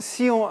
si 0.00 0.30
on, 0.30 0.48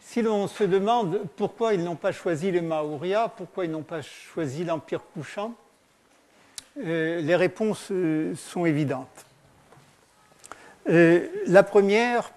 si 0.00 0.20
l'on 0.20 0.46
se 0.46 0.64
demande 0.64 1.22
pourquoi 1.36 1.74
ils 1.74 1.82
n'ont 1.82 1.96
pas 1.96 2.12
choisi 2.12 2.50
les 2.50 2.60
Maurya, 2.60 3.32
pourquoi 3.36 3.64
ils 3.64 3.70
n'ont 3.70 3.82
pas 3.82 4.02
choisi 4.02 4.64
l'Empire 4.64 5.00
couchant, 5.14 5.54
les 6.76 7.36
réponses 7.36 7.92
sont 8.36 8.66
évidentes. 8.66 9.26
la 10.86 11.62
première, 11.62 12.32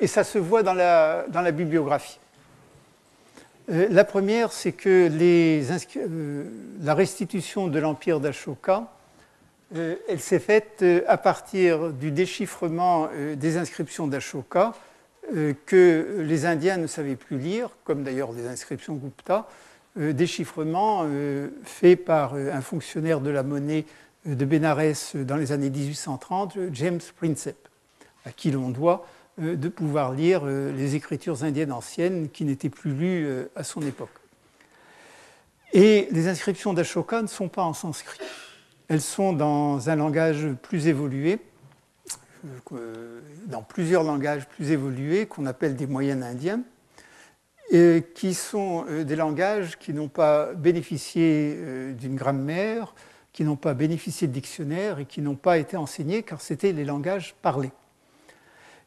et 0.00 0.06
ça 0.06 0.24
se 0.24 0.38
voit 0.38 0.62
dans 0.62 0.74
la, 0.74 1.52
bibliographie, 1.52 2.18
euh, 3.70 3.86
la 3.90 4.04
première, 4.04 4.52
c'est 4.52 4.72
que 4.72 5.08
euh, 5.10 6.44
la 6.80 6.94
restitution 6.94 7.68
de 7.68 7.78
l'empire 7.78 8.18
d'Ashoka, 8.18 8.90
euh, 9.74 9.96
elle 10.08 10.20
s'est 10.20 10.38
faite 10.38 10.84
à 11.06 11.16
partir 11.16 11.92
du 11.92 12.10
déchiffrement 12.10 13.08
des 13.36 13.56
inscriptions 13.56 14.06
d'Ashoka 14.06 14.74
que 15.66 16.16
les 16.18 16.44
Indiens 16.44 16.76
ne 16.76 16.88
savaient 16.88 17.14
plus 17.14 17.38
lire, 17.38 17.70
comme 17.84 18.02
d'ailleurs 18.02 18.32
les 18.32 18.48
inscriptions 18.48 18.96
Gupta, 18.96 19.46
déchiffrement 19.96 21.06
fait 21.62 21.94
par 21.94 22.34
un 22.34 22.60
fonctionnaire 22.60 23.20
de 23.20 23.30
la 23.30 23.44
monnaie 23.44 23.84
de 24.24 24.44
Bénarès 24.44 25.14
dans 25.14 25.36
les 25.36 25.52
années 25.52 25.70
1830, 25.70 26.58
James 26.72 27.00
Prinsep, 27.16 27.68
à 28.24 28.32
qui 28.32 28.50
l'on 28.50 28.70
doit 28.70 29.06
euh, 29.40 29.56
de 29.56 29.68
pouvoir 29.68 30.12
lire 30.12 30.42
euh, 30.44 30.72
les 30.72 30.96
écritures 30.96 31.44
indiennes 31.44 31.72
anciennes 31.72 32.28
qui 32.30 32.44
n'étaient 32.44 32.68
plus 32.68 32.92
lues 32.92 33.26
euh, 33.26 33.50
à 33.56 33.64
son 33.64 33.80
époque. 33.82 34.10
Et 35.72 36.08
les 36.10 36.28
inscriptions 36.28 36.74
d'Ashoka 36.74 37.22
ne 37.22 37.28
sont 37.28 37.48
pas 37.48 37.62
en 37.62 37.72
sanskrit. 37.72 38.18
Elles 38.90 39.00
sont 39.00 39.32
dans 39.32 39.88
un 39.88 39.94
langage 39.94 40.48
plus 40.62 40.88
évolué, 40.88 41.38
dans 43.46 43.62
plusieurs 43.62 44.02
langages 44.02 44.48
plus 44.48 44.72
évolués 44.72 45.26
qu'on 45.26 45.46
appelle 45.46 45.76
des 45.76 45.86
moyennes 45.86 46.24
indiens, 46.24 46.60
et 47.70 48.04
qui 48.16 48.34
sont 48.34 48.84
des 49.04 49.14
langages 49.14 49.78
qui 49.78 49.94
n'ont 49.94 50.08
pas 50.08 50.54
bénéficié 50.54 51.56
d'une 51.92 52.16
grammaire, 52.16 52.92
qui 53.32 53.44
n'ont 53.44 53.54
pas 53.54 53.74
bénéficié 53.74 54.26
de 54.26 54.32
dictionnaire 54.32 54.98
et 54.98 55.04
qui 55.04 55.22
n'ont 55.22 55.36
pas 55.36 55.58
été 55.58 55.76
enseignés 55.76 56.24
car 56.24 56.40
c'était 56.40 56.72
les 56.72 56.84
langages 56.84 57.36
parlés. 57.42 57.70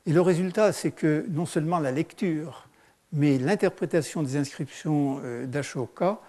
Et 0.05 0.11
le 0.11 0.19
résultat, 0.19 0.73
c'est 0.73 0.91
que 0.91 1.25
non 1.29 1.45
seulement 1.45 1.79
la 1.79 1.91
lecture, 1.91 2.67
mais 3.13 3.37
l'interprétation 3.37 4.21
des 4.21 4.35
inscriptions 4.35 5.21
euh, 5.23 5.45
d'Ashoka 5.45 6.19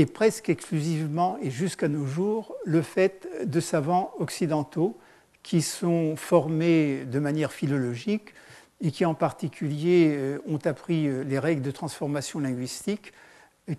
est 0.00 0.06
presque 0.06 0.48
exclusivement 0.48 1.38
et 1.42 1.50
jusqu'à 1.50 1.88
nos 1.88 2.06
jours 2.06 2.54
le 2.64 2.82
fait 2.82 3.28
de 3.44 3.60
savants 3.60 4.12
occidentaux 4.18 4.96
qui 5.42 5.62
sont 5.62 6.16
formés 6.16 7.04
de 7.04 7.18
manière 7.18 7.52
philologique 7.52 8.34
et 8.80 8.90
qui 8.90 9.04
en 9.04 9.14
particulier 9.14 10.14
euh, 10.16 10.38
ont 10.46 10.60
appris 10.64 11.08
euh, 11.08 11.24
les 11.24 11.38
règles 11.38 11.62
de 11.62 11.70
transformation 11.70 12.40
linguistique 12.40 13.12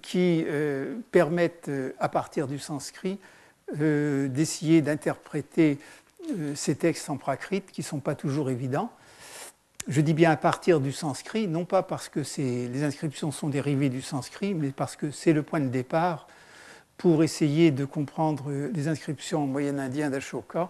qui 0.03 0.45
permettent 1.11 1.71
à 1.97 2.09
partir 2.09 2.45
du 2.45 2.59
sanskrit 2.59 3.17
d'essayer 3.73 4.83
d'interpréter 4.83 5.79
ces 6.53 6.75
textes 6.75 7.09
en 7.09 7.17
prakrit 7.17 7.63
qui 7.63 7.81
ne 7.81 7.85
sont 7.85 7.99
pas 7.99 8.13
toujours 8.13 8.51
évidents 8.51 8.91
je 9.89 10.01
dis 10.01 10.13
bien 10.13 10.29
à 10.29 10.37
partir 10.37 10.79
du 10.79 10.91
sanskrit, 10.91 11.47
non 11.47 11.65
pas 11.65 11.81
parce 11.81 12.09
que 12.09 12.21
les 12.37 12.83
inscriptions 12.83 13.31
sont 13.31 13.49
dérivées 13.49 13.89
du 13.89 14.03
sanskrit, 14.03 14.53
mais 14.53 14.69
parce 14.69 14.95
que 14.95 15.09
c'est 15.09 15.33
le 15.33 15.41
point 15.41 15.59
de 15.59 15.67
départ 15.67 16.27
pour 16.97 17.23
essayer 17.23 17.71
de 17.71 17.85
comprendre 17.85 18.51
les 18.51 18.87
inscriptions 18.87 19.43
en 19.43 19.47
moyen 19.47 19.79
indien 19.79 20.11
d'Ashoka, 20.11 20.69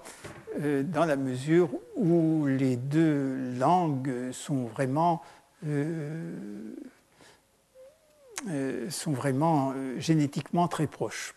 euh, 0.62 0.84
dans 0.84 1.06
la 1.06 1.18
mesure 1.18 1.70
où 1.96 2.46
les 2.46 2.78
deux 2.78 3.56
langues 3.58 4.32
sont 4.32 4.66
vraiment, 4.66 5.22
euh, 5.68 6.32
euh, 8.50 8.90
sont 8.90 9.12
vraiment 9.12 9.74
génétiquement 9.98 10.70
très 10.70 10.88
proches. 10.88 11.36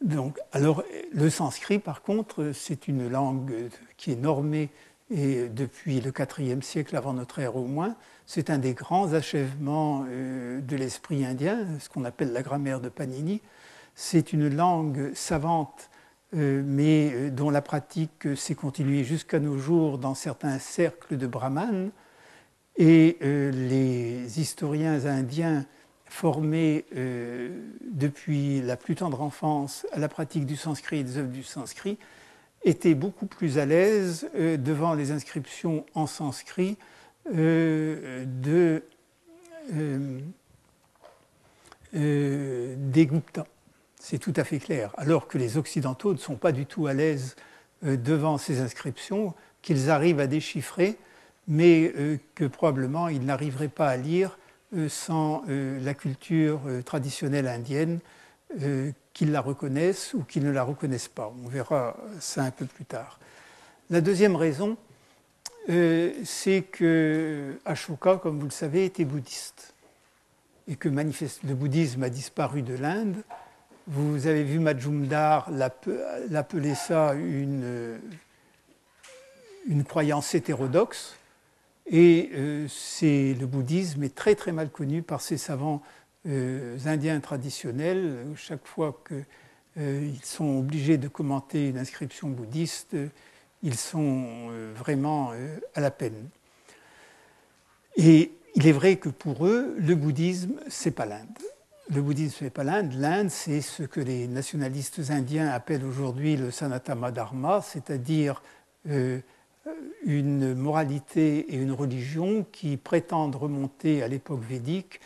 Donc, 0.00 0.38
alors, 0.52 0.82
le 1.12 1.28
sanskrit, 1.28 1.78
par 1.78 2.02
contre, 2.02 2.52
c'est 2.54 2.88
une 2.88 3.08
langue 3.08 3.68
qui 3.96 4.12
est 4.12 4.16
normée 4.16 4.70
et 5.12 5.48
depuis 5.48 6.00
le 6.00 6.12
IVe 6.38 6.62
siècle 6.62 6.96
avant 6.96 7.12
notre 7.12 7.38
ère 7.38 7.56
au 7.56 7.66
moins, 7.66 7.96
c'est 8.26 8.48
un 8.48 8.58
des 8.58 8.72
grands 8.72 9.12
achèvements 9.12 10.06
euh, 10.08 10.60
de 10.60 10.74
l'esprit 10.74 11.26
indien, 11.26 11.66
ce 11.80 11.90
qu'on 11.90 12.04
appelle 12.04 12.32
la 12.32 12.42
grammaire 12.42 12.80
de 12.80 12.88
Panini. 12.88 13.42
C'est 13.94 14.32
une 14.32 14.48
langue 14.48 15.12
savante, 15.14 15.90
euh, 16.34 16.62
mais 16.64 17.10
euh, 17.12 17.30
dont 17.30 17.50
la 17.50 17.60
pratique 17.60 18.34
s'est 18.36 18.54
continuée 18.54 19.04
jusqu'à 19.04 19.38
nos 19.38 19.58
jours 19.58 19.98
dans 19.98 20.14
certains 20.14 20.58
cercles 20.58 21.18
de 21.18 21.26
brahmanes. 21.26 21.90
Et 22.78 23.18
les 23.20 24.40
historiens 24.40 25.04
indiens 25.04 25.66
formés 26.06 26.86
depuis 27.82 28.62
la 28.62 28.78
plus 28.78 28.94
tendre 28.94 29.20
enfance 29.20 29.86
à 29.92 29.98
la 29.98 30.08
pratique 30.08 30.46
du 30.46 30.56
sanskrit 30.56 31.00
et 31.00 31.04
des 31.04 31.18
œuvres 31.18 31.28
du 31.28 31.42
sanskrit 31.42 31.98
était 32.64 32.94
beaucoup 32.94 33.26
plus 33.26 33.58
à 33.58 33.66
l'aise 33.66 34.28
euh, 34.36 34.56
devant 34.56 34.94
les 34.94 35.10
inscriptions 35.10 35.84
en 35.94 36.06
sanskrit 36.06 36.76
euh, 37.34 38.24
de, 38.26 38.82
euh, 39.74 40.20
des 42.76 43.06
Gupta. 43.06 43.46
C'est 43.98 44.18
tout 44.18 44.32
à 44.36 44.44
fait 44.44 44.58
clair. 44.58 44.92
Alors 44.96 45.28
que 45.28 45.38
les 45.38 45.58
Occidentaux 45.58 46.12
ne 46.12 46.18
sont 46.18 46.36
pas 46.36 46.52
du 46.52 46.66
tout 46.66 46.86
à 46.86 46.94
l'aise 46.94 47.36
devant 47.82 48.38
ces 48.38 48.60
inscriptions, 48.60 49.34
qu'ils 49.60 49.90
arrivent 49.90 50.20
à 50.20 50.26
déchiffrer, 50.26 50.96
mais 51.48 51.92
que 52.34 52.44
probablement 52.44 53.08
ils 53.08 53.24
n'arriveraient 53.24 53.68
pas 53.68 53.88
à 53.88 53.96
lire 53.96 54.38
sans 54.88 55.44
la 55.48 55.94
culture 55.94 56.60
traditionnelle 56.84 57.46
indienne 57.46 58.00
qu'ils 59.12 59.32
la 59.32 59.40
reconnaissent 59.40 60.14
ou 60.14 60.22
qu'ils 60.24 60.44
ne 60.44 60.50
la 60.50 60.62
reconnaissent 60.62 61.08
pas. 61.08 61.32
On 61.44 61.48
verra 61.48 61.96
ça 62.20 62.42
un 62.42 62.50
peu 62.50 62.66
plus 62.66 62.84
tard. 62.84 63.18
La 63.90 64.00
deuxième 64.00 64.36
raison, 64.36 64.76
euh, 65.68 66.12
c'est 66.24 66.62
que 66.62 67.58
Ashoka, 67.64 68.16
comme 68.16 68.38
vous 68.38 68.46
le 68.46 68.50
savez, 68.50 68.84
était 68.84 69.04
bouddhiste 69.04 69.74
et 70.68 70.76
que 70.76 70.88
le 70.88 71.54
bouddhisme 71.54 72.02
a 72.02 72.10
disparu 72.10 72.62
de 72.62 72.74
l'Inde. 72.74 73.16
Vous 73.86 74.26
avez 74.26 74.44
vu 74.44 74.60
Majumdar 74.60 75.50
l'appeler 75.50 76.74
ça 76.74 77.14
une, 77.14 78.00
une 79.68 79.84
croyance 79.84 80.34
hétérodoxe. 80.34 81.16
Et 81.86 82.30
euh, 82.34 82.68
le 83.02 83.44
bouddhisme 83.44 84.04
est 84.04 84.14
très 84.14 84.36
très 84.36 84.52
mal 84.52 84.70
connu 84.70 85.02
par 85.02 85.20
ses 85.20 85.36
savants 85.36 85.82
euh, 86.28 86.78
indiens 86.86 87.18
traditionnels, 87.18 88.26
chaque 88.36 88.64
fois 88.64 89.02
qu'ils 89.08 89.24
euh, 89.78 90.08
sont 90.22 90.58
obligés 90.58 90.96
de 90.96 91.08
commenter 91.08 91.68
une 91.68 91.78
inscription 91.78 92.28
bouddhiste, 92.28 92.96
ils 93.64 93.76
sont 93.76 94.26
euh, 94.50 94.72
vraiment 94.76 95.32
à 95.74 95.80
la 95.80 95.90
peine. 95.90 96.28
Et 97.96 98.30
il 98.54 98.68
est 98.68 98.72
vrai 98.72 98.96
que 98.96 99.08
pour 99.08 99.46
eux, 99.46 99.74
le 99.78 99.96
bouddhisme, 99.96 100.60
c'est 100.68 100.92
pas 100.92 101.06
l'Inde. 101.06 101.26
Le 101.92 102.00
bouddhisme, 102.00 102.36
c'est 102.38 102.50
pas 102.50 102.62
l'Inde. 102.62 102.92
L'Inde, 102.94 103.30
c'est 103.30 103.60
ce 103.60 103.82
que 103.82 104.00
les 104.00 104.28
nationalistes 104.28 105.10
indiens 105.10 105.48
appellent 105.48 105.84
aujourd'hui 105.84 106.36
le 106.36 106.52
Sanatama 106.52 107.10
Dharma, 107.10 107.62
c'est-à-dire 107.62 108.42
une 110.04 110.54
moralité 110.54 111.52
et 111.52 111.56
une 111.56 111.72
religion 111.72 112.46
qui 112.52 112.76
prétendent 112.76 113.36
remonter 113.36 114.02
à 114.02 114.08
l'époque 114.08 114.42
védique 114.42 115.00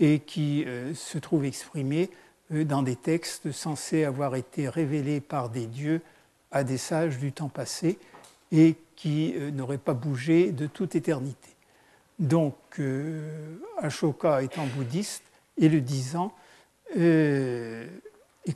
et 0.00 0.18
qui 0.18 0.64
euh, 0.66 0.94
se 0.94 1.18
trouve 1.18 1.44
exprimé 1.44 2.10
euh, 2.52 2.64
dans 2.64 2.82
des 2.82 2.96
textes 2.96 3.52
censés 3.52 4.04
avoir 4.04 4.34
été 4.34 4.68
révélés 4.68 5.20
par 5.20 5.50
des 5.50 5.66
dieux 5.66 6.00
à 6.50 6.64
des 6.64 6.78
sages 6.78 7.18
du 7.18 7.32
temps 7.32 7.50
passé 7.50 7.98
et 8.50 8.74
qui 8.96 9.34
euh, 9.36 9.50
n'auraient 9.52 9.78
pas 9.78 9.94
bougé 9.94 10.50
de 10.50 10.66
toute 10.66 10.96
éternité. 10.96 11.50
Donc, 12.18 12.54
Ashoka 13.78 14.42
étant 14.42 14.66
bouddhiste 14.66 15.22
et 15.56 15.70
le 15.70 15.80
disant, 15.80 16.34
est 16.94 17.88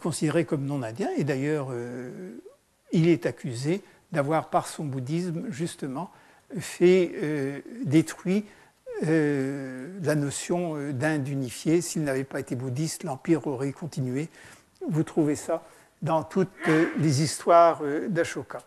considéré 0.02 0.44
comme 0.44 0.66
non 0.66 0.82
indien 0.82 1.08
et 1.16 1.24
d'ailleurs 1.24 1.70
il 2.92 3.08
est 3.08 3.24
accusé 3.24 3.80
d'avoir 4.12 4.50
par 4.50 4.66
son 4.66 4.84
bouddhisme 4.84 5.44
justement 5.48 6.10
fait 6.58 7.14
détruit 7.84 8.44
euh, 8.44 8.63
la 9.02 10.14
notion 10.14 10.76
euh, 10.76 10.92
d'Inde 10.92 11.28
unifiée. 11.28 11.80
S'il 11.80 12.04
n'avait 12.04 12.24
pas 12.24 12.40
été 12.40 12.54
bouddhiste, 12.54 13.04
l'Empire 13.04 13.46
aurait 13.46 13.72
continué. 13.72 14.28
Vous 14.88 15.02
trouvez 15.02 15.36
ça 15.36 15.62
dans 16.02 16.22
toutes 16.22 16.50
euh, 16.68 16.86
les 16.98 17.22
histoires 17.22 17.82
d'Ashoka. 18.08 18.60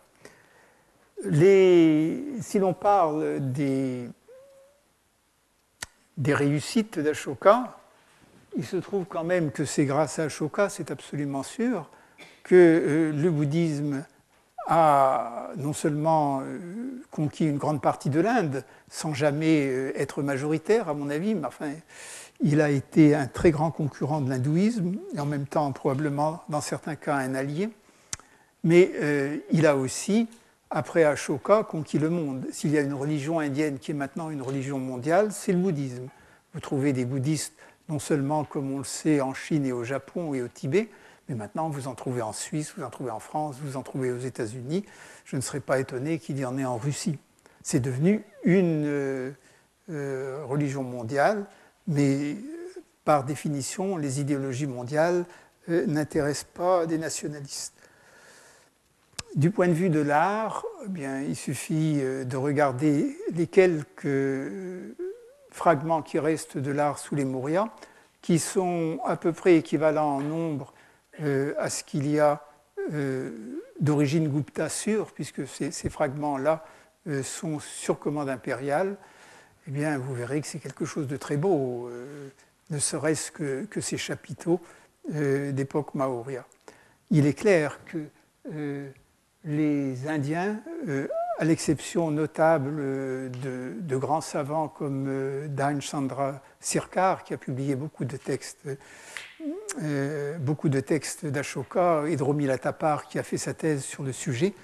si 1.22 2.58
l'on 2.58 2.74
parle 2.74 3.40
des 3.40 4.10
réussites 6.26 6.98
d'Ashoka, 6.98 7.78
il 8.56 8.64
se 8.64 8.76
trouve 8.76 9.04
quand 9.04 9.24
même 9.24 9.52
que 9.52 9.64
c'est 9.64 9.84
grâce 9.84 10.18
à 10.18 10.24
Ashoka, 10.24 10.68
c'est 10.68 10.90
absolument 10.90 11.42
sûr, 11.42 11.88
que 12.42 13.12
le 13.14 13.30
bouddhisme 13.30 14.04
a 14.68 15.48
non 15.56 15.72
seulement 15.72 16.42
conquis 17.10 17.46
une 17.46 17.56
grande 17.56 17.80
partie 17.80 18.10
de 18.10 18.20
l'Inde, 18.20 18.64
sans 18.90 19.14
jamais 19.14 19.64
être 19.96 20.22
majoritaire, 20.22 20.88
à 20.88 20.94
mon 20.94 21.08
avis, 21.08 21.34
mais 21.34 21.46
enfin, 21.46 21.70
il 22.40 22.60
a 22.60 22.70
été 22.70 23.14
un 23.14 23.26
très 23.26 23.50
grand 23.50 23.70
concurrent 23.70 24.20
de 24.20 24.28
l'hindouisme, 24.28 24.96
et 25.16 25.20
en 25.20 25.26
même 25.26 25.46
temps 25.46 25.72
probablement, 25.72 26.42
dans 26.50 26.60
certains 26.60 26.96
cas, 26.96 27.16
un 27.16 27.34
allié. 27.34 27.70
Mais 28.62 28.92
il 29.50 29.66
a 29.66 29.74
aussi 29.74 30.28
après 30.70 31.04
Ashoka, 31.04 31.64
conquis 31.64 31.98
le 31.98 32.10
monde. 32.10 32.44
S'il 32.52 32.70
y 32.70 32.78
a 32.78 32.82
une 32.82 32.92
religion 32.92 33.38
indienne 33.38 33.78
qui 33.78 33.92
est 33.92 33.94
maintenant 33.94 34.28
une 34.28 34.42
religion 34.42 34.78
mondiale, 34.78 35.32
c'est 35.32 35.52
le 35.52 35.58
bouddhisme. 35.58 36.08
Vous 36.52 36.60
trouvez 36.60 36.92
des 36.92 37.06
bouddhistes 37.06 37.54
non 37.88 37.98
seulement, 37.98 38.44
comme 38.44 38.70
on 38.70 38.78
le 38.78 38.84
sait, 38.84 39.22
en 39.22 39.32
Chine 39.32 39.64
et 39.64 39.72
au 39.72 39.82
Japon 39.82 40.34
et 40.34 40.42
au 40.42 40.48
Tibet, 40.48 40.90
mais 41.28 41.34
maintenant 41.34 41.68
vous 41.68 41.88
en 41.88 41.94
trouvez 41.94 42.22
en 42.22 42.32
Suisse, 42.32 42.74
vous 42.76 42.82
en 42.82 42.90
trouvez 42.90 43.10
en 43.10 43.20
France, 43.20 43.56
vous 43.62 43.76
en 43.76 43.82
trouvez 43.82 44.10
aux 44.10 44.18
États-Unis. 44.18 44.84
Je 45.24 45.36
ne 45.36 45.40
serais 45.40 45.60
pas 45.60 45.78
étonné 45.78 46.18
qu'il 46.18 46.38
y 46.38 46.44
en 46.44 46.58
ait 46.58 46.64
en 46.64 46.76
Russie. 46.76 47.18
C'est 47.62 47.80
devenu 47.80 48.24
une 48.44 48.84
euh, 48.86 49.30
euh, 49.90 50.44
religion 50.46 50.82
mondiale, 50.82 51.46
mais 51.86 52.36
par 53.04 53.24
définition, 53.24 53.96
les 53.96 54.20
idéologies 54.20 54.66
mondiales 54.66 55.24
euh, 55.70 55.86
n'intéressent 55.86 56.48
pas 56.54 56.86
des 56.86 56.98
nationalistes. 56.98 57.72
Du 59.34 59.50
point 59.50 59.68
de 59.68 59.72
vue 59.72 59.90
de 59.90 60.00
l'art, 60.00 60.64
eh 60.96 61.24
il 61.28 61.36
suffit 61.36 61.98
euh, 62.00 62.24
de 62.24 62.36
regarder 62.36 63.16
les 63.32 63.46
quelques 63.46 64.06
euh, 64.06 64.94
fragments 65.50 66.02
qui 66.02 66.18
restent 66.18 66.58
de 66.58 66.70
l'art 66.70 66.98
sous 66.98 67.14
les 67.14 67.24
Mauryas, 67.24 67.68
qui 68.22 68.38
sont 68.38 68.98
à 69.04 69.16
peu 69.16 69.32
près 69.32 69.56
équivalents 69.56 70.16
en 70.16 70.20
nombre 70.20 70.72
euh, 71.22 71.54
à 71.58 71.70
ce 71.70 71.84
qu'il 71.84 72.08
y 72.08 72.18
a 72.18 72.44
d'origine 73.80 74.28
Gupta 74.28 74.70
sûre, 74.70 75.12
puisque 75.12 75.46
ces, 75.46 75.90
fragments-là 75.90 76.64
sont 77.22 77.58
sur 77.58 77.98
commande 77.98 78.30
impériale. 78.30 78.96
Eh 79.66 79.70
bien, 79.70 79.98
vous 79.98 80.14
verrez 80.14 80.40
que 80.40 80.46
c'est 80.46 80.58
quelque 80.58 80.86
chose 80.86 81.06
de 81.06 81.18
très 81.18 81.36
beau, 81.36 81.90
ne 82.70 82.78
serait-ce 82.78 83.30
que, 83.30 83.80
ces 83.82 83.98
chapiteaux 83.98 84.58
d'époque 85.06 85.94
Maurya. 85.94 86.46
Il 87.10 87.26
est 87.26 87.34
clair 87.34 87.78
que 87.84 88.88
les 89.44 90.08
Indiens, 90.08 90.60
euh, 90.88 91.08
à 91.38 91.44
l'exception 91.44 92.10
notable 92.10 92.76
euh, 92.78 93.28
de, 93.80 93.96
grands 93.96 94.20
savants 94.20 94.68
comme 94.68 95.06
euh, 95.08 95.48
Dan 95.48 95.80
Chandra 95.80 96.40
Sirkar, 96.60 97.24
qui 97.24 97.34
a 97.34 97.38
publié 97.38 97.76
beaucoup 97.76 98.04
de 98.04 98.16
textes, 98.16 98.68
beaucoup 100.40 100.68
de 100.68 100.80
textes 100.80 101.26
d'Ashoka, 101.26 102.04
et 102.06 102.16
Dromila 102.16 102.58
Tapar, 102.58 103.06
qui 103.06 103.18
a 103.18 103.22
fait 103.22 103.38
sa 103.38 103.54
thèse 103.54 103.84
sur 103.84 104.02
le 104.02 104.12
sujet, 104.12 104.54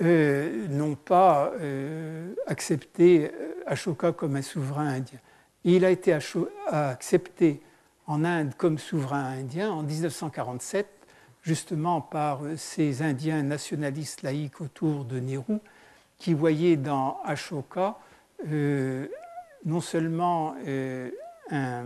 n'ont 0.00 0.94
pas 0.94 1.52
accepté 2.46 3.30
Ashoka 3.66 4.12
comme 4.12 4.36
un 4.36 4.42
souverain 4.42 4.88
indien. 4.88 5.18
il 5.64 5.84
a 5.84 5.90
été 5.90 6.16
accepté 6.70 7.60
en 8.06 8.24
Inde 8.24 8.54
comme 8.56 8.78
souverain 8.78 9.24
indien 9.24 9.70
en 9.70 9.82
1947 9.82 10.86
justement 11.42 12.00
par 12.00 12.40
ces 12.56 13.02
Indiens 13.02 13.42
nationalistes 13.42 14.22
laïcs 14.22 14.60
autour 14.60 15.04
de 15.04 15.20
Nehru, 15.20 15.58
qui 16.18 16.34
voyaient 16.34 16.76
dans 16.76 17.20
Ashoka 17.24 17.98
euh, 18.48 19.06
non 19.64 19.80
seulement 19.80 20.54
euh, 20.66 21.10
un, 21.50 21.84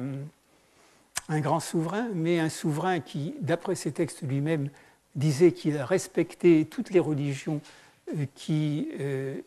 grand 1.31 1.61
souverain, 1.61 2.09
mais 2.15 2.38
un 2.38 2.49
souverain 2.49 3.00
qui, 3.00 3.35
d'après 3.41 3.75
ses 3.75 3.93
textes 3.93 4.23
lui-même, 4.23 4.69
disait 5.15 5.53
qu'il 5.53 5.76
respectait 5.76 6.67
toutes 6.71 6.91
les 6.91 7.00
religions 7.00 7.61
euh, 8.17 8.26
qui 8.35 8.88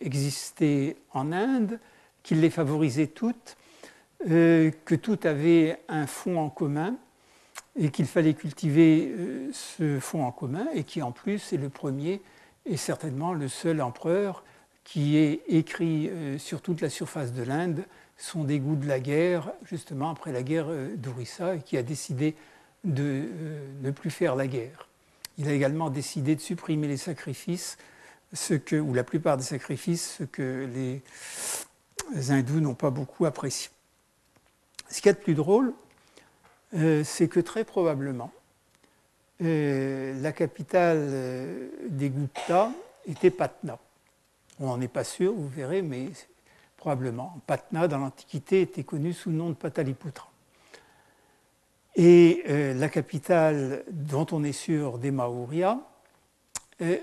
existaient 0.02 0.98
en 1.14 1.32
Inde, 1.32 1.80
qu'il 2.24 2.42
les 2.42 2.50
favorisait 2.50 3.08
toutes, 3.08 3.58
que 4.26 4.96
tout 4.96 5.20
avait 5.24 5.80
un 5.88 6.08
fond 6.08 6.40
en 6.40 6.50
commun, 6.50 6.98
et 7.78 7.90
qu'il 7.90 8.06
fallait 8.06 8.34
cultiver 8.34 9.14
euh, 9.18 9.50
ce 9.54 10.00
fonds 10.00 10.26
en 10.26 10.32
commun 10.32 10.68
et 10.74 10.84
qui 10.84 11.02
en 11.02 11.12
plus 11.12 11.54
est 11.54 11.58
le 11.58 11.70
premier 11.70 12.22
et 12.66 12.76
certainement 12.76 13.34
le 13.34 13.48
seul 13.48 13.82
empereur 13.82 14.44
qui 14.84 15.18
ait 15.18 15.42
écrit 15.48 16.10
euh, 16.10 16.38
sur 16.38 16.62
toute 16.62 16.82
la 16.82 16.90
surface 16.90 17.34
de 17.34 17.44
l'Inde 17.44 17.84
son 18.18 18.44
dégoût 18.44 18.76
de 18.76 18.88
la 18.88 19.00
guerre, 19.00 19.52
justement 19.64 20.10
après 20.10 20.32
la 20.32 20.44
guerre 20.44 20.68
euh, 20.70 20.96
d'Orissa, 20.96 21.56
et 21.56 21.62
qui 21.62 21.78
a 21.78 21.84
décidé 21.84 22.36
de 22.84 23.26
ne 23.82 23.92
plus 23.92 24.10
faire 24.10 24.36
la 24.36 24.48
guerre. 24.48 24.88
Il 25.38 25.48
a 25.48 25.54
également 25.54 25.90
décidé 25.90 26.36
de 26.36 26.42
supprimer 26.42 26.88
les 26.88 26.98
sacrifices, 26.98 27.78
ou 28.72 28.94
la 28.94 29.04
plupart 29.04 29.38
des 29.38 29.44
sacrifices, 29.44 30.18
ce 30.20 30.24
que 30.24 30.68
les 30.74 32.32
hindous 32.32 32.60
n'ont 32.60 32.76
pas 32.76 32.90
beaucoup 32.90 33.26
apprécié. 33.26 33.70
Ce 34.90 35.02
qui 35.02 35.10
est 35.10 35.14
de 35.14 35.20
plus 35.20 35.36
drôle, 35.36 35.74
euh, 36.76 37.04
c'est 37.04 37.28
que 37.28 37.40
très 37.40 37.64
probablement, 37.64 38.32
euh, 39.42 40.20
la 40.22 40.32
capitale 40.32 40.98
euh, 41.00 41.70
des 41.90 42.10
Gupta 42.10 42.72
était 43.06 43.32
Patna. 43.32 43.78
On 44.60 44.68
n'en 44.68 44.82
est 44.82 44.88
pas 44.88 45.04
sûr, 45.04 45.34
vous 45.34 45.48
verrez, 45.48 45.82
mais 45.82 46.10
probablement. 46.78 47.42
Patna, 47.48 47.88
dans 47.88 47.98
l'Antiquité, 47.98 48.62
était 48.62 48.84
connue 48.84 49.14
sous 49.14 49.30
le 49.30 49.36
nom 49.36 49.50
de 49.50 49.56
Pataliputra. 49.56 50.30
Et 51.96 52.44
la 52.48 52.90
capitale 52.90 53.84
dont 53.90 54.28
on 54.32 54.44
est 54.44 54.52
sûr 54.52 55.00
des 55.00 55.10
Maurya, 55.10 55.80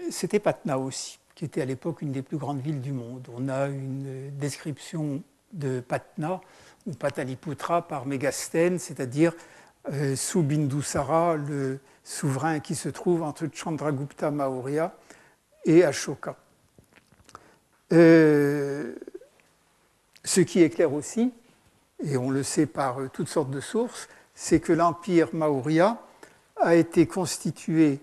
c'était 0.08 0.38
Patna 0.38 0.78
aussi, 0.78 1.18
qui 1.34 1.44
était 1.44 1.62
à 1.62 1.64
l'époque 1.64 2.00
une 2.00 2.12
des 2.12 2.22
plus 2.22 2.36
grandes 2.36 2.60
villes 2.60 2.80
du 2.80 2.92
monde. 2.92 3.26
On 3.36 3.48
a 3.48 3.66
une 3.66 4.30
description 4.38 5.20
de 5.52 5.80
Patna 5.80 6.40
ou 6.86 6.92
Pataliputra 6.92 7.82
par 7.88 8.06
Mégastène, 8.06 8.78
c'est-à-dire 8.78 9.32
euh, 9.92 10.16
sous 10.16 10.42
Bindusara, 10.42 11.36
le 11.36 11.80
souverain 12.02 12.60
qui 12.60 12.74
se 12.74 12.88
trouve 12.88 13.22
entre 13.22 13.48
Chandragupta 13.52 14.30
Maurya 14.30 14.94
et 15.64 15.84
Ashoka. 15.84 16.36
Euh, 17.92 18.94
ce 20.24 20.40
qui 20.40 20.62
est 20.62 20.70
clair 20.70 20.92
aussi, 20.92 21.32
et 22.02 22.16
on 22.16 22.30
le 22.30 22.42
sait 22.42 22.66
par 22.66 23.00
euh, 23.00 23.08
toutes 23.12 23.28
sortes 23.28 23.50
de 23.50 23.60
sources, 23.60 24.08
c'est 24.34 24.60
que 24.60 24.72
l'empire 24.72 25.28
Maurya 25.32 26.00
a 26.60 26.74
été 26.74 27.06
constitué 27.06 28.00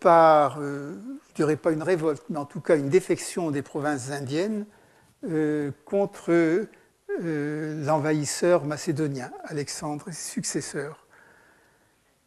par, 0.00 0.60
je 0.60 0.66
ne 0.66 1.34
dirais 1.34 1.56
pas 1.56 1.72
une 1.72 1.82
révolte, 1.82 2.22
mais 2.30 2.38
en 2.38 2.44
tout 2.44 2.60
cas 2.60 2.76
une 2.76 2.88
défection 2.88 3.50
des 3.50 3.62
provinces 3.62 4.10
indiennes 4.10 4.66
contre 5.84 6.66
euh, 7.22 7.84
l'envahisseur 7.84 8.64
macédonien, 8.64 9.30
Alexandre 9.44 10.08
et 10.08 10.12
ses 10.12 10.32
successeurs. 10.32 11.06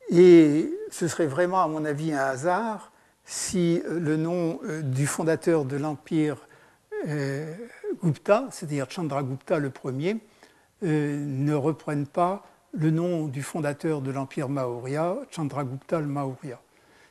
Et 0.10 0.72
ce 0.92 1.10
serait 1.10 1.28
vraiment, 1.28 1.62
à 1.62 1.68
mon 1.68 1.84
avis, 1.84 2.14
un 2.14 2.20
hasard 2.20 2.92
si 3.26 3.82
euh, 3.86 4.00
le 4.00 4.16
nom 4.16 4.62
euh, 4.64 4.82
du 4.82 5.06
fondateur 5.06 5.66
de 5.66 5.76
l'empire 5.76 6.38
Gupta, 8.04 8.48
c'est-à-dire 8.52 8.90
Chandragupta 8.90 9.60
le 9.60 9.70
premier, 9.70 10.18
ne 10.82 11.54
reprenne 11.54 12.06
pas 12.06 12.46
le 12.74 12.92
nom 12.92 13.28
du 13.28 13.42
fondateur 13.42 14.02
de 14.02 14.12
l'empire 14.12 14.50
Maurya, 14.50 15.18
Chandragupta 15.32 16.00
le 16.00 16.08
Maurya. 16.08 16.60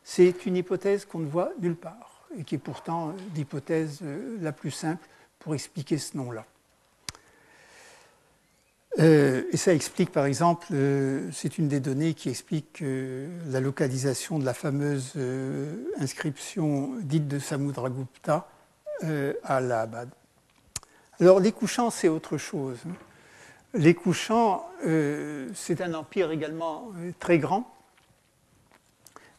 C'est 0.05 0.47
une 0.47 0.57
hypothèse 0.57 1.05
qu'on 1.05 1.19
ne 1.19 1.27
voit 1.27 1.51
nulle 1.61 1.77
part 1.77 2.29
et 2.39 2.45
qui 2.45 2.55
est 2.55 2.59
pourtant 2.59 3.13
l'hypothèse 3.35 4.01
la 4.41 4.53
plus 4.53 4.71
simple 4.71 5.07
pour 5.41 5.55
expliquer 5.55 5.99
ce 5.99 6.17
nom-là. 6.17 6.45
Euh, 8.99 9.43
et 9.53 9.57
ça 9.57 9.75
explique, 9.75 10.11
par 10.11 10.25
exemple, 10.25 10.69
euh, 10.73 11.29
c'est 11.33 11.59
une 11.59 11.69
des 11.69 11.81
données 11.81 12.15
qui 12.15 12.31
explique 12.31 12.81
euh, 12.83 13.29
la 13.51 13.61
localisation 13.61 14.39
de 14.39 14.45
la 14.45 14.55
fameuse 14.55 15.15
inscription 15.99 16.95
dite 17.03 17.29
de 17.29 17.39
Samudragupta 17.39 18.49
à 19.03 19.57
Allahabad. 19.57 20.09
Alors, 21.21 21.41
les 21.41 21.53
couchants, 21.53 21.91
c'est 21.91 22.09
autre 22.09 22.37
chose. 22.39 22.79
Les 23.75 23.95
couchants, 23.95 24.69
c'est 25.55 25.81
un 25.81 25.95
empire 25.95 26.31
également 26.31 26.93
très 27.19 27.39
grand. 27.39 27.73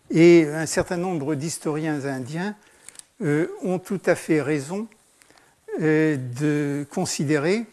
Et 0.10 0.48
un 0.48 0.66
certain 0.66 0.98
nombre 0.98 1.36
d'historiens 1.36 2.06
indiens 2.06 2.56
ont 3.20 3.80
tout 3.80 4.02
à 4.06 4.16
fait 4.16 4.42
raison 4.42 4.88
de 5.80 6.86
considérer 6.92 7.66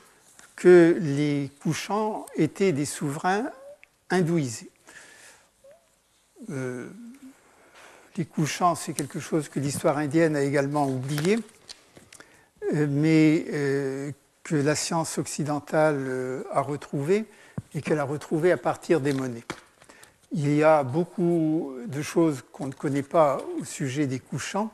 que 0.56 0.96
les 1.00 1.50
couchants 1.62 2.26
étaient 2.36 2.72
des 2.72 2.86
souverains 2.86 3.50
hindouisés. 4.10 4.70
Euh, 6.50 6.88
les 8.16 8.24
couchants, 8.24 8.74
c'est 8.74 8.92
quelque 8.92 9.18
chose 9.18 9.48
que 9.48 9.58
l'histoire 9.58 9.98
indienne 9.98 10.36
a 10.36 10.42
également 10.42 10.88
oublié, 10.88 11.36
euh, 11.36 11.40
mais 12.72 13.44
euh, 13.52 14.10
que 14.42 14.54
la 14.54 14.74
science 14.74 15.18
occidentale 15.18 16.44
a 16.50 16.60
retrouvé 16.60 17.26
et 17.74 17.80
qu'elle 17.80 17.98
a 17.98 18.04
retrouvé 18.04 18.52
à 18.52 18.56
partir 18.56 19.00
des 19.00 19.12
monnaies. 19.12 19.44
Il 20.32 20.54
y 20.54 20.62
a 20.62 20.82
beaucoup 20.82 21.72
de 21.86 22.02
choses 22.02 22.42
qu'on 22.52 22.66
ne 22.66 22.72
connaît 22.72 23.02
pas 23.02 23.38
au 23.60 23.64
sujet 23.64 24.06
des 24.06 24.18
couchants, 24.18 24.72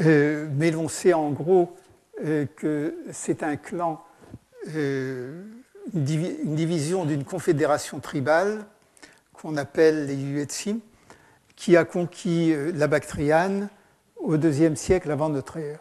mais 0.00 0.70
l'on 0.70 0.88
sait 0.88 1.12
en 1.12 1.30
gros 1.30 1.76
que 2.56 2.96
c'est 3.12 3.42
un 3.42 3.56
clan, 3.56 4.02
une, 4.66 5.60
division 5.94 7.04
d'une 7.04 7.24
confédération 7.24 8.00
tribale 8.00 8.64
qu'on 9.32 9.56
appelle 9.56 10.06
les 10.06 10.16
Yuetsi, 10.16 10.80
qui 11.54 11.76
a 11.76 11.84
conquis 11.84 12.52
la 12.74 12.86
Bactriane 12.86 13.68
au 14.18 14.36
IIe 14.36 14.76
siècle 14.76 15.10
avant 15.10 15.28
notre 15.28 15.56
ère 15.58 15.80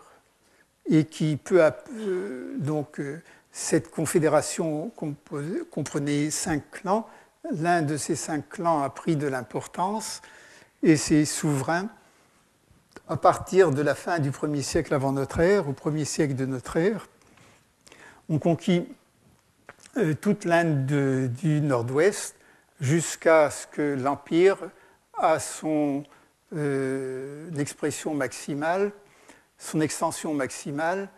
et 0.89 1.05
qui 1.05 1.37
peu 1.37 1.63
à 1.63 1.71
peu, 1.71 2.53
donc 2.57 3.01
cette 3.51 3.89
confédération 3.89 4.91
comprenait 5.71 6.29
cinq 6.31 6.71
clans. 6.71 7.07
L'un 7.51 7.81
de 7.81 7.97
ces 7.97 8.15
cinq 8.15 8.49
clans 8.49 8.81
a 8.81 8.89
pris 8.89 9.15
de 9.15 9.27
l'importance 9.27 10.21
et 10.83 10.95
ses 10.95 11.25
souverains, 11.25 11.89
à 13.09 13.17
partir 13.17 13.71
de 13.71 13.81
la 13.81 13.95
fin 13.95 14.19
du 14.19 14.31
1er 14.31 14.61
siècle 14.61 14.93
avant 14.93 15.11
notre 15.11 15.39
ère, 15.39 15.67
au 15.67 15.73
1er 15.73 16.05
siècle 16.05 16.35
de 16.35 16.45
notre 16.45 16.77
ère, 16.77 17.07
ont 18.29 18.39
conquis 18.39 18.87
euh, 19.97 20.13
toute 20.13 20.45
l'Inde 20.45 20.85
du 20.85 21.61
nord-ouest 21.61 22.35
jusqu'à 22.79 23.49
ce 23.49 23.65
que 23.67 23.95
l'Empire, 23.95 24.57
à 25.17 25.39
son 25.39 26.03
euh, 26.55 27.51
expression 27.57 28.13
maximale, 28.13 28.93
son 29.57 29.81
extension 29.81 30.33
maximale 30.33 31.09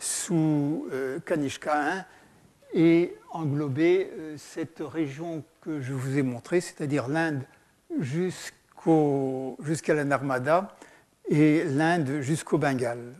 sous 0.00 0.88
euh, 0.92 1.20
Kanishka 1.20 2.04
I 2.74 2.80
et 2.80 3.16
englober 3.30 4.10
euh, 4.10 4.34
cette 4.38 4.80
région 4.80 5.44
que 5.60 5.80
je 5.80 5.92
vous 5.92 6.18
ai 6.18 6.22
montrée, 6.22 6.60
c'est-à-dire 6.60 7.06
l'Inde 7.06 7.42
jusqu'à 8.00 9.94
la 9.94 10.04
Narmada 10.04 10.76
et 11.28 11.62
l'Inde 11.64 12.20
jusqu'au 12.20 12.58
Bengale. 12.58 13.12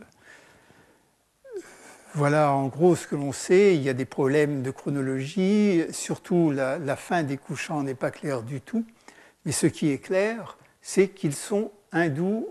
Voilà 2.13 2.51
en 2.51 2.67
gros 2.67 2.97
ce 2.97 3.07
que 3.07 3.15
l'on 3.15 3.31
sait. 3.31 3.75
Il 3.75 3.83
y 3.83 3.89
a 3.89 3.93
des 3.93 4.05
problèmes 4.05 4.63
de 4.63 4.71
chronologie, 4.71 5.83
surtout 5.91 6.51
la 6.51 6.95
fin 6.97 7.23
des 7.23 7.37
couchants 7.37 7.83
n'est 7.83 7.95
pas 7.95 8.11
claire 8.11 8.43
du 8.43 8.59
tout. 8.59 8.85
Mais 9.45 9.51
ce 9.51 9.67
qui 9.67 9.91
est 9.91 9.99
clair, 9.99 10.57
c'est 10.83 11.07
qu'ils 11.07 11.33
sont 11.33 11.71
hindous 11.91 12.47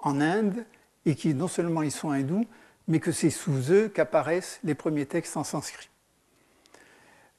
en 0.00 0.20
Inde 0.20 0.64
et 1.06 1.14
que 1.14 1.28
non 1.28 1.46
seulement 1.46 1.82
ils 1.82 1.92
sont 1.92 2.10
hindous, 2.10 2.46
mais 2.88 2.98
que 2.98 3.12
c'est 3.12 3.30
sous 3.30 3.70
eux 3.70 3.88
qu'apparaissent 3.88 4.58
les 4.64 4.74
premiers 4.74 5.06
textes 5.06 5.36
en 5.36 5.44
sanskrit. 5.44 5.88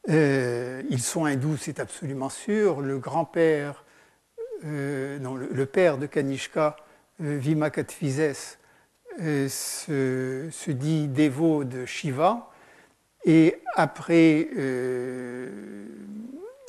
Euh, 0.08 0.84
ils 0.90 1.02
sont 1.02 1.26
hindous, 1.26 1.58
c'est 1.58 1.80
absolument 1.80 2.30
sûr. 2.30 2.80
Le 2.82 3.00
grand-père, 3.00 3.84
euh, 4.64 5.20
non, 5.20 5.36
le, 5.36 5.66
père 5.66 5.98
de 5.98 6.06
Kanishka, 6.06 6.76
euh, 7.22 7.38
Vimakatvises, 7.38 8.58
euh, 9.20 9.50
se, 9.50 10.48
se, 10.52 10.72
dit 10.72 11.08
dévot 11.08 11.64
de 11.64 11.86
Shiva. 11.86 12.52
Et 13.26 13.60
après, 13.74 14.48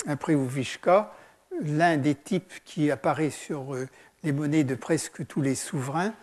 après 0.07 0.33
Uvishka, 0.33 1.13
l'un 1.61 1.97
des 1.97 2.15
types 2.15 2.53
qui 2.65 2.91
apparaît 2.91 3.29
sur 3.29 3.75
les 4.23 4.31
monnaies 4.31 4.63
de 4.63 4.75
presque 4.75 5.25
tous 5.27 5.41
les 5.41 5.55
souverains 5.55 6.13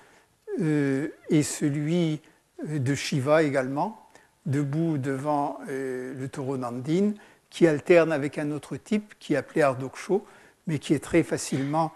est 0.59 1.43
celui 1.43 2.21
de 2.65 2.95
Shiva 2.95 3.43
également, 3.43 4.09
debout 4.47 4.99
devant 4.99 5.59
euh, 5.69 6.15
le 6.15 6.29
taureau 6.29 6.57
Nandine, 6.57 7.15
qui 7.51 7.67
alterne 7.67 8.13
avec 8.13 8.39
un 8.39 8.51
autre 8.51 8.77
type 8.77 9.15
qui 9.19 9.35
est 9.35 9.37
appelé 9.37 9.63
Ardoksho, 9.63 10.27
mais 10.67 10.79
qui 10.79 10.95
est 10.95 11.03
très 11.03 11.23
facilement 11.23 11.93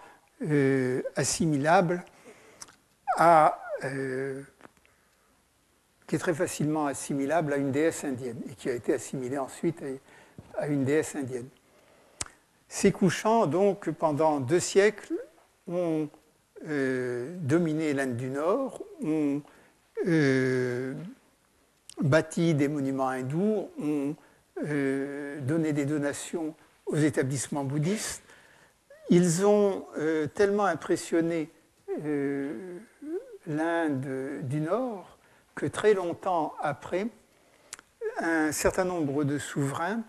euh, 0.47 1.01
assimilable 1.15 2.03
à 3.17 3.59
euh, 3.83 4.41
qui 6.07 6.15
est 6.15 6.19
très 6.19 6.33
facilement 6.33 6.87
assimilable 6.87 7.53
à 7.53 7.57
une 7.57 7.71
déesse 7.71 8.03
indienne 8.03 8.41
et 8.49 8.55
qui 8.55 8.69
a 8.69 8.73
été 8.73 8.93
assimilé 8.93 9.37
ensuite 9.37 9.83
à, 10.57 10.67
une 10.67 10.83
déesse 10.83 11.15
indienne. 11.15 11.47
Ces 12.69 12.91
couchants, 12.91 13.47
donc, 13.47 13.89
pendant 13.89 14.39
deux 14.39 14.59
siècles, 14.59 15.13
ont 15.67 16.07
dominé 16.65 17.93
l'Inde 17.93 18.17
du 18.17 18.29
Nord, 18.29 18.81
ont 19.01 19.41
euh, 20.07 20.93
bâti 22.01 22.53
des 22.53 22.69
monuments 22.69 23.09
hindous, 23.09 23.69
ont 23.81 24.15
euh, 24.65 25.39
donné 25.41 25.73
des 25.73 25.85
donations 25.85 26.55
aux 26.85 26.95
établissements 26.95 27.65
bouddhistes. 27.65 28.23
Ils 29.09 29.45
ont 29.45 29.85
euh, 29.97 30.27
tellement 30.27 30.65
impressionné 30.65 31.49
l'Inde 33.47 34.07
du 34.43 34.61
Nord 34.61 35.17
que 35.55 35.65
très 35.65 35.93
longtemps 35.93 36.53
après, 36.61 37.07
un 38.19 38.53
certain 38.53 38.85
nombre 38.85 39.25
de 39.25 39.37
souverains, 39.37 40.01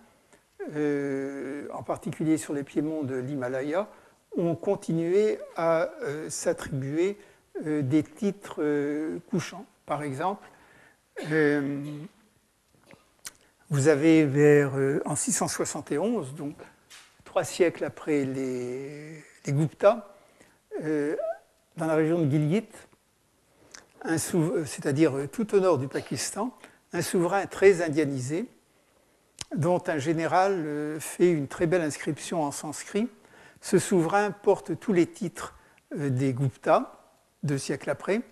en 0.69 1.83
particulier 1.83 2.37
sur 2.37 2.55
les 2.55 2.62
piémonts 2.62 3.02
de 3.02 3.17
l'Himalaya, 3.17 3.88
ont 4.37 4.55
continué 4.55 5.38
à 5.57 5.90
s'attribuer 6.29 7.17
des 7.64 8.02
titres 8.02 8.62
couchants. 9.31 9.67
Par 9.87 10.02
exemple, 10.02 10.47
euh, 11.31 11.81
vous 13.69 13.88
avez 13.88 14.25
vers, 14.25 14.76
euh, 14.76 15.00
en 15.05 15.14
671, 15.14 16.35
donc 16.35 16.57
trois 17.25 17.45
siècles 17.45 17.85
après 17.85 18.25
les, 18.25 19.23
les 19.47 19.52
Gupta, 19.52 20.14
euh, 20.83 21.17
dans 21.76 21.87
la 21.87 21.95
région 21.95 22.21
de 22.21 22.31
Gilgit, 22.31 22.69
c'est-à-dire 24.17 25.12
tout 25.31 25.55
au 25.55 25.61
nord 25.61 25.79
du 25.79 25.87
Pakistan, 25.87 26.57
un 26.93 27.02
souverain 27.02 27.47
très 27.47 27.83
indianisé, 27.83 28.47
dont 29.57 29.83
un 29.87 29.99
général 29.99 30.99
fait 31.00 31.30
une 31.30 31.49
très 31.49 31.66
belle 31.66 31.83
inscription 31.83 32.42
en 32.42 32.52
sanskrit. 32.52 33.09
Ce 33.61 33.78
souverain 33.78 34.30
porte 34.30 34.78
tous 34.78 34.92
les 34.92 35.07
titres 35.07 35.54
des 35.95 36.33
Gupta, 36.33 37.00
deux 37.42 37.59
siècles 37.59 37.90
après, 37.90 38.23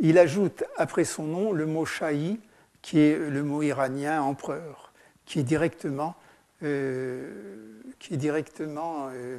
il 0.00 0.18
ajoute 0.18 0.64
après 0.76 1.04
son 1.04 1.24
nom 1.24 1.52
le 1.52 1.66
mot 1.66 1.84
Shahi, 1.84 2.40
qui 2.82 2.98
est 2.98 3.18
le 3.18 3.42
mot 3.42 3.62
iranien 3.62 4.20
empereur, 4.22 4.92
qui 5.24 5.38
est 5.38 5.44
directement, 5.44 6.16
euh, 6.62 7.80
qui 7.98 8.14
est 8.14 8.18
directement 8.18 9.08
euh, 9.12 9.38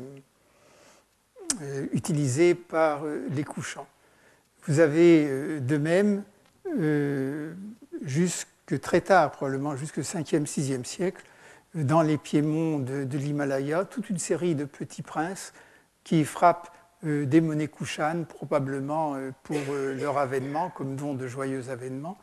euh, 1.62 1.88
utilisé 1.94 2.56
par 2.56 3.04
les 3.06 3.44
couchants. 3.44 3.88
Vous 4.66 4.80
avez 4.80 5.60
de 5.60 5.78
même, 5.78 6.24
jusque 8.68 8.82
très 8.82 9.02
tard, 9.02 9.32
probablement 9.32 9.76
jusqu'au 9.76 10.02
5e, 10.02 10.46
6e 10.46 10.86
siècle, 10.86 11.24
dans 11.74 12.02
les 12.02 12.18
piémonts 12.18 12.80
de, 12.80 13.18
l'Himalaya, 13.18 13.86
toute 13.86 14.10
une 14.10 14.18
série 14.18 14.56
de 14.56 14.66
petits 14.66 15.02
princes 15.02 15.54
qui 16.04 16.24
frappent 16.24 16.72
euh, 17.06 17.26
des 17.26 17.42
monnaies 17.42 17.68
Kushan, 17.68 18.24
probablement 18.24 19.16
euh, 19.16 19.32
pour 19.44 19.58
euh, 19.70 19.94
leur 19.96 20.18
avènement, 20.18 20.70
comme 20.70 20.96
don 20.96 21.14
de 21.14 21.28
joyeux 21.28 21.70
avènements, 21.70 22.18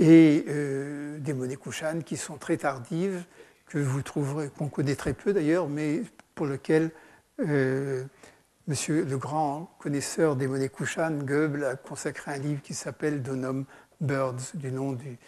et 0.00 0.44
des 1.18 1.34
monnaies 1.34 1.56
Kushan 1.56 2.02
qui 2.06 2.16
sont 2.16 2.36
très 2.36 2.58
tardives, 2.58 3.24
que 3.66 3.78
vous 3.78 4.02
trouverez, 4.02 4.48
qu'on 4.48 4.68
connaît 4.68 4.94
très 4.94 5.12
peu 5.12 5.32
d'ailleurs, 5.32 5.68
mais 5.68 6.02
pour 6.36 6.46
lesquelles 6.46 6.92
Monsieur 8.68 9.04
le 9.04 9.18
grand 9.18 9.74
connaisseur 9.80 10.36
des 10.36 10.46
monnaies 10.46 10.68
Kushan, 10.68 11.24
Goebbels, 11.24 11.64
a 11.64 11.74
consacré 11.74 12.32
un 12.32 12.36
livre 12.36 12.62
qui 12.62 12.74
s'appelle 12.74 13.22
Donum 13.22 13.64
Birds, 14.00 14.52
du 14.54 14.70
nom 14.70 14.92
du. 14.92 15.18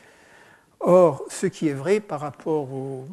Or, 0.81 1.25
ce 1.29 1.47
qui 1.47 1.69
est 1.69 1.75
vrai 1.75 2.01
par 2.01 2.21
rapport 2.21 2.73
aux 2.73 3.07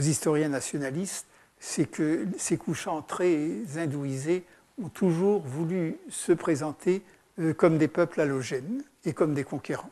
historiens 0.00 0.48
nationalistes, 0.48 1.26
c'est 1.58 1.84
que 1.84 2.26
ces 2.38 2.56
couchants 2.56 3.02
très 3.02 3.50
hindouisés 3.76 4.44
ont 4.82 4.88
toujours 4.88 5.42
voulu 5.42 5.96
se 6.08 6.32
présenter 6.32 7.02
euh, 7.38 7.52
comme 7.52 7.76
des 7.76 7.88
peuples 7.88 8.20
halogènes 8.20 8.82
et 9.04 9.12
comme 9.12 9.34
des 9.34 9.44
conquérants. 9.44 9.90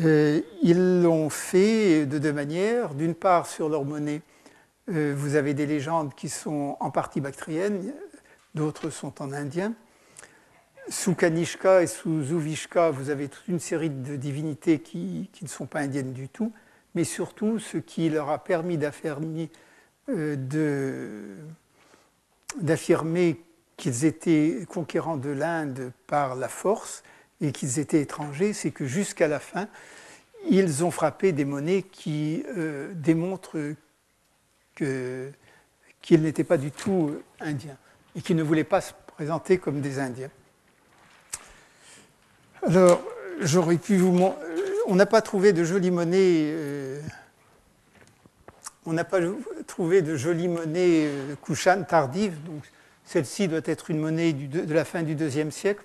Euh, 0.00 0.40
ils 0.62 1.02
l'ont 1.02 1.30
fait 1.30 2.06
de 2.06 2.18
deux 2.18 2.32
manières. 2.32 2.94
D'une 2.94 3.14
part, 3.14 3.46
sur 3.46 3.68
leur 3.68 3.84
monnaie, 3.84 4.20
euh, 4.90 5.14
vous 5.16 5.34
avez 5.34 5.54
des 5.54 5.66
légendes 5.66 6.14
qui 6.14 6.28
sont 6.28 6.76
en 6.80 6.90
partie 6.90 7.20
bactriennes, 7.20 7.92
d'autres 8.54 8.90
sont 8.90 9.20
en 9.22 9.32
indien. 9.32 9.72
Sous 10.90 11.14
Kanishka 11.14 11.84
et 11.84 11.86
sous 11.86 12.24
Zuvishka, 12.24 12.90
vous 12.90 13.10
avez 13.10 13.28
toute 13.28 13.46
une 13.46 13.60
série 13.60 13.90
de 13.90 14.16
divinités 14.16 14.80
qui, 14.80 15.30
ne 15.40 15.46
sont 15.46 15.66
pas 15.66 15.78
indiennes 15.78 16.12
du 16.12 16.28
tout, 16.28 16.52
mais 16.96 17.04
surtout 17.04 17.60
ce 17.60 17.76
qui 17.78 18.10
leur 18.10 18.28
a 18.28 18.42
permis 18.42 18.76
euh, 20.08 21.36
d'affirmer 22.60 23.40
qu'ils 23.76 24.04
étaient 24.04 24.66
conquérants 24.68 25.16
de 25.16 25.30
l'Inde 25.30 25.92
par 26.08 26.34
la 26.34 26.48
force 26.48 27.04
et 27.40 27.52
qu'ils 27.52 27.78
étaient 27.78 28.00
étrangers, 28.00 28.52
c'est 28.52 28.72
que 28.72 28.84
jusqu'à 28.84 29.28
la 29.28 29.38
fin, 29.38 29.68
ils 30.50 30.84
ont 30.84 30.90
frappé 30.90 31.30
des 31.30 31.44
monnaies 31.44 31.82
qui 31.82 32.42
euh, 32.56 32.92
démontrent 32.94 33.74
qu'ils 34.74 36.22
n'étaient 36.22 36.42
pas 36.42 36.58
du 36.58 36.72
tout 36.72 37.16
indiens 37.38 37.76
et 38.16 38.22
qu'ils 38.22 38.36
ne 38.36 38.42
voulaient 38.42 38.64
pas 38.64 38.80
se 38.80 38.92
présenter 39.06 39.58
comme 39.58 39.80
des 39.80 40.00
Indiens. 40.00 40.30
Alors, 42.62 43.02
j'aurais 43.40 43.78
pu 43.78 43.96
vous. 43.96 44.32
On 44.86 44.94
n'a 44.94 45.06
pas 45.06 45.22
trouvé 45.22 45.54
de 45.54 45.64
jolies 45.64 45.90
monnaies. 45.90 46.52
Euh, 46.52 47.00
on 48.84 48.92
n'a 48.92 49.04
pas 49.04 49.20
trouvé 49.66 50.02
de 50.02 50.14
jolies 50.14 50.48
monnaies 50.48 51.06
euh, 51.06 51.34
Kushan 51.42 51.84
tardives. 51.84 52.42
Donc, 52.44 52.62
celle-ci 53.04 53.48
doit 53.48 53.60
être 53.64 53.90
une 53.90 53.98
monnaie 53.98 54.34
de 54.34 54.74
la 54.74 54.84
fin 54.84 55.02
du 55.02 55.14
IIe 55.14 55.50
siècle. 55.50 55.84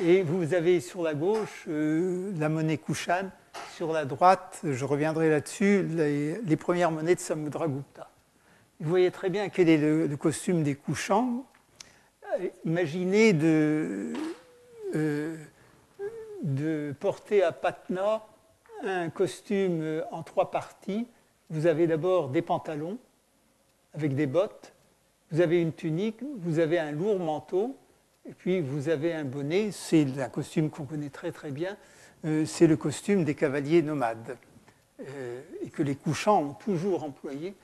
Et 0.00 0.22
vous 0.22 0.54
avez 0.54 0.80
sur 0.80 1.02
la 1.02 1.14
gauche 1.14 1.64
euh, 1.68 2.30
la 2.38 2.48
monnaie 2.48 2.78
Kushan. 2.78 3.30
Sur 3.74 3.92
la 3.92 4.04
droite, 4.04 4.60
je 4.62 4.84
reviendrai 4.84 5.30
là-dessus, 5.30 5.82
les, 5.82 6.56
premières 6.56 6.92
monnaies 6.92 7.16
de 7.16 7.20
Samudragupta. 7.20 8.08
Vous 8.78 8.88
voyez 8.88 9.10
très 9.10 9.30
bien 9.30 9.48
quel 9.48 9.68
est 9.68 9.78
le, 9.78 10.16
costume 10.16 10.62
des 10.62 10.76
couchants. 10.76 11.44
Imaginez 12.64 13.32
de, 13.32 14.12
de 14.94 16.94
porter 16.98 17.42
à 17.42 17.52
Patna 17.52 18.22
un 18.82 19.10
costume 19.10 20.02
en 20.10 20.22
trois 20.22 20.50
parties. 20.50 21.06
Vous 21.50 21.66
avez 21.66 21.86
d'abord 21.86 22.28
des 22.28 22.42
pantalons 22.42 22.98
avec 23.94 24.14
des 24.14 24.26
bottes, 24.26 24.72
vous 25.30 25.40
avez 25.40 25.60
une 25.60 25.72
tunique, 25.72 26.20
vous 26.38 26.58
avez 26.58 26.78
un 26.78 26.92
lourd 26.92 27.18
manteau, 27.18 27.76
et 28.28 28.32
puis 28.32 28.60
vous 28.60 28.88
avez 28.88 29.12
un 29.12 29.24
bonnet. 29.24 29.70
C'est 29.72 30.06
un 30.20 30.28
costume 30.28 30.70
qu'on 30.70 30.84
connaît 30.84 31.10
très 31.10 31.32
très 31.32 31.50
bien. 31.50 31.76
Euh, 32.24 32.44
c'est 32.44 32.66
le 32.66 32.76
costume 32.76 33.24
des 33.24 33.34
cavaliers 33.34 33.82
nomades 33.82 34.36
euh, 35.00 35.40
et 35.62 35.70
que 35.70 35.82
les 35.82 35.94
couchants 35.94 36.42
ont 36.42 36.54
toujours 36.54 37.04
employé. 37.04 37.54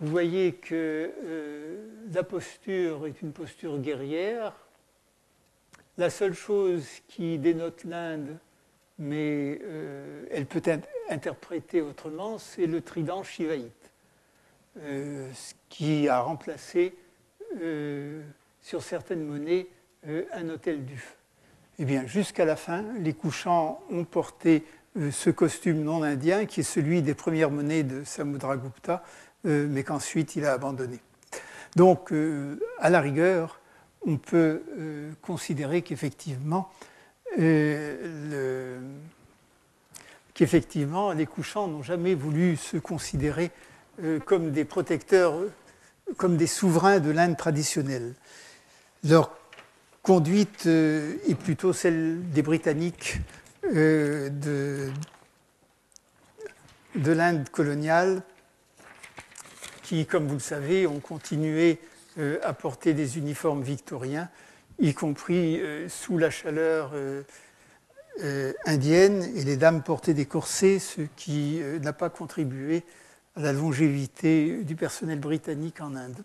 Vous 0.00 0.10
voyez 0.10 0.52
que 0.52 1.10
euh, 1.24 1.86
la 2.12 2.22
posture 2.22 3.06
est 3.06 3.22
une 3.22 3.32
posture 3.32 3.78
guerrière, 3.78 4.54
la 5.98 6.10
seule 6.10 6.34
chose 6.34 6.86
qui 7.08 7.38
dénote 7.38 7.84
l'Inde, 7.84 8.38
mais 8.98 9.58
euh, 9.62 10.24
elle 10.30 10.46
peut 10.46 10.62
être 10.64 10.88
interprétée 11.08 11.80
autrement, 11.80 12.38
c'est 12.38 12.66
le 12.66 12.80
trident 12.80 13.22
shivaïte, 13.22 13.90
euh, 14.80 15.30
ce 15.34 15.54
qui 15.68 16.08
a 16.08 16.20
remplacé 16.20 16.94
euh, 17.60 18.22
sur 18.62 18.82
certaines 18.82 19.24
monnaies 19.24 19.66
un 20.32 20.48
hôtel 20.50 20.84
du. 20.84 21.02
Eh 21.80 21.84
bien, 21.84 22.06
jusqu'à 22.06 22.44
la 22.44 22.54
fin, 22.54 22.84
les 23.00 23.12
couchants 23.12 23.82
ont 23.90 24.04
porté 24.04 24.62
ce 25.10 25.30
costume 25.30 25.82
non 25.82 26.04
indien, 26.04 26.46
qui 26.46 26.60
est 26.60 26.62
celui 26.62 27.02
des 27.02 27.14
premières 27.14 27.50
monnaies 27.50 27.82
de 27.82 28.04
Samudragupta, 28.04 29.02
mais 29.42 29.82
qu'ensuite 29.82 30.36
il 30.36 30.44
a 30.44 30.52
abandonné. 30.52 31.00
Donc, 31.74 32.12
à 32.78 32.88
la 32.88 33.00
rigueur, 33.00 33.60
on 34.06 34.16
peut 34.16 34.62
euh, 34.78 35.10
considérer 35.20 35.82
qu'effectivement, 35.82 36.70
euh, 37.38 38.80
qu'effectivement, 40.32 41.12
les 41.12 41.26
couchants 41.26 41.66
n'ont 41.66 41.82
jamais 41.82 42.14
voulu 42.14 42.56
se 42.56 42.76
considérer 42.76 43.50
euh, 44.02 44.20
comme 44.20 44.52
des 44.52 44.64
protecteurs, 44.64 45.34
comme 46.16 46.36
des 46.36 46.46
souverains 46.46 47.00
de 47.00 47.10
l'Inde 47.10 47.36
traditionnelle. 47.36 48.14
Leur 49.02 49.36
conduite 50.02 50.66
est 50.66 51.36
plutôt 51.36 51.72
celle 51.72 52.30
des 52.30 52.42
Britanniques 52.42 53.18
de 53.64 54.92
l'Inde 56.94 57.48
coloniale, 57.50 58.22
qui, 59.82 60.06
comme 60.06 60.28
vous 60.28 60.34
le 60.34 60.40
savez, 60.40 60.86
ont 60.86 61.00
continué 61.00 61.80
euh, 62.18 62.38
à 62.42 62.54
porter 62.54 62.94
des 62.94 63.18
uniformes 63.18 63.62
victoriens, 63.62 64.30
y 64.78 64.94
compris 64.94 65.60
euh, 65.60 65.86
sous 65.90 66.16
la 66.16 66.30
chaleur 66.30 66.92
euh, 66.94 67.22
indienne, 68.64 69.22
et 69.36 69.44
les 69.44 69.58
dames 69.58 69.82
portaient 69.82 70.14
des 70.14 70.24
corsets, 70.24 70.78
ce 70.78 71.02
qui 71.16 71.60
n'a 71.82 71.92
pas 71.92 72.08
contribué 72.08 72.84
à 73.36 73.42
la 73.42 73.52
longévité 73.52 74.64
du 74.64 74.76
personnel 74.76 75.20
britannique 75.20 75.82
en 75.82 75.94
Inde. 75.94 76.16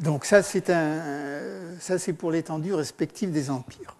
Donc 0.00 0.24
ça, 0.24 0.42
c'est 0.42 2.12
pour 2.14 2.32
l'étendue 2.32 2.74
respective 2.74 3.30
des 3.30 3.48
empires. 3.50 3.96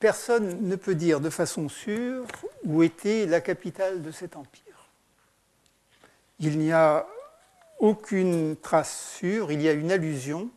personne 0.00 0.66
ne 0.66 0.74
peut 0.74 0.96
dire 0.96 1.20
de 1.20 1.30
façon 1.30 1.68
sûre 1.68 2.26
où 2.64 2.82
était 2.82 3.26
la 3.26 3.40
capitale 3.40 4.02
de 4.02 4.10
cet 4.10 4.34
empire 4.34 4.63
il 6.44 6.58
n'y 6.58 6.72
a 6.72 7.06
aucune 7.78 8.56
trace 8.56 9.14
sûre, 9.16 9.50
il 9.50 9.62
y 9.62 9.68
a 9.68 9.72
une 9.72 9.90
allusion 9.90 10.50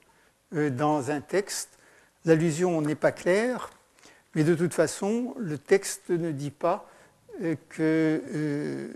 euh, 0.53 0.69
dans 0.69 1.11
un 1.11 1.21
texte. 1.21 1.69
L'allusion 2.25 2.81
n'est 2.81 2.95
pas 2.95 3.13
claire, 3.13 3.69
mais 4.35 4.43
de 4.43 4.53
toute 4.53 4.73
façon, 4.73 5.33
le 5.37 5.57
texte 5.57 6.09
ne 6.09 6.31
dit 6.31 6.51
pas 6.51 6.89
euh, 7.41 7.55
que, 7.69 8.21
euh, 8.33 8.93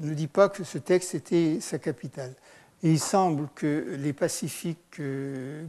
ne 0.00 0.14
dit 0.14 0.28
pas 0.28 0.48
que 0.48 0.62
ce 0.62 0.78
texte 0.78 1.16
était 1.16 1.58
sa 1.60 1.78
capitale. 1.78 2.34
Il 2.84 3.00
semble 3.00 3.48
que 3.54 3.96
les 3.98 4.12
pacifiques 4.12 5.00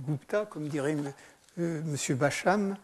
Gupta, 0.07 0.47
comme 0.47 0.67
dirait 0.67 0.95
M. 1.57 1.95
Bacham, 2.09 2.75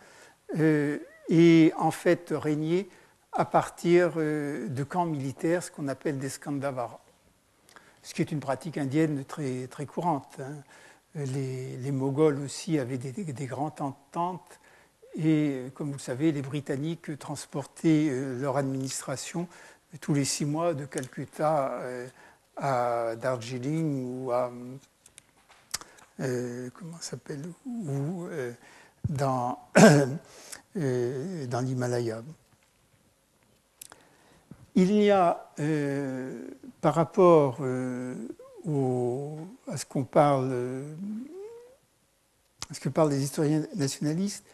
aient 0.55 1.73
en 1.77 1.89
fait 1.89 2.27
régné 2.31 2.89
à 3.31 3.45
partir 3.45 4.17
de 4.17 4.83
camps 4.87 5.07
militaires, 5.07 5.63
ce 5.63 5.71
qu'on 5.71 5.87
appelle 5.87 6.19
des 6.19 6.29
Skandavara 6.29 6.99
ce 8.03 8.13
qui 8.13 8.21
est 8.21 8.31
une 8.31 8.39
pratique 8.39 8.77
indienne 8.77 9.23
très, 9.25 9.67
très 9.67 9.85
courante. 9.85 10.37
Hein. 10.39 10.55
Les, 11.15 11.77
les, 11.77 11.91
Moghols 11.91 12.39
aussi 12.39 12.77
avaient 12.77 12.99
des, 12.99 13.11
des, 13.11 13.45
grandes 13.47 13.81
ententes 13.81 14.59
et, 15.15 15.71
comme 15.73 15.87
vous 15.87 15.93
le 15.93 15.99
savez, 15.99 16.31
les 16.31 16.41
Britanniques 16.41 17.17
transportaient 17.17 18.07
euh, 18.09 18.39
leur 18.39 18.57
administration 18.57 19.47
tous 20.01 20.13
les 20.13 20.25
six 20.25 20.45
mois 20.45 20.75
de 20.75 20.85
Calcutta 20.85 21.71
euh, 21.81 22.07
à 22.55 23.15
Darjeeling 23.15 24.23
ou 24.25 24.31
à 24.31 24.51
euh, 26.19 26.69
comment 26.73 26.99
s'appelle 26.99 27.41
ou 27.65 28.27
dans 29.09 29.57
l'Himalaya. 30.75 32.21
Il 34.75 34.91
y 34.93 35.09
a, 35.09 35.51
euh, 35.59 36.47
par 36.81 36.93
rapport 36.93 37.57
euh, 37.61 38.15
à 39.67 39.77
ce 39.77 39.85
qu'on 39.85 40.03
parle, 40.03 40.51
à 42.69 42.73
ce 42.73 42.79
que 42.79 42.89
parlent 42.89 43.09
les 43.09 43.23
historiens 43.23 43.63
nationalistes, 43.75 44.45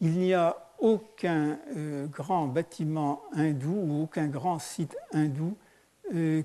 il 0.00 0.18
n'y 0.18 0.34
a 0.34 0.56
aucun 0.78 1.58
euh, 1.76 2.06
grand 2.06 2.46
bâtiment 2.48 3.22
hindou 3.34 3.72
ou 3.72 4.02
aucun 4.02 4.26
grand 4.26 4.58
site 4.58 4.96
hindou 5.12 5.56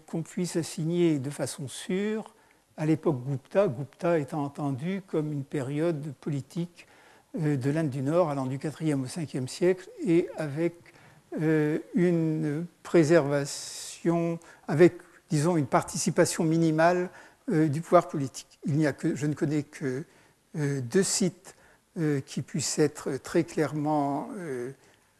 qu'on 0.05 0.21
puisse 0.21 0.55
assigner 0.55 1.19
de 1.19 1.29
façon 1.29 1.67
sûre. 1.67 2.33
À 2.77 2.85
l'époque 2.85 3.17
Gupta, 3.27 3.67
Gupta 3.67 4.17
étant 4.17 4.43
entendu 4.43 5.01
comme 5.05 5.33
une 5.33 5.43
période 5.43 6.13
politique 6.21 6.87
de 7.37 7.69
l'Inde 7.69 7.89
du 7.89 8.01
Nord 8.01 8.29
allant 8.29 8.45
du 8.45 8.59
4e 8.59 9.01
au 9.01 9.07
5e 9.07 9.47
siècle 9.47 9.89
et 10.05 10.29
avec 10.37 10.73
euh, 10.73 10.86
une 11.35 12.65
préservation 12.83 14.39
avec, 14.67 14.95
disons, 15.29 15.57
une 15.57 15.67
participation 15.67 16.43
minimale 16.43 17.09
euh, 17.51 17.67
du 17.67 17.81
pouvoir 17.81 18.07
politique. 18.07 18.59
Il 18.65 18.77
n'y 18.77 18.87
a 18.87 18.93
que, 18.93 19.15
je 19.15 19.25
ne 19.25 19.33
connais 19.33 19.63
que 19.63 20.03
euh, 20.57 20.81
deux 20.81 21.03
sites 21.03 21.55
qui 22.27 22.43
puissent 22.43 22.77
être 22.77 23.17
très 23.17 23.43
clairement 23.43 24.29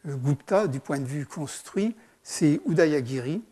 Gupta 0.06 0.68
du 0.68 0.78
point 0.78 1.00
de 1.00 1.04
vue 1.04 1.26
construit. 1.26 1.96
C'est 2.22 2.60
Udayagiri, 2.68 3.42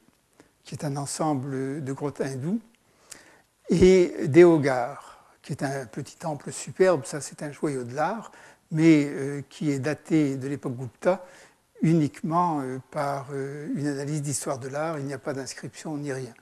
qui 0.63 0.77
est 0.77 0.85
un 0.85 0.97
ensemble 0.97 1.83
de 1.83 1.93
grottes 1.93 2.21
hindoues, 2.21 2.61
et 3.69 4.29
Deogar, 4.29 5.25
qui 5.43 5.51
est 5.51 5.65
un 5.65 5.87
petit 5.87 6.17
temple 6.17 6.53
superbe, 6.53 7.05
ça 7.05 7.21
c'est 7.21 7.43
un 7.43 7.51
joyau 7.51 7.83
de 7.83 7.97
l'art, 7.97 8.31
mais 8.71 9.11
qui 9.49 9.73
est 9.73 9.81
daté 9.81 10.37
de 10.37 10.47
l'époque 10.47 10.77
Gupta 10.77 11.27
uniquement 11.83 12.61
euh, 12.61 12.79
par 12.91 13.29
euh, 13.33 13.69
une 13.75 13.87
analyse 13.87 14.23
d'histoire 14.23 14.59
de 14.59 14.69
l'art, 14.69 14.99
il 14.99 15.05
n'y 15.05 15.13
a 15.13 15.19
pas 15.19 15.33
d'inscription 15.33 15.97
ni 15.97 16.13
rien. 16.13 16.35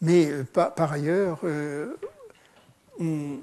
Mais 0.00 0.26
euh, 0.30 0.44
par, 0.44 0.92
ailleurs, 0.92 1.40
on 2.98 3.40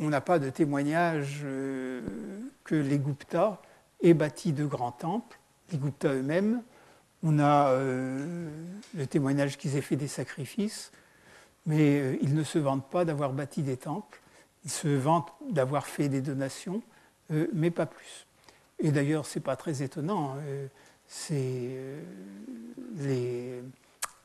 n'a 0.00 0.20
pas 0.20 0.38
de 0.38 0.50
témoignage 0.50 1.44
que 2.64 2.74
les 2.74 2.98
Guptas 2.98 3.60
aient 4.02 4.14
bâti 4.14 4.52
de 4.52 4.64
grands 4.66 4.92
temples, 4.92 5.38
les 5.72 5.78
Guptas 5.78 6.12
eux-mêmes. 6.12 6.62
On 7.22 7.38
a 7.38 7.72
le 7.74 9.06
témoignage 9.08 9.56
qu'ils 9.56 9.76
aient 9.76 9.80
fait 9.80 9.96
des 9.96 10.08
sacrifices, 10.08 10.92
mais 11.66 12.18
ils 12.20 12.34
ne 12.34 12.42
se 12.42 12.58
vantent 12.58 12.90
pas 12.90 13.04
d'avoir 13.04 13.32
bâti 13.32 13.62
des 13.62 13.76
temples, 13.76 14.20
ils 14.64 14.70
se 14.70 14.88
vantent 14.88 15.32
d'avoir 15.50 15.86
fait 15.86 16.08
des 16.08 16.20
donations, 16.20 16.82
mais 17.52 17.70
pas 17.70 17.86
plus. 17.86 18.26
Et 18.78 18.90
d'ailleurs, 18.90 19.26
ce 19.26 19.38
n'est 19.38 19.42
pas 19.42 19.56
très 19.56 19.82
étonnant. 19.82 20.34
Hein. 20.34 20.68
Euh, 21.30 22.00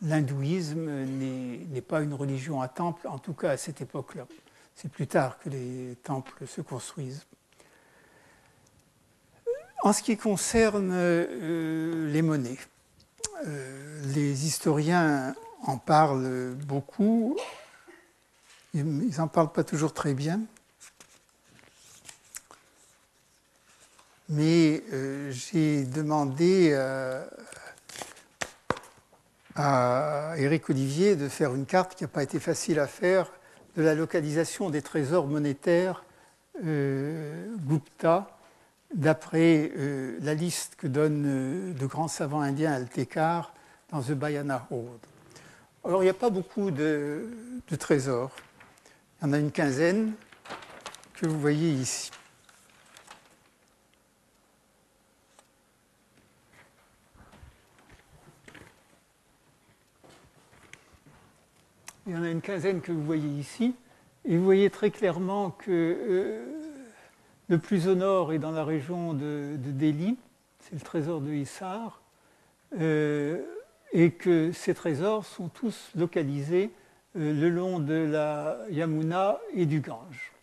l'hindouisme 0.02 1.06
n'est 1.06 1.82
pas 1.82 2.02
une 2.02 2.14
religion 2.14 2.62
à 2.62 2.68
temple, 2.68 3.08
en 3.08 3.20
tout 3.20 3.34
cas 3.34 3.52
à 3.52 3.58
cette 3.58 3.82
époque-là. 3.82 4.28
C'est 4.76 4.90
plus 4.90 5.08
tard 5.08 5.40
que 5.40 5.50
les 5.50 5.98
temples 6.04 6.48
se 6.48 6.62
construisent. 6.62 7.26
En 9.84 9.94
ce 9.94 10.04
qui 10.04 10.18
concerne 10.18 10.92
euh, 10.94 12.12
les 12.12 12.22
monnaies, 12.22 12.58
euh, 13.46 14.02
les 14.14 14.46
historiens 14.46 15.34
en 15.64 15.78
parlent 15.78 16.54
beaucoup, 16.68 17.38
ils 18.74 19.18
n'en 19.18 19.28
parlent 19.28 19.52
pas 19.52 19.64
toujours 19.64 19.94
très 19.94 20.14
bien, 20.14 20.42
mais 24.30 24.84
euh, 24.94 25.32
j'ai 25.32 25.84
demandé 25.84 26.74
à 29.56 30.34
Éric 30.38 30.70
Olivier 30.70 31.16
de 31.16 31.28
faire 31.28 31.54
une 31.54 31.66
carte 31.66 31.96
qui 31.96 32.04
n'a 32.04 32.08
pas 32.08 32.24
été 32.24 32.40
facile 32.40 32.80
à 32.80 32.88
faire 32.88 33.32
de 33.76 33.84
la 33.84 33.96
localisation 33.96 34.70
des 34.70 34.82
trésors 34.82 35.28
monétaires 35.28 36.04
Gupta 36.62 38.40
d'après 38.94 39.72
euh, 39.78 40.18
la 40.22 40.34
liste 40.34 40.76
que 40.76 40.88
donne 40.88 41.26
euh, 41.26 41.74
le 41.80 41.88
grand 41.88 42.08
savant 42.08 42.42
indien 42.42 42.72
Altekar 42.72 43.54
dans 43.92 44.02
The 44.02 44.12
Bayana 44.12 44.66
Road. 44.70 45.00
Alors, 45.86 46.02
il 46.02 46.06
n'y 46.06 46.12
a 46.12 46.16
pas 46.16 46.30
beaucoup 46.30 46.72
de, 46.72 47.28
trésors. 47.78 48.32
Il 49.22 49.28
y 49.28 49.30
en 49.30 49.34
a 49.34 49.38
une 49.38 49.52
quinzaine 49.52 50.14
que 51.14 51.28
vous 51.28 51.40
voyez 51.40 51.72
ici. 51.72 52.12
Il 62.10 62.16
y 62.16 62.18
en 62.18 62.24
a 62.24 62.32
une 62.32 62.42
quinzaine 62.42 62.82
que 62.82 62.92
vous 62.92 63.04
voyez 63.04 63.30
ici. 63.30 63.76
Et 64.26 64.36
vous 64.36 64.44
voyez 64.44 64.72
très 64.72 64.90
clairement 64.90 65.52
que 65.52 65.70
euh, 65.70 66.44
le 67.50 67.60
plus 67.60 67.88
au 67.88 67.94
nord 67.94 68.34
est 68.34 68.40
dans 68.40 68.50
la 68.50 68.64
région 68.64 69.14
de, 69.14 69.56
Delhi, 69.58 70.18
c'est 70.60 70.74
le 70.74 70.82
trésor 70.82 71.22
de 71.22 71.32
Hissar, 71.32 72.02
euh, 72.80 73.46
et 73.94 74.10
que 74.10 74.52
ces 74.54 74.74
trésors 74.74 75.24
sont 75.24 75.50
tous 75.50 75.92
localisés 75.96 76.72
euh, 77.16 77.32
le 77.32 77.48
long 77.48 77.78
de 77.78 77.94
la 77.94 78.58
Yamuna 78.72 79.38
et 79.54 79.68
du 79.68 79.80
Gange. 79.80 80.34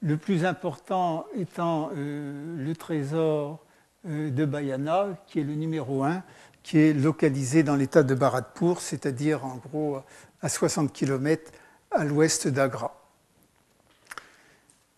Le 0.00 0.16
plus 0.16 0.46
important 0.46 1.26
étant 1.36 1.90
le 1.94 2.72
trésor 2.72 3.64
de 4.04 4.44
Bayana, 4.44 5.10
qui 5.28 5.38
est 5.38 5.44
le 5.44 5.54
numéro 5.54 6.02
1, 6.02 6.24
qui 6.62 6.78
est 6.78 6.92
localisé 6.92 7.62
dans 7.62 7.76
l'état 7.76 8.02
de 8.02 8.14
Bharatpur, 8.14 8.80
c'est-à-dire 8.80 9.44
en 9.44 9.56
gros 9.56 9.98
à 10.40 10.48
60 10.48 10.92
km 10.92 11.50
à 11.90 12.04
l'ouest 12.04 12.48
d'Agra. 12.48 13.02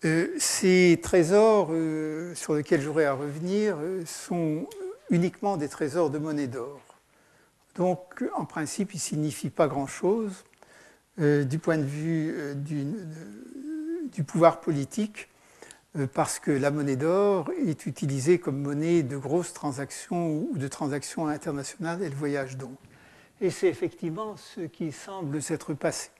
Euh, 0.05 0.29
ces 0.38 1.00
trésors 1.03 1.68
euh, 1.70 2.35
sur 2.35 2.55
lesquels 2.55 2.83
j'aurais 2.83 3.07
à 3.07 3.14
revenir 3.14 3.77
euh, 3.81 4.05
sont 4.05 4.66
uniquement 5.09 5.57
des 5.57 5.68
trésors 5.68 6.11
de 6.11 6.18
monnaie 6.18 6.46
d'or. 6.46 6.81
Donc, 7.77 8.22
en 8.37 8.44
principe, 8.44 8.92
ils 8.92 8.98
ne 8.98 9.03
signifient 9.03 9.50
pas 9.50 9.66
grand-chose 9.66 10.44
du 11.18 11.59
point 11.61 11.79
de 11.79 11.85
vue 11.85 12.35
du, 12.57 14.24
pouvoir 14.24 14.61
politique, 14.61 15.29
parce 16.12 16.38
que 16.40 16.50
la 16.50 16.70
monnaie 16.70 16.96
d'or 16.96 17.50
est 17.66 17.87
utilisée 17.87 18.38
comme 18.38 18.61
monnaie 18.61 19.02
de 19.02 19.16
grosses 19.16 19.52
transactions 19.52 20.46
ou 20.50 20.59
de 20.59 20.66
transactions 20.66 21.28
internationales, 21.28 22.00
elle 22.02 22.14
voyage 22.14 22.57
donc. 22.57 22.76
Et 23.40 23.50
c'est 23.50 23.68
effectivement 23.68 24.37
ce 24.37 24.62
qui 24.62 24.90
semble 24.90 25.40
s'être 25.40 25.74
passé. 25.74 26.11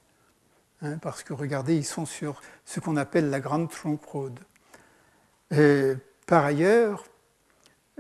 Hein, 0.83 0.99
parce 0.99 1.23
que 1.23 1.33
regardez, 1.33 1.77
ils 1.77 1.85
sont 1.85 2.07
sur 2.07 2.41
ce 2.65 2.81
qu'on 2.81 2.97
appelle 2.97 3.31
la 3.31 3.41
Grande 3.41 3.71
Trunk 3.71 4.05
Road. 4.05 4.39
par 6.27 6.45
ailleurs, 6.45 7.05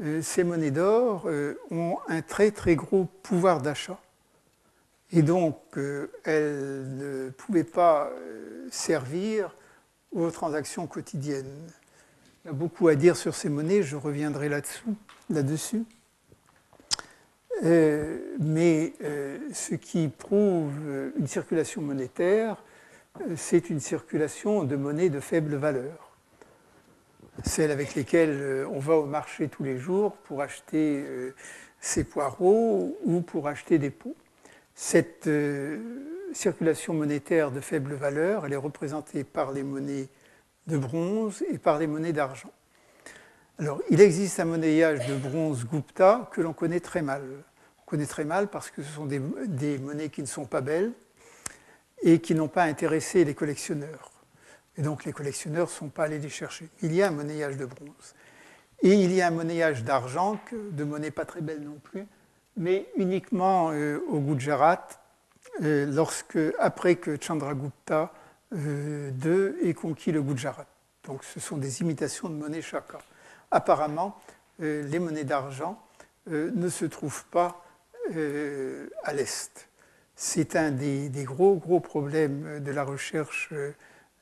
euh, 0.03 0.23
ces 0.23 0.43
monnaies 0.43 0.73
d'or 0.73 1.25
euh, 1.27 1.55
ont 1.71 1.99
un 2.09 2.21
très 2.21 2.51
très 2.51 2.75
gros 2.75 3.05
pouvoir 3.23 3.61
d'achat. 3.61 3.99
Et 5.13 5.23
donc, 5.23 5.61
euh, 5.77 6.11
elles 6.25 6.97
ne 6.97 7.31
pouvaient 7.31 7.63
pas 7.63 8.11
servir 8.71 9.55
aux 10.15 10.31
transactions 10.31 10.87
quotidiennes. 10.87 11.71
Il 12.45 12.49
y 12.49 12.51
a 12.51 12.53
beaucoup 12.53 12.89
à 12.89 12.95
dire 12.95 13.17
sur 13.17 13.35
ces 13.35 13.49
monnaies, 13.49 13.83
je 13.83 13.97
reviendrai 13.97 14.49
là-dessous, 14.49 14.95
là-dessus. 15.31 15.85
mais 17.63 18.93
ce 19.53 19.75
qui 19.75 20.09
prouve 20.09 20.73
une 21.19 21.27
circulation 21.27 21.83
monétaire, 21.83 22.57
c'est 23.37 23.71
une 23.71 23.81
circulation 23.81 24.65
de 24.65 24.77
monnaies 24.77 25.09
de 25.09 25.21
faible 25.21 25.55
valeur, 25.55 26.11
celles 27.45 27.71
avec 27.71 27.95
lesquelles 27.95 28.41
euh, 28.41 28.69
on 28.71 28.79
va 28.79 28.97
au 28.97 29.07
marché 29.07 29.49
tous 29.49 29.63
les 29.63 29.79
jours 29.79 30.17
pour 30.25 30.43
acheter 30.43 31.05
euh, 31.07 31.35
ses 31.81 32.05
poireaux 32.05 32.97
ou 33.05 33.21
pour 33.21 33.49
acheter 33.49 33.79
des 33.79 33.91
pots. 33.91 34.17
Cette 34.75 35.27
euh, 35.27 35.79
circulation 36.37 36.95
monétaire 36.95 37.51
de 37.51 37.61
faible 37.61 37.95
valeur, 37.95 38.47
elle 38.47 38.53
est 38.53 38.57
représentée 38.57 39.25
par 39.25 39.53
les 39.53 39.63
monnaies 39.63 40.09
de 40.67 40.79
bronze 40.79 41.43
et 41.51 41.59
par 41.59 41.79
les 41.79 41.87
monnaies 41.87 42.13
d'argent. 42.13 42.53
Alors, 43.59 43.81
il 43.91 44.01
existe 44.01 44.41
un 44.41 44.47
monnayage 44.47 45.07
de 45.07 45.15
bronze 45.17 45.65
Gupta 45.65 46.29
que 46.33 46.41
l'on 46.41 46.53
connaît 46.53 46.81
très 46.81 47.03
mal. 47.03 47.23
On 47.83 47.91
connaît 47.91 48.07
très 48.07 48.25
mal 48.25 48.49
parce 48.49 48.71
que 48.71 48.83
ce 48.83 48.93
sont 48.93 49.07
des 49.07 49.79
monnaies 49.79 50.09
qui 50.09 50.23
ne 50.23 50.27
sont 50.27 50.47
pas 50.47 50.61
belles, 50.61 50.93
et 52.05 52.21
qui 52.21 52.35
n'ont 52.35 52.49
pas 52.49 52.65
intéressé 52.65 53.25
les 53.25 53.35
collectionneurs. 53.35 54.11
Et 54.77 54.83
donc 54.83 55.05
les 55.05 55.13
collectionneurs 55.13 55.67
ne 55.67 55.73
sont 55.73 55.89
pas 55.89 56.05
allés 56.05 56.19
les 56.19 56.29
chercher. 56.29 56.69
Il 56.83 56.95
y 56.95 57.03
a 57.03 57.09
un 57.09 57.13
monnayage 57.13 57.57
de 57.57 57.65
bronze. 57.65 58.15
Et 58.83 58.93
il 58.93 59.13
y 59.13 59.23
a 59.23 59.29
un 59.29 59.31
monnayage 59.31 59.85
d'argent, 59.85 60.39
de 60.53 60.85
monnaie 60.85 61.11
pas 61.11 61.25
très 61.25 61.41
belle 61.41 61.63
non 61.63 61.79
plus, 61.83 62.07
mais 62.57 62.87
uniquement 62.97 63.71
euh, 63.73 64.01
au 64.09 64.21
Gujarat, 64.21 64.87
lorsque, 65.61 66.39
après 66.59 66.97
que 66.97 67.21
Chandragupta 67.21 68.13
II 68.53 68.59
euh, 68.59 69.53
ait 69.63 69.75
conquis 69.75 70.13
le 70.13 70.23
Gujarat. 70.23 70.67
Donc 71.05 71.25
ce 71.25 71.41
sont 71.41 71.57
des 71.57 71.81
imitations 71.81 72.29
de 72.29 72.35
monnaie 72.35 72.63
chaka. 72.63 72.99
Apparemment, 73.51 74.19
les 74.59 74.99
monnaies 74.99 75.25
d'argent 75.25 75.81
ne 76.27 76.69
se 76.69 76.85
trouvent 76.87 77.25
pas 77.27 77.65
à 79.05 79.13
l'Est 79.13 79.69
c'est 80.17 80.57
un 80.57 80.71
des, 80.71 81.11
gros, 81.25 81.57
gros 81.57 81.81
problèmes 81.81 82.61
de 82.61 82.71
la 82.71 82.85
recherche 82.85 83.49
euh, 83.53 83.73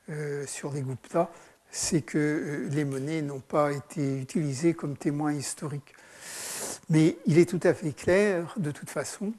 euh, 0.09 0.45
sur 0.47 0.73
les 0.73 0.81
Gupta, 0.81 1.31
c'est 1.71 2.01
que 2.01 2.17
euh, 2.17 2.69
les 2.69 2.85
monnaies 2.85 3.21
n'ont 3.21 3.39
pas 3.39 3.71
été 3.71 4.19
utilisées 4.19 4.73
comme 4.73 4.97
témoins 4.97 5.33
historiques. 5.33 5.93
Mais 6.89 7.17
il 7.25 7.37
est 7.37 7.49
tout 7.49 7.59
à 7.63 7.73
fait 7.73 7.93
clair, 7.93 8.53
de 8.57 8.71
toute 8.71 8.89
façon, 8.89 9.33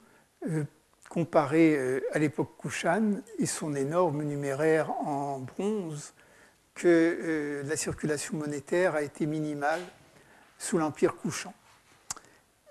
comparé 1.09 2.03
à 2.13 2.19
l'époque 2.19 2.57
Kushan 2.59 3.21
et 3.39 3.47
son 3.47 3.75
énorme 3.75 4.23
numéraire 4.23 4.91
en 5.07 5.39
bronze, 5.39 6.13
que 6.75 7.63
la 7.65 7.77
circulation 7.77 8.37
monétaire 8.37 8.97
a 8.97 9.03
été 9.03 9.27
minimale 9.27 9.83
sous 10.59 10.77
l'Empire 10.77 11.17
Kushan. 11.17 11.55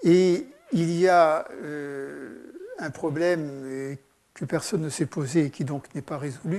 Et 0.04 0.46
il 0.74 0.92
y 0.92 1.08
a 1.08 1.48
un 2.80 2.92
problème 2.92 3.50
euh, 3.66 3.96
que 4.34 4.46
personne 4.46 4.82
ne 4.82 4.90
s'est 4.90 5.06
posé 5.06 5.46
et 5.46 5.50
qui 5.50 5.64
donc 5.64 5.94
n'est 5.96 6.02
pas 6.02 6.18
résolu, 6.18 6.58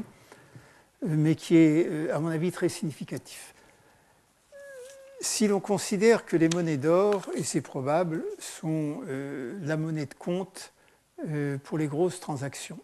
euh, 1.04 1.08
mais 1.08 1.34
qui 1.34 1.56
est, 1.56 1.86
euh, 1.88 2.14
à 2.14 2.18
mon 2.18 2.28
avis, 2.28 2.52
très 2.52 2.68
significatif. 2.68 3.54
Si 5.20 5.48
l'on 5.48 5.60
considère 5.60 6.26
que 6.26 6.36
les 6.36 6.48
monnaies 6.48 6.76
d'or, 6.76 7.22
et 7.34 7.44
c'est 7.44 7.62
probable, 7.62 8.22
sont 8.38 9.00
la 9.62 9.78
monnaie 9.78 10.04
de 10.04 10.12
compte 10.12 10.73
pour 11.64 11.78
les 11.78 11.86
grosses 11.86 12.20
transactions, 12.20 12.78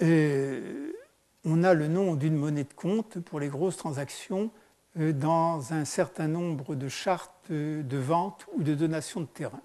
on 0.00 1.62
a 1.62 1.74
le 1.74 1.88
nom 1.88 2.14
d'une 2.14 2.36
monnaie 2.36 2.64
de 2.64 2.72
compte 2.72 3.20
pour 3.20 3.40
les 3.40 3.48
grosses 3.48 3.76
transactions 3.76 4.50
dans 4.96 5.72
un 5.72 5.84
certain 5.84 6.28
nombre 6.28 6.74
de 6.74 6.88
chartes 6.88 7.50
de 7.50 7.96
vente 7.98 8.46
ou 8.54 8.62
de 8.62 8.74
donation 8.74 9.20
de 9.20 9.26
terrain. 9.26 9.60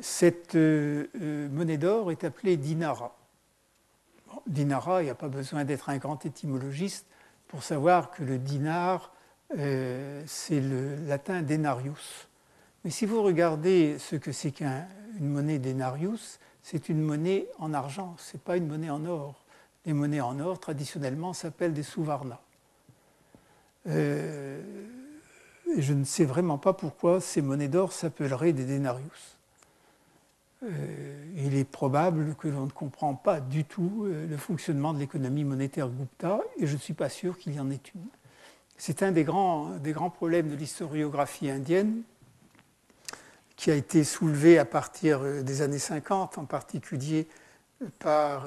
Cette 0.00 0.54
euh, 0.54 1.08
euh, 1.20 1.48
monnaie 1.48 1.76
d'or 1.76 2.12
est 2.12 2.22
appelée 2.22 2.56
dinara. 2.56 3.16
dinara, 4.46 5.02
il 5.02 5.06
n'y 5.06 5.10
a 5.10 5.16
pas 5.16 5.28
besoin 5.28 5.64
d'être 5.64 5.88
un 5.88 5.98
grand 5.98 6.24
étymologiste 6.24 7.06
pour 7.48 7.64
savoir 7.64 8.12
que 8.12 8.22
le 8.22 8.38
dinar, 8.38 9.12
euh, 9.56 10.22
c'est 10.26 10.60
le 10.60 10.94
latin 11.06 11.42
denarius. 11.42 12.27
Mais 12.88 12.92
si 12.92 13.04
vous 13.04 13.22
regardez 13.22 13.98
ce 13.98 14.16
que 14.16 14.32
c'est 14.32 14.50
qu'une 14.50 14.86
monnaie 15.20 15.58
denarius, 15.58 16.40
c'est 16.62 16.88
une 16.88 17.02
monnaie 17.02 17.46
en 17.58 17.74
argent, 17.74 18.16
ce 18.16 18.34
n'est 18.34 18.40
pas 18.40 18.56
une 18.56 18.66
monnaie 18.66 18.88
en 18.88 19.04
or. 19.04 19.44
Les 19.84 19.92
monnaies 19.92 20.22
en 20.22 20.40
or, 20.40 20.58
traditionnellement, 20.58 21.34
s'appellent 21.34 21.74
des 21.74 21.82
souvarnas. 21.82 22.40
et 23.84 24.62
je 25.76 25.92
ne 25.92 26.02
sais 26.04 26.24
vraiment 26.24 26.56
pas 26.56 26.72
pourquoi 26.72 27.20
ces 27.20 27.42
monnaies 27.42 27.68
d'or 27.68 27.92
s'appelleraient 27.92 28.54
des 28.54 28.64
denarius. 28.64 29.36
il 30.62 31.56
est 31.56 31.68
probable 31.70 32.36
que 32.36 32.48
l'on 32.48 32.64
ne 32.64 32.70
comprend 32.70 33.14
pas 33.14 33.38
du 33.38 33.66
tout 33.66 34.06
le 34.06 34.36
fonctionnement 34.38 34.94
de 34.94 34.98
l'économie 34.98 35.44
monétaire 35.44 35.90
Gupta, 35.90 36.40
et 36.58 36.66
je 36.66 36.72
ne 36.72 36.80
suis 36.80 36.94
pas 36.94 37.10
sûr 37.10 37.36
qu'il 37.36 37.52
y 37.52 37.60
en 37.60 37.70
ait 37.70 37.82
une. 37.94 38.08
C'est 38.78 39.02
un 39.02 39.12
des 39.12 39.24
grands, 39.24 39.76
des 39.76 39.92
grands 39.92 40.08
problèmes 40.08 40.48
de 40.48 40.56
l'historiographie 40.56 41.50
indienne, 41.50 42.02
qui 43.58 43.70
a 43.70 43.74
été 43.74 44.04
soulevé 44.04 44.58
à 44.58 44.64
partir 44.64 45.20
des 45.20 45.60
années 45.60 45.78
50, 45.78 46.38
en 46.38 46.46
particulier 46.46 47.28
par 47.98 48.46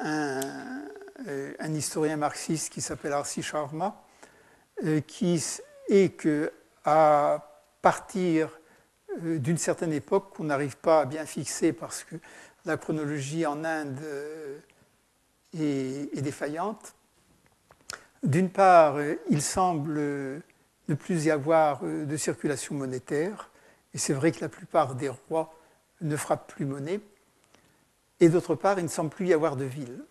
un, 0.00 0.82
un 1.58 1.74
historien 1.74 2.16
marxiste 2.16 2.72
qui 2.72 2.80
s'appelle 2.80 3.12
Arsi 3.12 3.42
Sharma, 3.42 4.02
qui 5.06 5.44
est 5.90 6.16
que 6.16 6.50
à 6.84 7.44
partir 7.82 8.58
euh, 9.24 9.38
d'une 9.38 9.58
certaine 9.58 9.92
époque 9.92 10.34
qu'on 10.36 10.44
n'arrive 10.44 10.76
pas 10.76 11.02
à 11.02 11.04
bien 11.04 11.26
fixer 11.26 11.72
parce 11.72 12.04
que 12.04 12.16
la 12.64 12.76
chronologie 12.76 13.46
en 13.46 13.64
Inde 13.64 13.98
euh, 14.02 14.58
est, 15.54 16.20
défaillante. 16.20 16.94
D'une 18.22 18.50
part, 18.50 18.96
euh, 18.96 19.14
il 19.30 19.42
semble 19.42 20.42
ne 20.88 20.94
plus 20.94 21.26
y 21.26 21.30
avoir 21.30 21.82
de 21.82 22.16
circulation 22.16 22.74
monétaire, 22.74 23.50
et 23.94 23.98
c'est 23.98 24.12
vrai 24.12 24.32
que 24.32 24.40
la 24.40 24.48
plupart 24.48 24.94
des 24.94 25.08
rois 25.08 25.54
ne 26.00 26.16
frappent 26.16 26.52
plus 26.52 26.64
monnaie. 26.66 27.00
Et 28.20 28.28
d'autre 28.28 28.54
part, 28.54 28.78
il 28.78 28.84
ne 28.84 28.88
semble 28.88 29.10
plus 29.10 29.26
y 29.26 29.32
avoir 29.32 29.56
de 29.56 29.64
ville. 29.64 30.04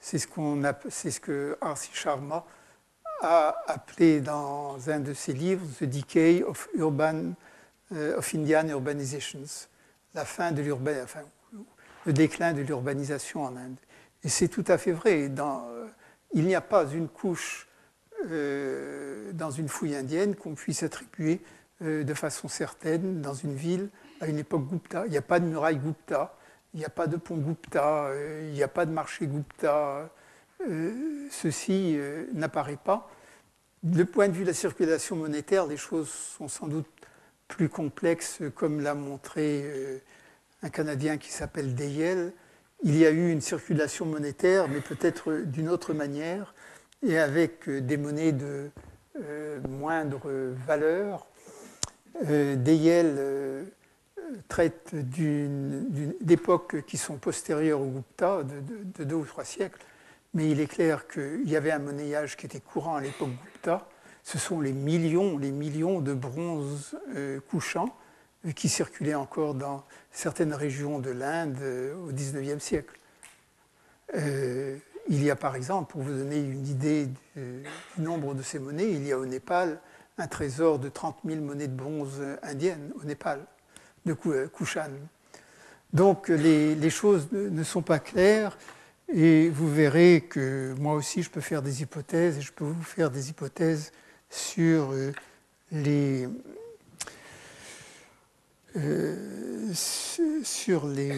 C'est 0.00 0.18
ce, 0.18 0.28
ce 0.28 1.20
que 1.20 1.56
Arsi 1.60 1.90
Sharma 1.92 2.44
a 3.22 3.56
appelé 3.66 4.20
dans 4.20 4.90
un 4.90 5.00
de 5.00 5.14
ses 5.14 5.32
livres 5.32 5.66
The 5.78 5.84
Decay 5.84 6.42
of, 6.42 6.68
Urban, 6.74 7.32
euh, 7.92 8.18
of 8.18 8.34
Indian 8.34 8.68
Urbanizations, 8.68 9.68
la 10.14 10.24
fin 10.24 10.52
le 12.06 12.12
déclin 12.12 12.52
de 12.52 12.60
l'urbanisation 12.60 13.44
en 13.44 13.56
Inde. 13.56 13.78
Et 14.22 14.28
c'est 14.28 14.48
tout 14.48 14.64
à 14.68 14.78
fait 14.78 14.92
vrai. 14.92 15.28
Dans, 15.28 15.66
euh, 15.68 15.86
il 16.32 16.46
n'y 16.46 16.54
a 16.54 16.60
pas 16.60 16.84
une 16.92 17.08
couche 17.08 17.66
euh, 18.30 19.32
dans 19.32 19.50
une 19.50 19.68
fouille 19.68 19.94
indienne 19.94 20.34
qu'on 20.34 20.54
puisse 20.54 20.82
attribuer 20.82 21.40
de 21.80 22.14
façon 22.14 22.46
certaine 22.48 23.20
dans 23.20 23.34
une 23.34 23.54
ville 23.56 23.90
à 24.20 24.28
une 24.28 24.38
époque 24.38 24.66
Gupta. 24.70 25.04
Il 25.06 25.10
n'y 25.10 25.18
a 25.18 25.22
pas 25.22 25.40
de 25.40 25.44
muraille 25.44 25.76
Gupta, 25.76 26.34
il 26.72 26.78
n'y 26.78 26.86
a 26.86 26.88
pas 26.88 27.08
de 27.08 27.16
pont 27.16 27.36
Gupta, 27.36 28.10
il 28.42 28.52
n'y 28.52 28.62
a 28.62 28.68
pas 28.68 28.86
de 28.86 28.92
marché 28.92 29.26
Gupta. 29.26 30.08
ceci 31.30 31.98
n'apparaît 32.32 32.78
pas. 32.82 33.10
Du 33.82 34.06
point 34.06 34.28
de 34.28 34.32
vue 34.32 34.44
de 34.44 34.48
la 34.48 34.54
circulation 34.54 35.14
monétaire, 35.14 35.66
les 35.66 35.76
choses 35.76 36.08
sont 36.08 36.48
sans 36.48 36.68
doute 36.68 36.86
plus 37.48 37.68
complexes, 37.68 38.40
comme 38.54 38.80
l'a 38.80 38.94
montré 38.94 39.62
euh, 39.64 39.98
un 40.62 40.70
Canadien 40.70 41.18
qui 41.18 41.30
s'appelle 41.30 41.74
Deyel. 41.74 42.32
Il 42.82 42.96
y 42.96 43.04
a 43.04 43.10
eu 43.10 43.30
une 43.30 43.40
circulation 43.40 44.06
monétaire, 44.06 44.68
mais 44.68 44.80
peut-être 44.80 45.32
d'une 45.44 45.68
autre 45.68 45.92
manière, 45.92 46.54
et 47.04 47.18
avec 47.18 47.68
euh, 47.68 47.80
des 47.80 47.96
monnaies 47.96 48.32
de 48.32 48.70
euh, 49.22 49.60
moindre 49.68 50.30
valeur. 50.66 51.26
Deyel 52.22 53.66
traite 54.46 54.94
d'époques 54.94 56.84
qui 56.86 56.96
sont 56.96 57.16
postérieures 57.16 57.80
au 57.80 57.86
Gupta, 57.86 58.42
de, 58.44 59.04
deux 59.04 59.16
ou 59.16 59.24
trois 59.24 59.44
siècles, 59.44 59.80
mais 60.32 60.50
il 60.50 60.60
est 60.60 60.66
clair 60.66 61.08
qu'il 61.08 61.48
y 61.48 61.56
avait 61.56 61.72
un 61.72 61.78
monnayage 61.78 62.36
qui 62.36 62.46
était 62.46 62.60
courant 62.60 62.96
à 62.96 63.00
l'époque 63.00 63.30
Gupta. 63.44 63.88
Ce 64.22 64.38
sont 64.38 64.60
les 64.60 64.72
millions, 64.72 65.38
les 65.38 65.50
millions 65.50 66.00
de 66.00 66.14
bronzes 66.14 66.98
euh, 67.14 67.40
couchants 67.50 67.94
euh, 68.46 68.52
qui 68.52 68.68
circulaient 68.68 69.14
encore 69.14 69.54
dans 69.54 69.84
certaines 70.10 70.54
régions 70.54 70.98
de 70.98 71.10
l'Inde 71.10 71.58
euh, 71.60 71.94
au 71.96 72.12
XIXe 72.12 72.62
siècle. 72.62 72.98
Il 75.08 75.22
y 75.22 75.30
a 75.30 75.36
par 75.36 75.56
exemple, 75.56 75.92
pour 75.92 76.02
vous 76.02 76.12
donner 76.12 76.38
une 76.38 76.66
idée 76.66 77.08
du, 77.36 77.64
nombre 77.98 78.34
de 78.34 78.42
ces 78.42 78.58
monnaies, 78.58 78.90
il 78.90 79.06
y 79.06 79.12
a 79.12 79.18
au 79.18 79.26
Népal 79.26 79.80
un 80.18 80.26
trésor 80.26 80.78
de 80.78 80.88
30 80.88 81.18
000 81.24 81.40
monnaies 81.40 81.68
de 81.68 81.76
bronze 81.76 82.22
indiennes 82.42 82.92
au 83.00 83.04
Népal, 83.04 83.40
de 84.06 84.14
Kushan. 84.14 84.90
Donc 85.92 86.28
les, 86.28 86.90
choses 86.90 87.28
ne 87.32 87.62
sont 87.62 87.82
pas 87.82 87.98
claires 87.98 88.56
et 89.12 89.48
vous 89.50 89.72
verrez 89.72 90.26
que 90.28 90.74
moi 90.78 90.94
aussi, 90.94 91.22
je 91.22 91.30
peux 91.30 91.40
faire 91.40 91.62
des 91.62 91.82
hypothèses, 91.82 92.38
et 92.38 92.40
je 92.40 92.52
peux 92.52 92.64
vous 92.64 92.82
faire 92.82 93.10
des 93.10 93.30
hypothèses 93.30 93.92
sur 94.30 94.92
euh, 94.92 95.12
les, 95.70 96.26
euh, 98.76 99.72
sur 100.42 100.86
les, 100.86 101.12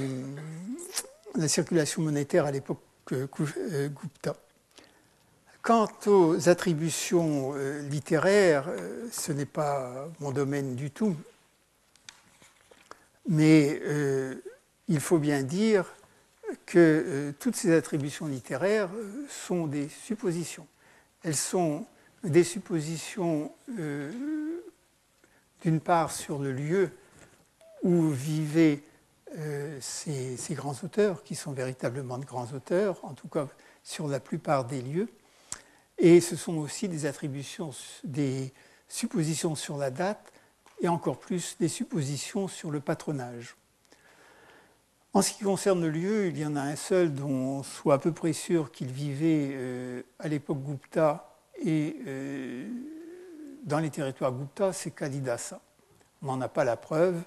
la 1.37 1.49
circulation 1.49 2.03
monétaire 2.03 2.44
à 2.44 2.51
l'époque 2.51 2.81
euh, 2.81 2.95
Gupta. 3.12 4.36
Quant 5.62 5.88
aux 6.06 6.48
attributions 6.48 7.54
littéraires, 7.88 8.68
ce 9.10 9.32
n'est 9.32 9.46
pas 9.46 10.08
mon 10.20 10.30
domaine 10.30 10.76
du 10.76 10.90
tout, 10.90 11.16
mais 13.28 13.80
il 14.88 15.00
faut 15.00 15.18
bien 15.18 15.42
dire 15.42 15.86
que 16.64 16.78
euh, 16.78 17.32
toutes 17.38 17.56
ces 17.56 17.74
attributions 17.74 18.26
littéraires 18.26 18.90
euh, 18.94 19.26
sont 19.28 19.66
des 19.66 19.88
suppositions. 19.88 20.66
Elles 21.22 21.36
sont 21.36 21.86
des 22.22 22.44
suppositions 22.44 23.52
euh, 23.78 24.12
d'une 25.62 25.80
part 25.80 26.12
sur 26.12 26.38
le 26.38 26.52
lieu 26.52 26.90
où 27.82 28.10
vivaient 28.10 28.82
ces, 29.81 30.37
ces, 30.37 30.55
grands 30.55 30.75
auteurs, 30.83 31.22
qui 31.22 31.35
sont 31.35 31.53
véritablement 31.53 32.18
de 32.18 32.25
grands 32.25 32.51
auteurs, 32.55 33.05
en 33.05 33.14
tout 33.14 33.29
cas 33.29 33.46
sur 33.83 34.09
la 34.09 34.20
plupart 34.20 34.64
des 34.64 34.81
lieux, 34.81 35.09
et 35.99 36.20
ce 36.20 36.37
sont 36.37 36.57
aussi 36.57 36.88
des 36.88 37.07
attributions, 37.07 37.70
des 38.05 38.53
suppositions 38.88 39.55
sur 39.55 39.77
la 39.77 39.90
date, 39.90 40.33
et 40.81 40.88
encore 40.88 41.18
plus 41.18 41.57
des 41.59 41.68
suppositions 41.68 42.49
sur 42.49 42.70
le 42.70 42.81
patronage. 42.81 43.57
En 45.12 45.22
ce 45.22 45.33
qui 45.33 45.44
concerne 45.44 45.81
le 45.81 45.90
lieu, 45.90 46.27
il 46.27 46.38
y 46.38 46.44
en 46.44 46.57
a 46.57 46.61
un 46.61 46.77
seul 46.77 47.14
dont 47.14 47.31
on 47.31 47.62
soit 47.62 47.94
à 47.94 47.99
peu 47.99 48.12
près 48.12 48.35
sûr 48.35 48.70
qu'il 48.70 48.88
vivait 48.88 49.49
euh, 49.53 50.03
à 50.18 50.29
l'époque 50.29 50.62
Gupta 50.62 51.35
et 51.64 51.96
euh, 52.07 52.68
dans 53.64 53.79
les 53.79 53.88
territoires 53.88 54.33
Gupta, 54.33 54.75
c'est 54.75 54.90
Kalidasa. 54.90 55.61
On 56.20 56.27
n'en 56.27 56.40
a 56.42 56.49
pas 56.49 56.64
la 56.64 56.77
preuve, 56.77 57.22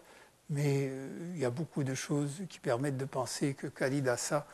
mais 0.50 0.88
euh, 0.90 1.32
il 1.36 1.40
y 1.40 1.46
a 1.46 1.50
beaucoup 1.50 1.84
de 1.84 1.94
choses 1.94 2.44
qui 2.50 2.60
permettent 2.60 2.98
de 2.98 3.06
penser 3.06 3.54
que 3.54 3.68
Kalidasa 3.68 4.48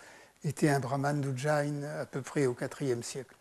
était 0.44 0.70
un 0.70 0.80
brahman 0.80 1.22
d'Ujjain 1.22 1.84
à 2.00 2.06
peu 2.06 2.22
près 2.22 2.46
au 2.46 2.56
IVe 2.82 3.02
siècle. 3.02 3.36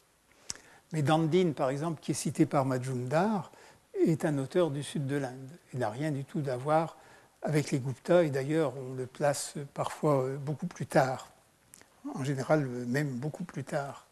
Mais 0.92 1.02
Dandin, 1.02 1.52
par 1.52 1.70
exemple, 1.70 2.00
qui 2.00 2.12
est 2.12 2.14
cité 2.14 2.46
par 2.46 2.64
Majumdar, 2.64 3.50
est 4.06 4.24
un 4.24 4.38
auteur 4.38 4.70
du 4.70 4.82
sud 4.82 5.06
de 5.06 5.16
l'Inde. 5.16 5.50
Il 5.72 5.80
n'a 5.80 5.90
rien 5.90 6.10
du 6.10 6.24
tout 6.24 6.42
à 6.46 6.56
voir 6.56 6.96
avec 7.42 7.72
les 7.72 7.78
Gupta, 7.78 8.24
et 8.24 8.30
d'ailleurs 8.30 8.72
on 8.78 8.94
le 8.94 9.06
place 9.06 9.54
parfois 9.74 10.22
euh, 10.22 10.36
beaucoup 10.36 10.66
plus 10.66 10.86
tard, 10.86 11.30
en 12.14 12.24
général 12.24 12.64
même 12.66 13.08
beaucoup 13.08 13.44
plus 13.44 13.64
tard. 13.64 14.06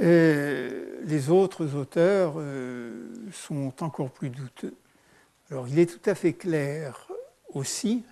les 0.00 1.30
autres 1.30 1.74
auteurs 1.74 2.34
euh, 2.36 3.14
sont 3.32 3.72
encore 3.80 4.10
plus 4.10 4.30
douteux. 4.30 4.74
Alors 5.54 5.68
il 5.68 5.78
est 5.78 5.86
tout 5.86 6.10
à 6.10 6.16
fait 6.16 6.32
clair 6.32 7.06
aussi, 7.52 8.02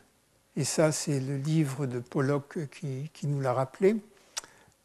et 0.55 0.63
ça 0.63 0.93
c'est 0.93 1.19
le 1.19 1.37
livre 1.39 1.87
de 1.87 1.99
Pollock 1.99 2.57
qui, 2.71 3.27
nous 3.27 3.41
l'a 3.41 3.53
rappelé, 3.53 3.97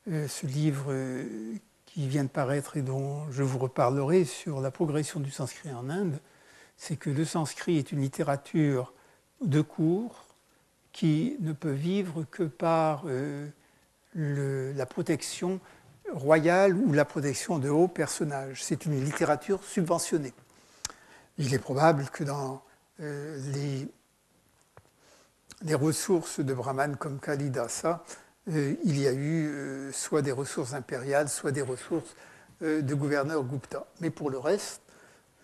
euh, 0.10 0.28
ce 0.28 0.48
livre 0.48 0.92
qui 1.86 2.08
vient 2.08 2.24
de 2.24 2.30
paraître 2.30 2.76
et 2.76 2.82
dont 2.82 3.30
je 3.30 3.44
vous 3.44 3.60
reparlerai 3.60 4.26
sur 4.26 4.60
la 4.60 4.72
progression 4.72 5.20
du 5.20 5.30
sanskrit 5.30 5.72
en 5.72 5.88
Inde, 5.92 6.20
c'est 6.78 6.96
que 6.96 7.12
le 7.12 7.26
sanskrit 7.26 7.78
est 7.78 7.92
une 7.92 8.02
littérature 8.02 8.92
de 9.42 9.62
cours 9.62 10.26
qui 10.94 11.38
ne 11.42 11.54
peut 11.54 11.70
vivre 11.70 12.24
que 12.24 12.42
par 12.42 13.04
euh, 13.06 13.48
la 14.16 14.86
protection 14.88 15.60
royale 16.12 16.76
ou 16.76 16.92
la 16.92 17.06
protection 17.06 17.60
de 17.60 17.70
hauts 17.70 17.88
personnages. 17.88 18.64
C'est 18.64 18.88
une 18.88 19.00
littérature 19.06 19.64
subventionnée. 19.64 20.34
Il 21.38 21.54
est 21.54 21.60
probable 21.60 22.06
que 22.10 22.24
dans 22.24 22.64
euh, 23.02 23.40
les, 25.64 25.76
ressources 25.76 26.40
de 26.40 26.54
Brahman 26.54 26.96
comme 26.98 27.20
Kalidasa, 27.20 28.04
euh, 28.50 28.76
il 28.84 29.00
y 29.00 29.08
a 29.08 29.14
eu 29.14 29.92
soit 29.94 30.22
des 30.22 30.32
ressources 30.32 30.74
impériales, 30.74 31.30
soit 31.30 31.52
des 31.52 31.62
ressources 31.62 32.16
de 32.62 32.94
gouverneurs 32.96 33.44
Gupta. 33.44 33.86
Mais 34.02 34.10
pour 34.10 34.32
le 34.32 34.40
reste, 34.40 34.82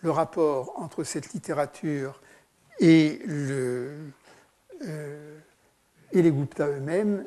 le 0.02 0.10
rapport 0.10 0.78
entre 0.78 1.02
cette 1.04 1.32
littérature 1.32 2.20
euh, 2.82 4.10
et 6.12 6.22
les 6.22 6.30
Gupta 6.30 6.68
eux-mêmes 6.68 7.24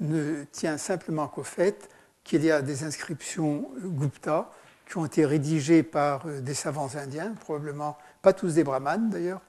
ne 0.00 0.44
tient 0.44 0.78
simplement 0.78 1.28
qu'au 1.28 1.42
fait 1.42 1.88
qu'il 2.24 2.44
y 2.44 2.50
a 2.50 2.62
des 2.62 2.84
inscriptions 2.84 3.70
Gupta 3.82 4.50
qui 4.92 4.98
ont 4.98 5.06
été 5.06 5.24
rédigées 5.24 5.82
par 5.82 6.26
euh, 6.26 6.42
des 6.42 6.52
savants 6.52 6.96
indiens, 6.96 7.32
probablement 7.40 7.96
pas 8.20 8.34
tous 8.34 8.54
des 8.54 8.62
brahmanes 8.62 9.08
d'ailleurs, 9.08 9.40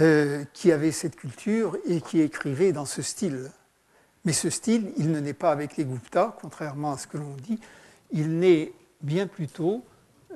euh, 0.00 0.42
qui 0.54 0.72
avaient 0.72 0.90
cette 0.90 1.16
culture 1.16 1.76
et 1.84 2.00
qui 2.00 2.22
écrivaient 2.22 2.72
dans 2.72 2.86
ce 2.86 3.02
style. 3.02 3.50
Mais 4.24 4.32
ce 4.32 4.48
style, 4.48 4.94
il 4.96 5.12
ne 5.12 5.20
naît 5.20 5.34
pas 5.34 5.52
avec 5.52 5.76
les 5.76 5.84
Gupta, 5.84 6.34
contrairement 6.40 6.94
à 6.94 6.96
ce 6.96 7.06
que 7.06 7.18
l'on 7.18 7.34
dit. 7.34 7.60
Il 8.10 8.38
naît 8.38 8.72
bien 9.02 9.26
plus 9.26 9.48
tôt, 9.48 9.84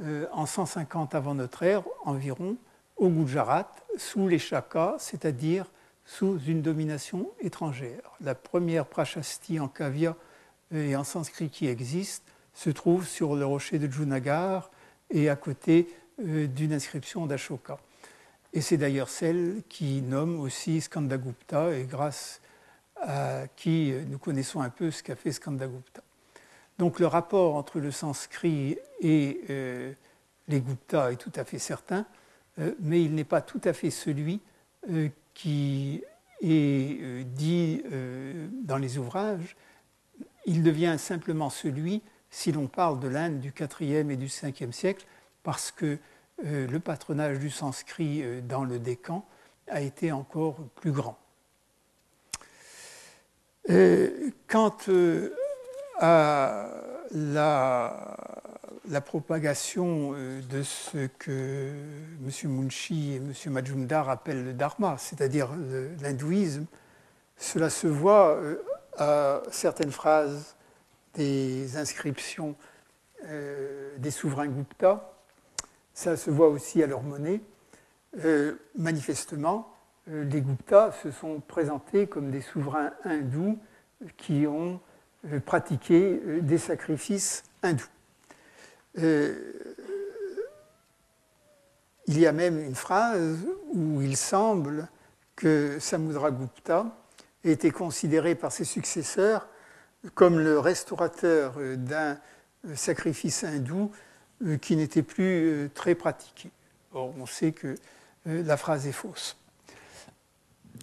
euh, 0.02 0.26
en 0.32 0.44
150 0.44 1.14
avant 1.14 1.34
notre 1.34 1.62
ère 1.62 1.84
environ, 2.04 2.58
au 2.98 3.08
Gujarat, 3.08 3.72
sous 3.96 4.28
les 4.28 4.38
Shakas, 4.38 4.96
c'est-à-dire 4.98 5.64
sous 6.04 6.38
une 6.40 6.60
domination 6.60 7.30
étrangère. 7.40 8.12
La 8.20 8.34
première 8.34 8.84
prachasti 8.84 9.58
en 9.58 9.68
kavya 9.68 10.14
et 10.70 10.96
en 10.96 11.04
sanskrit 11.04 11.48
qui 11.48 11.66
existe 11.66 12.24
se 12.58 12.70
trouve 12.70 13.06
sur 13.06 13.36
le 13.36 13.46
rocher 13.46 13.78
de 13.78 13.88
Junagar 13.88 14.68
et 15.10 15.28
à 15.28 15.36
côté 15.36 15.88
euh, 16.20 16.48
d'une 16.48 16.72
inscription 16.72 17.24
d'Ashoka. 17.24 17.78
Et 18.52 18.60
c'est 18.60 18.76
d'ailleurs 18.76 19.10
celle 19.10 19.62
qui 19.68 20.02
nomme 20.02 20.40
aussi 20.40 20.80
Skandagupta 20.80 21.72
et 21.76 21.84
grâce 21.84 22.40
à 23.00 23.42
qui 23.54 23.92
nous 24.08 24.18
connaissons 24.18 24.60
un 24.60 24.70
peu 24.70 24.90
ce 24.90 25.04
qu'a 25.04 25.14
fait 25.14 25.30
Skandagupta. 25.30 26.02
Donc 26.80 26.98
le 26.98 27.06
rapport 27.06 27.54
entre 27.54 27.78
le 27.78 27.92
sanskrit 27.92 28.76
et 29.00 29.40
euh, 29.50 29.92
les 30.48 30.60
Gupta 30.60 31.12
est 31.12 31.16
tout 31.16 31.32
à 31.36 31.44
fait 31.44 31.60
certain, 31.60 32.06
euh, 32.58 32.74
mais 32.80 33.04
il 33.04 33.14
n'est 33.14 33.22
pas 33.22 33.40
tout 33.40 33.60
à 33.62 33.72
fait 33.72 33.90
celui 33.90 34.40
euh, 34.90 35.08
qui 35.32 36.02
est 36.42 37.24
dit 37.24 37.82
dans 38.64 38.76
les 38.76 38.98
ouvrages. 38.98 39.56
Il 40.46 40.64
devient 40.64 40.96
simplement 40.98 41.50
celui 41.50 42.02
si 42.30 42.52
l'on 42.52 42.66
parle 42.66 43.00
de 43.00 43.08
l'Inde 43.08 43.40
du 43.40 43.52
IVe 43.80 44.10
et 44.10 44.16
du 44.16 44.26
Ve 44.26 44.72
siècle, 44.72 45.06
parce 45.42 45.70
que 45.70 45.98
le 46.42 46.78
patronage 46.78 47.38
du 47.38 47.50
sanskrit 47.50 48.42
dans 48.42 48.64
le 48.64 48.78
Décan 48.78 49.24
a 49.66 49.80
été 49.80 50.12
encore 50.12 50.56
plus 50.76 50.92
grand. 50.92 51.18
Quant 54.46 54.76
à 55.98 56.70
la, 57.10 58.16
la, 58.88 59.00
propagation 59.00 60.12
euh, 60.14 60.40
de 60.50 60.62
ce 60.62 61.08
que 61.18 61.72
M. 62.24 62.50
Munshi 62.50 63.14
et 63.14 63.16
M. 63.16 63.32
Majumdar 63.46 64.08
appellent 64.08 64.44
le 64.44 64.52
dharma, 64.52 64.96
c'est-à-dire 64.98 65.50
l'hindouisme, 66.00 66.66
cela 67.36 67.70
se 67.70 67.86
voit 67.86 68.36
euh, 68.36 68.56
à 68.96 69.42
certaines 69.50 69.90
phrases 69.90 70.54
des 71.14 71.76
inscriptions 71.76 72.54
euh, 73.24 73.96
des 73.98 74.10
souverains 74.10 74.48
Gupta, 74.48 75.12
ça 75.94 76.16
se 76.16 76.30
voit 76.30 76.48
aussi 76.48 76.82
à 76.82 76.86
leur 76.86 77.02
monnaie. 77.02 77.40
manifestement, 78.76 79.74
les 80.06 80.40
Gupta 80.40 80.92
se 81.02 81.10
sont 81.10 81.40
présentés 81.40 82.06
comme 82.06 82.30
des 82.30 82.40
souverains 82.40 82.92
hindous 83.04 83.58
qui 84.16 84.46
ont 84.46 84.80
euh, 85.26 85.40
pratiqué 85.40 86.20
euh, 86.24 86.40
des 86.40 86.58
sacrifices 86.58 87.42
hindous. 87.64 87.88
Euh, 88.98 89.52
il 92.06 92.20
y 92.20 92.26
a 92.26 92.32
même 92.32 92.60
une 92.60 92.76
phrase 92.76 93.38
où 93.74 94.00
il 94.00 94.16
semble 94.16 94.88
que 95.34 95.78
Samudragupta 95.80 96.86
ait 97.44 97.50
été 97.50 97.72
considéré 97.72 98.36
par 98.36 98.52
ses 98.52 98.64
successeurs 98.64 99.48
comme 100.14 100.38
le 100.38 100.58
restaurateur 100.58 101.54
d'un 101.76 102.18
sacrifice 102.74 103.44
hindou 103.44 103.90
qui 104.60 104.76
n'était 104.76 105.02
plus 105.02 105.70
très 105.74 105.94
pratiqué. 105.94 106.50
Or, 106.92 107.12
on 107.18 107.26
sait 107.26 107.52
que 107.52 107.76
la 108.24 108.56
phrase 108.56 108.86
est 108.86 108.92
fausse, 108.92 109.36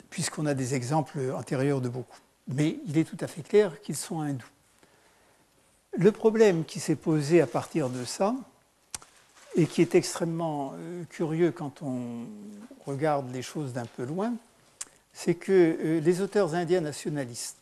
puisqu'on 0.10 0.46
a 0.46 0.54
des 0.54 0.76
exemples 0.76 1.20
antérieurs 1.34 1.82
de 1.82 1.90
beaucoup 1.90 2.20
mais 2.48 2.78
il 2.88 2.98
est 2.98 3.04
tout 3.04 3.18
à 3.20 3.28
fait 3.28 3.42
clair 3.42 3.82
qu'ils 3.82 3.96
sont 3.96 4.22
hindous. 4.22 4.46
Le 5.98 6.12
problème 6.12 6.66
qui 6.66 6.80
s'est 6.80 6.96
posé 6.96 7.42
à 7.42 7.48
partir 7.48 7.90
de 7.90 8.04
ça, 8.06 8.36
et 9.56 9.68
qui 9.68 9.82
est 9.82 9.96
extrêmement 9.96 10.74
euh, 10.76 11.06
curieux 11.10 11.52
quand 11.52 11.82
on 11.82 12.26
regarde 12.86 13.34
les 13.34 13.42
choses 13.42 13.72
d'un 13.72 13.86
peu 13.86 14.04
loin, 14.04 14.34
c'est 15.14 15.36
que 15.36 15.52
euh, 15.52 16.00
les 16.02 16.20
auteurs 16.20 16.56
indiens 16.56 16.82
nationalistes, 16.82 17.56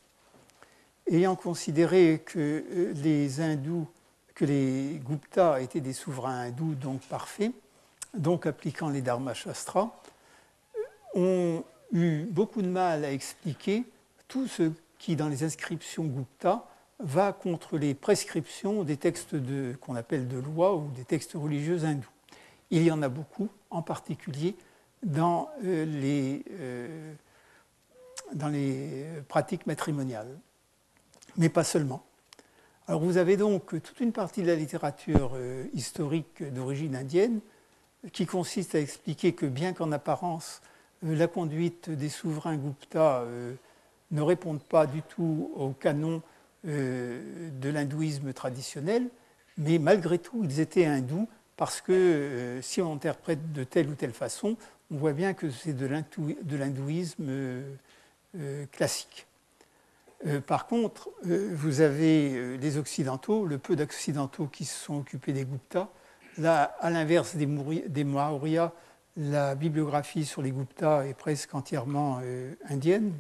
ayant 1.08 1.36
considéré 1.36 2.22
que 2.26 2.40
euh, 2.40 2.94
les 2.96 3.42
hindous, 3.42 3.88
que 4.36 4.46
les 4.46 5.02
Guptas 5.06 5.62
étaient 5.62 5.82
des 5.82 5.94
souverains 5.94 6.48
hindous, 6.48 6.76
donc 6.76 7.02
parfaits, 7.02 7.52
donc 8.14 8.46
appliquant 8.46 8.90
les 8.90 9.02
Dharma 9.02 9.34
Shastras, 9.34 9.92
ont 11.16 11.64
eu 11.92 12.24
beaucoup 12.24 12.62
de 12.62 12.68
mal 12.68 13.06
à 13.06 13.12
expliquer 13.12 13.84
tout 14.28 14.48
ce 14.48 14.72
qui, 14.98 15.16
dans 15.16 15.30
les 15.30 15.44
inscriptions 15.44 16.06
Gupta, 16.06 16.68
va 17.00 17.34
contre 17.34 17.78
les 17.78 17.94
prescriptions 17.94 18.84
des 18.84 18.98
textes 18.98 19.36
qu'on 19.80 19.96
appelle 19.96 20.28
de 20.28 20.38
loi 20.38 20.76
ou 20.76 20.90
des 20.96 21.04
textes 21.04 21.34
religieux 21.34 21.84
hindous. 21.84 22.08
Il 22.72 22.84
y 22.84 22.92
en 22.92 23.02
a 23.02 23.10
beaucoup, 23.10 23.50
en 23.70 23.82
particulier 23.82 24.56
dans, 25.04 25.50
euh, 25.64 25.86
les, 25.86 26.44
euh, 26.52 27.14
dans 28.34 28.48
les 28.48 29.06
pratiques 29.28 29.68
matrimoniales, 29.68 30.40
mais 31.38 31.50
pas 31.50 31.64
seulement. 31.64 32.04
Alors 32.88 33.02
vous 33.02 33.18
avez 33.18 33.38
donc 33.38 33.68
toute 33.68 34.00
une 34.00 34.12
partie 34.12 34.42
de 34.42 34.48
la 34.48 34.56
littérature 34.56 35.34
euh, 35.36 35.66
historique 35.74 36.44
d'origine 36.54 36.96
indienne 36.96 37.40
qui 38.12 38.26
consiste 38.26 38.76
à 38.76 38.80
expliquer 38.80 39.34
que 39.34 39.46
bien 39.46 39.74
qu'en 39.74 39.92
apparence 39.92 40.62
la 41.02 41.28
conduite 41.28 41.90
des 41.90 42.10
souverains 42.10 42.58
Gupta 42.58 43.26
ne 44.14 44.22
répondent 44.22 44.62
pas 44.62 44.86
du 44.86 45.02
tout 45.02 45.52
au 45.56 45.72
canon 45.72 46.22
euh, 46.66 47.50
de 47.60 47.68
l'hindouisme 47.68 48.32
traditionnel, 48.32 49.10
mais 49.58 49.80
malgré 49.80 50.18
tout, 50.18 50.46
ils 50.46 50.62
étaient 50.62 50.86
hindous 50.86 51.28
parce 51.58 51.82
que 51.82 51.92
euh, 51.92 52.62
si 52.62 52.82
on 52.82 52.94
interprète 52.94 53.52
de 53.52 53.66
telle 53.66 53.90
ou 53.90 53.96
telle 53.96 54.14
façon, 54.14 54.56
on 54.90 54.96
voit 54.96 55.12
bien 55.12 55.34
que 55.34 55.50
c'est 55.50 55.74
de 55.74 56.56
l'hindouisme 56.56 57.64
euh, 60.26 60.42
par 60.42 60.68
contre, 60.68 61.10
vous 61.24 61.82
avez 61.82 62.58
les 62.58 62.78
Occidentaux, 62.78 63.46
le 63.46 63.58
peu 63.58 63.76
d'Occidentaux 63.76 64.48
qui 64.48 64.66
se 64.66 64.78
sont 64.78 65.00
occupés 65.00 65.34
des 65.34 65.46
Guptas. 65.46 65.90
Là, 66.38 66.76
à 66.80 66.90
l'inverse 66.90 67.36
des, 67.36 67.46
des 67.46 68.06
la 69.16 69.56
bibliographie 69.56 70.26
sur 70.26 70.42
les 70.42 70.52
Guptas 70.52 71.06
est 71.06 71.14
presque 71.14 71.54
entièrement 71.54 72.20
indienne. 72.68 73.14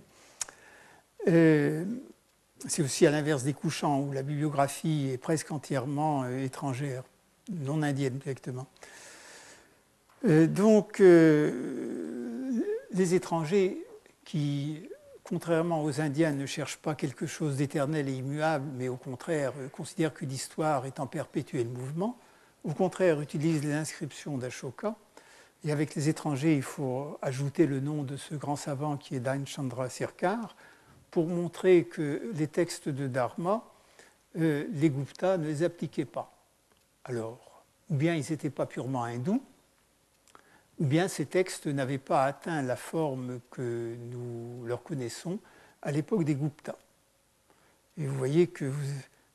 Euh, 1.27 1.85
c'est 2.67 2.81
aussi 2.81 3.05
à 3.05 3.11
l'inverse 3.11 3.43
des 3.43 3.53
couchants, 3.53 4.01
où 4.01 4.11
la 4.11 4.23
bibliographie 4.23 5.11
est 5.13 5.17
presque 5.17 5.51
entièrement 5.51 6.23
euh, 6.23 6.43
étrangère, 6.43 7.03
non 7.51 7.81
indienne 7.81 8.17
directement. 8.17 8.67
Euh, 10.25 10.47
donc, 10.47 10.99
les 10.99 11.53
étrangers 13.13 13.85
qui, 14.23 14.89
contrairement 15.23 15.83
aux 15.83 16.01
Indiens, 16.01 16.31
ne 16.31 16.45
cherchent 16.45 16.77
pas 16.77 16.95
quelque 16.95 17.25
chose 17.25 17.57
d'éternel 17.57 18.09
et 18.09 18.13
immuable, 18.13 18.65
mais 18.75 18.89
au 18.89 18.97
contraire 18.97 19.53
considèrent 19.71 20.13
que 20.13 20.25
l'histoire 20.25 20.85
est 20.85 20.99
en 20.99 21.07
perpétuel 21.07 21.67
mouvement, 21.67 22.17
au 22.63 22.73
contraire 22.73 23.21
utilisent 23.21 23.63
les 23.63 23.73
inscriptions 23.73 24.37
d'Ashoka. 24.37 24.95
Et 25.65 25.71
avec 25.71 25.95
les 25.95 26.09
étrangers, 26.09 26.55
il 26.55 26.61
faut 26.61 27.17
ajouter 27.21 27.65
le 27.65 27.79
nom 27.79 28.03
de 28.03 28.17
ce 28.17 28.35
grand 28.35 28.57
savant 28.57 28.97
qui 28.97 29.15
est 29.15 29.21
Dain 29.21 29.45
Chandra 29.45 29.89
Sirkar, 29.89 30.55
pour 31.09 31.27
montrer 31.27 31.85
que 31.85 32.31
les 32.33 32.47
textes 32.47 32.89
de 32.89 33.07
Dharma, 33.07 33.63
euh, 34.37 34.65
les 34.71 34.89
Guptas 34.89 35.37
ne 35.37 35.45
les 35.45 35.63
appliquaient 35.63 36.05
pas. 36.05 36.35
Alors, 37.05 37.63
ou 37.89 37.95
bien 37.95 38.15
ils 38.15 38.25
n'étaient 38.31 38.49
pas 38.49 38.65
purement 38.65 39.03
hindous, 39.03 39.41
ou 40.79 40.85
bien 40.85 41.07
ces 41.07 41.25
textes 41.25 41.67
n'avaient 41.67 41.97
pas 41.97 42.25
atteint 42.25 42.61
la 42.61 42.75
forme 42.75 43.39
que 43.51 43.95
nous 44.11 44.65
leur 44.65 44.83
connaissons 44.83 45.39
à 45.81 45.91
l'époque 45.91 46.23
des 46.23 46.35
Guptas. 46.35 46.77
Et 47.97 48.07
vous 48.07 48.15
voyez 48.15 48.47
que 48.47 48.71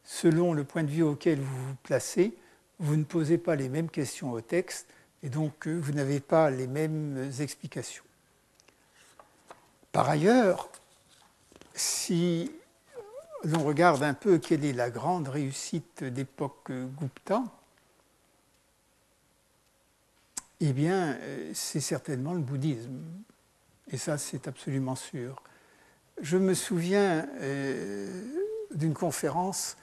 selon 0.04 0.52
le 0.52 0.64
point 0.64 0.82
de 0.82 0.90
vue 0.90 1.02
auquel 1.02 1.40
vous 1.40 1.68
vous 1.68 1.76
placez, 1.82 2.36
vous 2.80 2.96
ne 2.96 3.04
posez 3.04 3.38
pas 3.38 3.56
les 3.56 3.68
mêmes 3.68 3.90
questions 3.90 4.32
au 4.32 4.40
texte 4.40 4.88
et 5.22 5.28
donc 5.28 5.66
euh, 5.66 5.76
vous 5.76 5.92
n'avez 5.92 6.20
pas 6.20 6.50
les 6.50 6.66
mêmes 6.66 7.30
explications. 7.40 8.04
Par 9.92 10.08
ailleurs, 10.08 10.68
si 11.74 12.52
l'on 13.44 13.64
regarde 13.64 14.02
un 14.02 14.14
peu 14.14 14.38
quelle 14.38 14.64
est 14.64 14.72
la 14.72 14.90
grande 14.90 15.28
réussite 15.28 16.04
d'époque 16.04 16.70
Gupta, 16.70 17.42
eh 20.60 20.72
bien, 20.72 21.18
c'est 21.54 21.80
certainement 21.80 22.34
le 22.34 22.40
bouddhisme. 22.40 23.00
Et 23.90 23.96
ça, 23.96 24.18
c'est 24.18 24.48
absolument 24.48 24.96
sûr. 24.96 25.42
Je 26.20 26.36
me 26.36 26.54
souviens 26.54 27.28
euh, 27.40 28.22
d'une 28.74 28.94
conférence 28.94 29.76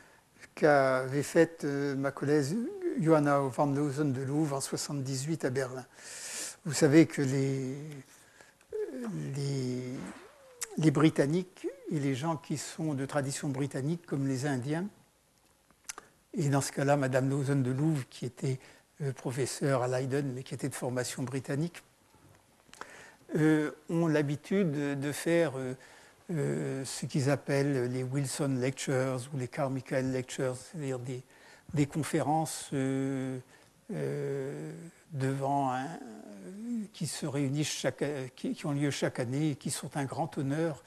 qu'avait 0.54 1.24
faite 1.24 1.64
euh, 1.64 1.96
ma 1.96 2.12
collègue 2.12 2.58
Johanna 3.00 3.40
van 3.40 3.68
Loosen 3.68 4.14
de 4.14 4.22
Louvre 4.22 4.56
en 4.56 4.60
1978 4.60 5.46
à 5.46 5.50
Berlin. 5.50 5.86
Vous 6.66 6.74
savez 6.74 7.06
que 7.06 7.22
les, 7.22 7.78
Britanniques 10.92 11.68
et 11.92 12.00
les 12.00 12.16
gens 12.16 12.38
qui 12.38 12.58
sont 12.58 12.94
de 12.94 13.06
tradition 13.06 13.50
britannique, 13.50 14.06
comme 14.06 14.28
les 14.28 14.46
Indiens. 14.46 14.88
Et 16.34 16.50
dans 16.50 16.62
ce 16.62 16.72
cas-là, 16.72 16.98
Madame 16.98 17.30
Lawson 17.30 17.58
de 17.58 17.72
Louvre, 17.72 18.04
qui 18.10 18.26
était 18.26 18.60
euh, 18.60 18.85
professeur 19.16 19.82
à 19.82 19.88
Leiden, 19.88 20.32
mais 20.34 20.44
qui 20.44 20.54
était 20.54 20.70
de 20.70 20.76
formation 20.76 21.24
britannique, 21.24 21.84
euh, 23.36 23.72
ont 23.90 24.08
l'habitude 24.08 24.72
de 25.00 25.12
faire 25.12 25.54
ce 26.30 27.06
qu'ils 27.06 27.30
appellent 27.30 27.92
les 27.92 28.04
Wilson 28.04 28.58
Lectures 28.60 29.22
ou 29.34 29.38
les 29.38 29.48
Carmichael 29.48 30.12
Lectures, 30.12 30.56
c'est-à-dire 30.56 31.00
des, 31.00 31.86
conférences 31.86 32.72
devant 35.14 35.74
qui 36.94 37.08
se 37.08 37.26
réunissent 37.26 37.68
chaque, 37.68 38.04
qui, 38.36 38.66
ont 38.66 38.72
lieu 38.72 38.90
chaque 38.90 39.20
année 39.20 39.52
et 39.52 39.56
qui 39.56 39.70
sont 39.70 39.96
un 39.98 40.06
grand 40.06 40.38
honneur 40.38 40.84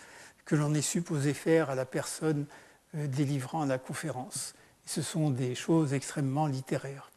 que 0.49 0.57
l'on 0.57 0.73
est 0.73 0.83
supposé 0.83 1.35
faire 1.35 1.69
à 1.69 1.75
la 1.75 1.85
personne 1.85 2.47
euh, 2.95 3.07
délivrant 3.07 3.67
la 3.67 3.77
conférence. 3.77 4.55
Ce 4.87 5.03
sont 5.03 5.29
des 5.29 5.55
choses 5.55 5.93
extrêmement 5.93 6.47
littéraires. 6.47 7.11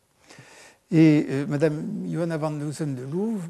Et 0.92 1.26
euh, 1.30 1.46
Madame 1.48 2.06
Johanna 2.06 2.38
van 2.38 2.50
Loosen 2.50 2.96
de 2.96 3.04
Louvre 3.04 3.48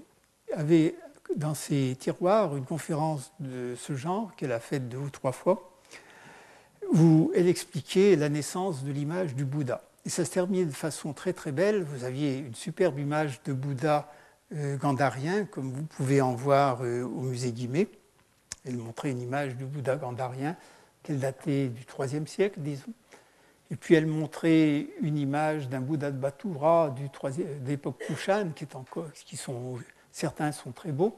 avait 0.53 0.95
dans 1.35 1.55
ses 1.55 1.95
tiroirs 1.99 2.55
une 2.55 2.65
conférence 2.65 3.31
de 3.39 3.73
ce 3.75 3.95
genre 3.95 4.35
qu'elle 4.35 4.51
a 4.51 4.59
faite 4.59 4.89
deux 4.89 4.97
ou 4.97 5.09
trois 5.09 5.31
fois, 5.31 5.71
où 6.93 7.31
elle 7.35 7.47
expliquait 7.47 8.15
la 8.15 8.29
naissance 8.29 8.83
de 8.83 8.91
l'image 8.91 9.33
du 9.33 9.45
Bouddha. 9.45 9.81
Et 10.05 10.09
ça 10.09 10.25
se 10.25 10.31
terminait 10.31 10.65
de 10.65 10.71
façon 10.71 11.13
très 11.13 11.33
très 11.33 11.51
belle. 11.51 11.83
Vous 11.83 12.03
aviez 12.03 12.37
une 12.37 12.55
superbe 12.55 12.99
image 12.99 13.41
de 13.43 13.53
Bouddha 13.53 14.11
euh, 14.53 14.77
gandarien, 14.77 15.45
comme 15.45 15.71
vous 15.71 15.83
pouvez 15.83 16.21
en 16.21 16.33
voir 16.33 16.79
euh, 16.83 17.03
au 17.03 17.21
musée 17.21 17.51
Guimet. 17.51 17.87
Elle 18.65 18.77
montrait 18.77 19.11
une 19.11 19.21
image 19.21 19.55
du 19.55 19.65
Bouddha 19.65 19.95
gandarien 19.95 20.55
qu'elle 21.01 21.19
datait 21.19 21.69
du 21.69 21.85
IIIe 21.97 22.27
siècle, 22.27 22.59
disons. 22.59 22.93
Et 23.71 23.77
puis 23.77 23.95
elle 23.95 24.05
montrait 24.05 24.87
une 25.01 25.17
image 25.17 25.69
d'un 25.69 25.79
Bouddha 25.79 26.11
de 26.11 26.17
Batura 26.17 26.93
d'époque 27.61 28.03
Kushan, 28.05 28.49
qui, 28.53 28.65
est 28.65 28.75
encore, 28.75 29.11
qui 29.13 29.37
sont, 29.37 29.79
certains 30.11 30.51
sont 30.51 30.71
très 30.71 30.91
beaux. 30.91 31.17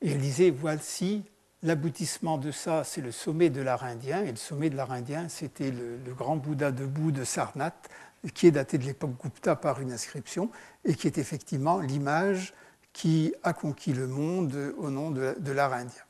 Et 0.00 0.12
elle 0.12 0.20
disait, 0.20 0.50
voici 0.50 1.24
l'aboutissement 1.64 2.38
de 2.38 2.52
ça, 2.52 2.84
c'est 2.84 3.00
le 3.00 3.10
sommet 3.10 3.50
de 3.50 3.60
l'art 3.60 3.82
indien. 3.82 4.22
Et 4.22 4.30
le 4.30 4.36
sommet 4.36 4.70
de 4.70 4.76
l'art 4.76 4.92
indien, 4.92 5.28
c'était 5.28 5.72
le, 5.72 5.98
grand 6.14 6.36
Bouddha 6.36 6.70
debout 6.70 7.10
de 7.10 7.24
Sarnath, 7.24 7.88
qui 8.34 8.46
est 8.46 8.52
daté 8.52 8.78
de 8.78 8.84
l'époque 8.84 9.20
Gupta 9.20 9.56
par 9.56 9.80
une 9.80 9.90
inscription 9.90 10.50
et 10.84 10.94
qui 10.94 11.08
est 11.08 11.18
effectivement 11.18 11.80
l'image 11.80 12.54
qui 12.92 13.34
a 13.42 13.52
conquis 13.52 13.92
le 13.92 14.06
monde 14.06 14.74
au 14.78 14.90
nom 14.90 15.10
de, 15.10 15.52
l'art 15.52 15.72
indien. 15.72 16.02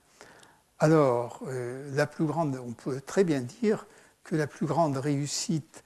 Alors, 0.79 1.43
euh, 1.49 1.91
la 1.95 2.07
plus 2.07 2.25
grande, 2.27 2.61
on 2.65 2.73
peut 2.73 3.01
très 3.01 3.25
bien 3.25 3.41
dire 3.41 3.87
que 4.29 4.37
la 4.37 4.47
plus 4.47 4.67
grande 4.67 4.99
réussite 4.99 5.83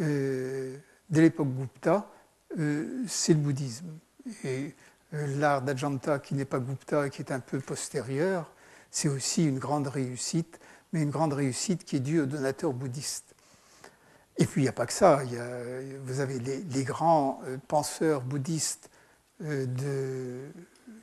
euh, 0.00 0.76
de 1.10 1.20
l'époque 1.20 1.48
Gupta, 1.56 2.10
euh, 2.58 3.04
c'est 3.06 3.34
le 3.34 3.38
bouddhisme. 3.38 3.86
Et 4.42 4.74
l'art 5.12 5.62
d'Ajanta, 5.62 6.18
qui 6.18 6.34
n'est 6.34 6.44
pas 6.44 6.58
Gupta 6.58 7.06
et 7.06 7.10
qui 7.10 7.22
est 7.22 7.30
un 7.30 7.38
peu 7.38 7.60
postérieur, 7.60 8.50
c'est 8.90 9.08
aussi 9.08 9.44
une 9.46 9.60
grande 9.60 9.86
réussite, 9.86 10.58
mais 10.92 11.02
une 11.02 11.10
grande 11.10 11.34
réussite 11.34 11.84
qui 11.84 11.96
est 11.96 12.00
due 12.00 12.20
aux 12.20 12.26
donateurs 12.26 12.72
bouddhistes. 12.72 13.36
Et 14.38 14.46
puis 14.46 14.62
il 14.62 14.64
n'y 14.64 14.68
a 14.68 14.72
pas 14.72 14.86
que 14.86 14.92
ça. 14.92 15.22
vous 16.04 16.18
avez 16.18 16.40
les, 16.40 16.84
grands 16.84 17.40
euh, 17.46 17.58
penseurs 17.68 18.22
bouddhistes 18.22 18.90
euh, 19.44 19.66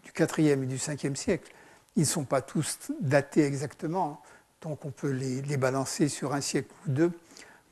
du 0.04 0.12
4e 0.12 0.64
et 0.64 0.66
du 0.66 0.76
5e 0.76 1.16
siècle. 1.16 1.54
Ils 1.96 2.02
ne 2.02 2.06
sont 2.06 2.26
pas 2.26 2.42
tous 2.42 2.92
datés 3.00 3.46
exactement, 3.46 4.22
donc 4.62 4.86
on 4.86 4.92
peut 4.92 5.12
les, 5.12 5.58
balancer 5.58 6.08
sur 6.08 6.34
un 6.34 6.42
siècle 6.42 6.70
ou 6.86 6.92
deux, 6.92 7.12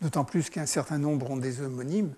d'autant 0.01 0.23
plus 0.23 0.49
qu'un 0.49 0.65
certain 0.65 0.97
nombre 0.97 1.31
ont 1.31 1.37
des 1.37 1.61
homonymes, 1.61 2.13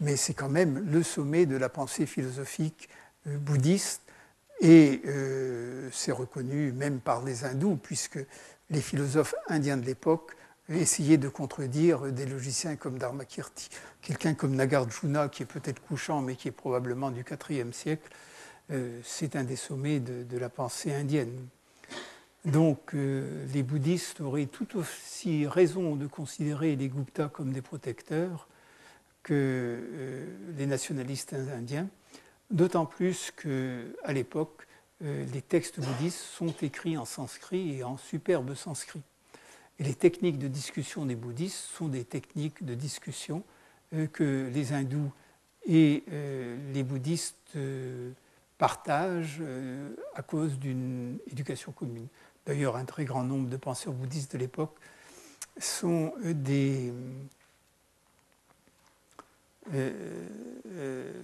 mais 0.00 0.16
c'est 0.16 0.34
quand 0.34 0.48
même 0.48 0.84
le 0.90 1.02
sommet 1.02 1.46
de 1.46 1.56
la 1.56 1.68
pensée 1.68 2.06
philosophique 2.06 2.88
euh, 3.26 3.36
bouddhiste, 3.36 4.02
et 4.62 5.00
c'est 5.90 6.12
reconnu 6.12 6.72
même 6.72 7.00
par 7.00 7.24
les 7.24 7.46
hindous, 7.46 7.76
puisque 7.82 8.18
les 8.68 8.82
philosophes 8.82 9.34
indiens 9.48 9.78
de 9.78 9.86
l'époque 9.86 10.36
essayer 10.78 11.18
de 11.18 11.28
contredire 11.28 12.12
des 12.12 12.26
logiciens 12.26 12.76
comme 12.76 12.98
Dharmakirti. 12.98 13.70
Quelqu'un 14.02 14.34
comme 14.34 14.54
Nagarjuna, 14.54 15.28
qui 15.28 15.42
est 15.42 15.46
peut-être 15.46 15.80
couchant, 15.82 16.20
mais 16.20 16.36
qui 16.36 16.48
est 16.48 16.52
probablement 16.52 17.10
du 17.10 17.24
IVe 17.50 17.72
siècle, 17.72 18.08
euh, 18.70 19.00
c'est 19.04 19.36
un 19.36 19.44
des 19.44 19.56
sommets 19.56 20.00
de, 20.00 20.38
la 20.38 20.48
pensée 20.48 20.92
indienne. 20.92 21.46
Donc 22.44 22.94
euh, 22.94 23.46
les 23.52 23.62
bouddhistes 23.62 24.20
auraient 24.20 24.46
tout 24.46 24.78
aussi 24.78 25.46
raison 25.46 25.96
de 25.96 26.06
considérer 26.06 26.76
les 26.76 26.88
Guptas 26.88 27.28
comme 27.28 27.52
des 27.52 27.62
protecteurs 27.62 28.48
que 29.22 29.34
euh, 29.34 30.26
les 30.56 30.66
nationalistes 30.66 31.34
indiens, 31.34 31.88
d'autant 32.50 32.86
plus 32.86 33.32
qu'à 33.32 34.12
l'époque, 34.12 34.66
les 35.02 35.40
textes 35.40 35.80
bouddhistes 35.80 36.20
sont 36.20 36.54
écrits 36.60 36.98
en 36.98 37.06
sanskrit 37.06 37.78
et 37.78 37.84
en 37.84 37.96
superbe 37.96 38.54
sanskrit. 38.54 39.00
Et 39.80 39.84
les 39.84 39.94
techniques 39.94 40.38
de 40.38 40.46
discussion 40.46 41.06
des 41.06 41.16
bouddhistes 41.16 41.70
sont 41.74 41.88
des 41.88 42.04
techniques 42.04 42.62
de 42.62 42.74
discussion 42.74 43.42
euh, 43.94 44.06
que 44.06 44.50
les 44.52 44.74
hindous 44.74 45.10
et 45.66 46.04
euh, 46.12 46.72
les 46.74 46.82
bouddhistes 46.82 47.36
euh, 47.56 48.12
partagent 48.58 49.42
à 50.14 50.22
cause 50.22 50.58
d'une 50.58 51.18
éducation 51.26 51.72
commune. 51.72 52.08
D'ailleurs, 52.50 52.74
un 52.74 52.84
très 52.84 53.04
grand 53.04 53.22
nombre 53.22 53.48
de 53.48 53.56
penseurs 53.56 53.92
bouddhistes 53.92 54.32
de 54.32 54.38
l'époque 54.38 54.74
sont 55.60 56.12
des, 56.24 56.92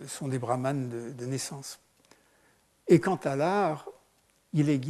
sont 0.07 0.29
des 0.29 0.39
brahmanes 0.39 0.89
de, 1.17 1.27
naissance. 1.27 1.81
Et 2.87 3.01
quant 3.01 3.17
à 3.25 3.35
l'art, 3.35 3.89
il 4.53 4.71
est 4.71 4.81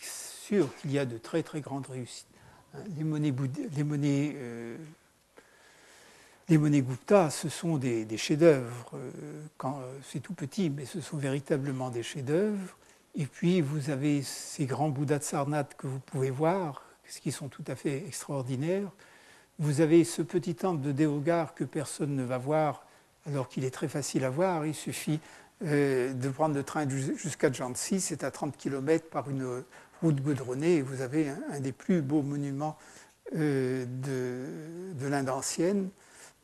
sûr 0.00 0.74
qu'il 0.76 0.92
y 0.92 0.98
a 0.98 1.04
de 1.04 1.18
très 1.18 1.42
très 1.42 1.60
grandes 1.60 1.88
réussites. 1.88 2.26
Les 2.96 3.04
monnaies, 3.04 3.34
les 3.76 3.84
monnaies, 3.84 4.32
euh, 4.36 4.78
les 6.48 6.56
Gupta, 6.80 7.28
ce 7.28 7.50
sont 7.50 7.76
des, 7.76 8.16
chefs-d'œuvre. 8.16 8.92
Euh, 8.94 9.42
quand 9.58 9.80
euh, 9.80 9.98
c'est 10.10 10.20
tout 10.20 10.32
petit, 10.32 10.70
mais 10.70 10.86
ce 10.86 11.02
sont 11.02 11.18
véritablement 11.18 11.90
des 11.90 12.02
chefs-d'œuvre. 12.02 12.78
Et 13.14 13.26
puis 13.26 13.60
vous 13.60 13.90
avez 13.90 14.22
ces 14.22 14.66
grands 14.66 14.88
Bouddhas 14.88 15.18
de 15.18 15.24
Sarnath 15.24 15.74
que 15.76 15.86
vous 15.86 15.98
pouvez 16.00 16.30
voir, 16.30 16.84
qui 17.20 17.32
sont 17.32 17.48
tout 17.48 17.64
à 17.66 17.74
fait 17.74 18.04
extraordinaires. 18.06 18.90
Vous 19.58 19.80
avez 19.80 20.04
ce 20.04 20.22
petit 20.22 20.54
temple 20.54 20.82
de 20.82 20.92
Deogar 20.92 21.54
que 21.54 21.64
personne 21.64 22.14
ne 22.14 22.22
va 22.22 22.38
voir, 22.38 22.86
alors 23.26 23.48
qu'il 23.48 23.64
est 23.64 23.70
très 23.70 23.88
facile 23.88 24.24
à 24.24 24.30
voir. 24.30 24.64
Il 24.64 24.74
suffit 24.74 25.20
de 25.60 26.28
prendre 26.30 26.54
le 26.54 26.62
train 26.62 26.88
jusqu'à 26.88 27.52
Jhansi, 27.52 28.00
c'est 28.00 28.24
à 28.24 28.30
30 28.30 28.56
km 28.56 29.10
par 29.10 29.28
une 29.28 29.62
route 30.00 30.20
goudronnée, 30.22 30.76
et 30.76 30.82
vous 30.82 31.02
avez 31.02 31.28
un, 31.52 31.60
des 31.60 31.72
plus 31.72 32.00
beaux 32.00 32.22
monuments 32.22 32.78
euh, 33.36 33.84
de, 33.86 35.06
l'Inde 35.06 35.28
ancienne, 35.28 35.90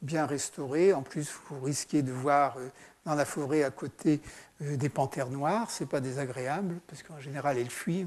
bien 0.03 0.27
restauré. 0.27 0.93
En 0.93 1.03
plus, 1.03 1.33
vous 1.49 1.61
risquez 1.61 2.03
de 2.03 2.13
voir 2.13 2.57
euh, 2.59 2.69
dans 3.07 3.15
la 3.15 3.25
forêt 3.25 3.63
à 3.63 3.71
côté 3.71 4.21
euh, 4.63 4.77
des 4.77 4.91
panthères 4.91 5.31
noires. 5.31 5.71
Ce 5.71 5.83
n'est 5.83 5.89
pas 5.89 6.01
désagréable, 6.01 6.75
parce 6.87 7.03
qu'en 7.03 7.19
général, 7.19 7.57
elles 7.57 7.71
fuient. 7.71 8.07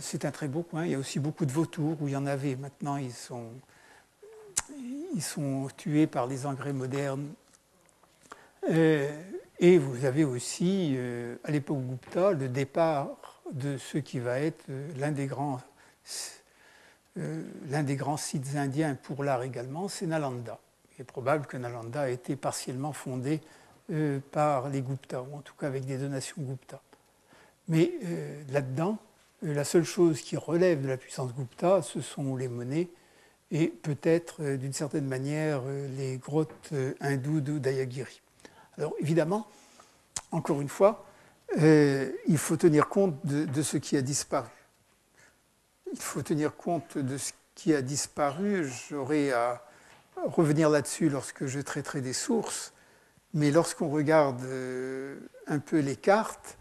c'est 0.00 0.24
un 0.24 0.30
très 0.30 0.48
beau 0.48 0.62
coin. 0.62 0.86
Il 0.86 0.92
y 0.92 0.94
a 0.94 0.98
aussi 0.98 1.18
beaucoup 1.18 1.44
de 1.44 1.52
vautours, 1.52 2.00
où 2.00 2.08
il 2.08 2.12
y 2.12 2.16
en 2.16 2.26
avait. 2.26 2.56
Maintenant, 2.56 2.96
ils 2.96 3.12
sont, 3.12 3.50
ils 5.14 5.22
sont 5.22 5.68
tués 5.76 6.06
par 6.06 6.26
les 6.26 6.46
engrais 6.46 6.72
modernes. 6.72 7.28
et 8.68 9.78
vous 9.78 10.04
avez 10.04 10.24
aussi, 10.24 10.96
à 11.42 11.50
l'époque 11.50 11.80
Gupta, 11.80 12.32
le 12.32 12.48
départ 12.48 13.18
de 13.52 13.78
ce 13.78 13.98
qui 13.98 14.18
va 14.18 14.40
être 14.40 14.64
euh, 14.70 14.88
l'un 14.98 15.12
des 15.12 15.26
grands, 15.26 15.60
euh, 17.18 17.42
l'un 17.68 17.82
des 17.82 17.96
grands 17.96 18.16
sites 18.16 18.56
indiens 18.56 18.94
pour 18.94 19.24
l'art 19.24 19.42
également, 19.42 19.88
c'est 19.88 20.06
Nalanda. 20.06 20.58
Il 20.98 21.02
est 21.02 21.04
probable 21.04 21.46
que 21.46 21.56
Nalanda 21.56 22.02
a 22.02 22.08
été 22.08 22.36
partiellement 22.36 22.92
fondé 22.92 23.40
euh, 23.90 24.18
par 24.32 24.68
les 24.68 24.82
Gupta, 24.82 25.22
ou 25.22 25.36
en 25.36 25.40
tout 25.40 25.54
cas 25.54 25.68
avec 25.68 25.86
des 25.86 25.96
donations 25.96 26.36
Gupta. 26.38 26.82
Mais 27.68 27.92
là-dedans, 28.50 28.96
la 29.42 29.62
seule 29.62 29.84
chose 29.84 30.22
qui 30.22 30.38
relève 30.38 30.80
de 30.80 30.88
la 30.88 30.96
puissance 30.96 31.34
Gupta, 31.34 31.82
ce 31.82 32.00
sont 32.00 32.34
les 32.34 32.48
monnaies 32.48 32.88
et 33.50 33.68
peut-être 33.68 34.42
d'une 34.56 34.72
certaine 34.72 35.04
manière 35.04 35.60
les 35.98 36.16
grottes 36.16 36.72
hindoues 37.00 37.42
de 37.42 37.58
Dayagiri. 37.58 38.22
Alors 38.78 38.94
évidemment, 39.00 39.46
encore 40.32 40.60
une 40.60 40.68
fois, 40.68 41.04
euh, 41.58 42.12
il 42.26 42.38
faut 42.38 42.56
tenir 42.56 42.88
compte 42.88 43.14
de, 43.24 43.62
ce 43.62 43.76
qui 43.76 43.96
a 43.96 44.02
disparu. 44.02 44.50
Il 45.92 45.98
faut 45.98 46.22
tenir 46.22 46.54
compte 46.56 46.98
de 46.98 47.16
ce 47.16 47.32
qui 47.54 47.74
a 47.74 47.80
disparu. 47.80 48.70
J'aurai 48.90 49.32
à 49.32 49.62
revenir 50.30 50.70
là-dessus 50.70 51.08
lorsque 51.08 51.46
je 51.46 51.60
traiterai 51.60 52.00
des 52.00 52.12
sources. 52.12 52.72
Mais 53.34 53.50
lorsqu'on 53.50 53.88
regarde 53.88 54.42
euh, 54.44 55.18
un 55.46 55.58
peu 55.58 55.80
les 55.80 55.96
cartes, 55.96 56.56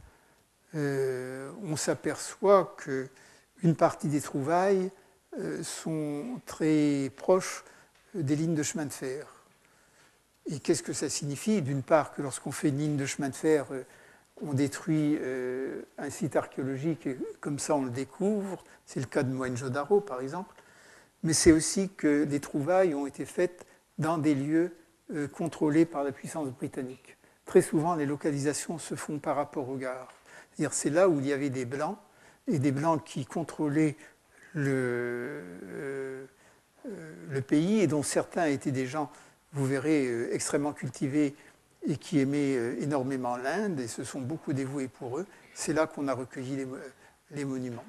on 0.74 1.76
s'aperçoit 1.76 2.76
qu'une 2.78 3.76
partie 3.76 4.10
des 4.10 4.22
trouvailles 4.22 4.92
sont 5.64 6.40
très 6.46 7.12
proches 7.18 7.64
des 8.14 8.36
lignes 8.36 8.54
de 8.54 8.62
chemin 8.62 8.86
de 8.86 8.94
fer. 8.94 9.26
Et 10.50 10.60
qu'est-ce 10.60 10.84
que 10.84 10.94
ça 10.94 11.10
signifie? 11.10 11.62
D'une 11.62 11.84
part, 11.84 12.14
que 12.14 12.22
lorsqu'on 12.22 12.52
fait 12.52 12.70
une 12.70 12.78
ligne 12.78 12.98
de 12.98 13.06
chemin 13.06 13.30
de 13.30 13.36
fer, 13.36 13.66
euh, 13.72 13.84
on 14.42 14.54
détruit 14.54 15.18
euh, 15.20 15.82
un 15.98 16.10
site 16.10 16.36
archéologique 16.36 17.06
et 17.08 17.18
comme 17.42 17.60
ça 17.60 17.76
on 17.76 17.84
le 17.84 17.90
découvre. 17.90 18.64
C'est 18.86 19.00
le 19.00 19.08
cas 19.08 19.24
de 19.24 19.34
Mohenjo-Daro 19.34 20.00
par 20.00 20.22
exemple. 20.22 20.56
Mais 21.24 21.34
c'est 21.34 21.52
aussi 21.52 21.90
que 21.90 22.26
les 22.30 22.40
trouvailles 22.40 22.94
ont 22.94 23.08
été 23.08 23.26
faites 23.26 23.66
dans 23.98 24.18
des 24.18 24.36
lieux 24.36 24.76
euh, 25.14 25.28
contrôlés 25.28 25.86
par 25.86 26.04
la 26.04 26.12
puissance 26.12 26.50
britannique. 26.50 27.18
Très 27.46 27.62
souvent, 27.62 27.96
les 27.96 28.06
localisations 28.06 28.78
se 28.78 28.96
font 28.96 29.20
par 29.20 29.36
rapport 29.36 29.70
aux 29.70 29.78
gares. 29.78 30.14
C'est-à-dire 30.52 30.74
c'est 30.74 30.90
là 30.90 31.10
où 31.10 31.20
il 31.20 31.28
y 31.28 31.34
avait 31.34 31.50
des 31.50 31.66
blancs 31.66 31.98
et 32.48 32.60
des 32.60 32.72
blancs 32.72 33.04
qui 33.04 33.26
contrôlaient 33.26 33.96
le, 34.54 35.42
le 36.84 37.42
pays 37.42 37.80
et 37.80 37.88
dont 37.88 38.04
certains 38.04 38.46
étaient 38.46 38.72
des 38.72 38.88
gens 38.88 39.12
vous 39.54 39.66
verrez, 39.66 40.06
euh, 40.06 40.34
extrêmement 40.34 40.74
cultivés 40.74 41.36
et 41.86 41.98
qui 41.98 42.20
aimaient 42.20 42.56
euh, 42.58 42.82
énormément 42.82 43.38
l'Inde 43.38 43.80
et 43.80 43.88
se 43.88 44.04
sont 44.04 44.22
beaucoup 44.22 44.54
dévoués 44.54 44.88
pour 44.88 45.20
eux. 45.20 45.26
C'est 45.54 45.74
là 45.74 45.88
qu'on 45.88 46.08
a 46.08 46.14
recueilli 46.14 46.66
les, 47.32 47.46
monuments. 47.46 47.86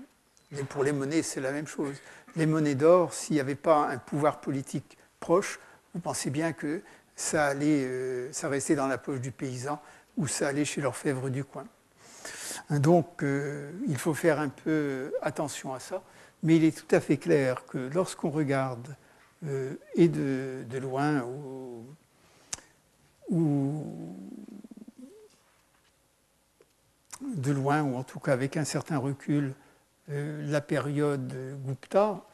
Et 0.57 0.63
pour 0.65 0.85
les 0.85 0.93
monnaies, 0.93 1.23
c'est 1.23 1.41
la 1.41 1.53
même 1.53 1.67
chose. 1.67 1.97
Les 2.37 2.47
monnaies 2.47 2.75
d'or, 2.75 3.13
s'il 3.13 3.35
n'y 3.35 3.41
avait 3.41 3.55
pas 3.55 3.89
un 3.89 3.99
pouvoir 3.99 4.41
politique 4.41 4.97
proche, 5.21 5.61
vous 5.95 6.01
pensez 6.01 6.31
bien 6.31 6.53
que 6.53 6.83
ça 7.17 7.47
allait, 7.47 7.85
euh, 7.85 8.33
ça 8.33 8.49
restait 8.49 8.77
dans 8.77 8.87
la 8.87 8.99
poche 8.99 9.21
du 9.21 9.33
paysan 9.33 9.81
ou 10.17 10.27
ça 10.27 10.49
allait 10.49 10.65
chez 10.65 10.81
l'orfèvre 10.81 11.31
du 11.31 11.45
coin. 11.45 11.67
Donc, 12.71 13.23
il 13.23 13.97
faut 13.97 14.15
faire 14.15 14.41
un 14.41 14.49
peu 14.49 15.13
attention 15.23 15.73
à 15.73 15.81
ça. 15.81 16.03
Mais 16.43 16.57
il 16.57 16.65
est 16.65 16.77
tout 16.77 16.95
à 16.95 17.01
fait 17.01 17.17
clair 17.17 17.65
que 17.67 17.79
lorsqu'on 17.93 18.31
regarde 18.31 18.95
euh, 19.47 19.75
et 19.95 20.09
de, 20.09 20.65
loin 20.79 21.23
ou, 21.23 21.85
de 27.21 27.53
loin, 27.53 27.83
ou 27.83 27.97
en 27.97 28.05
tout 28.05 28.21
cas 28.21 28.33
avec 28.33 28.57
un 28.57 28.65
certain 28.65 28.99
recul, 28.99 29.45
euh, 29.47 29.53
la 30.09 30.61
période 30.61 31.35
Gupta, 31.67 32.25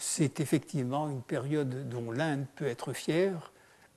c'est 0.00 0.40
effectivement 0.40 1.10
une 1.10 1.22
période 1.22 1.88
dont 1.88 2.10
l'Inde 2.10 2.46
peut 2.56 2.66
être 2.66 2.92
fière, 2.92 3.52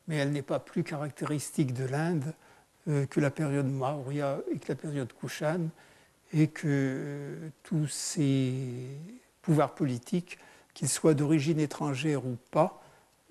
mais 0.08 0.18
elle 0.18 0.32
n'est 0.32 0.42
pas 0.42 0.60
plus 0.60 0.84
caractéristique 0.84 1.74
de 1.74 1.86
l'Inde 1.86 2.34
euh, 2.90 3.06
que 3.06 3.22
la 3.22 3.32
période 3.32 3.66
Maurya 3.66 4.40
et 4.52 4.60
que 4.60 4.68
la 4.68 4.76
période 4.76 5.14
Kushan, 5.14 5.70
et 6.34 6.50
que 6.50 7.38
tous 7.64 7.88
ces 7.88 8.98
pouvoirs 9.42 9.74
politiques 9.76 10.38
qu'ils 10.74 10.90
soient 10.90 11.14
d'origine 11.14 11.60
étrangère 11.60 12.26
ou 12.26 12.38
pas, 12.52 12.84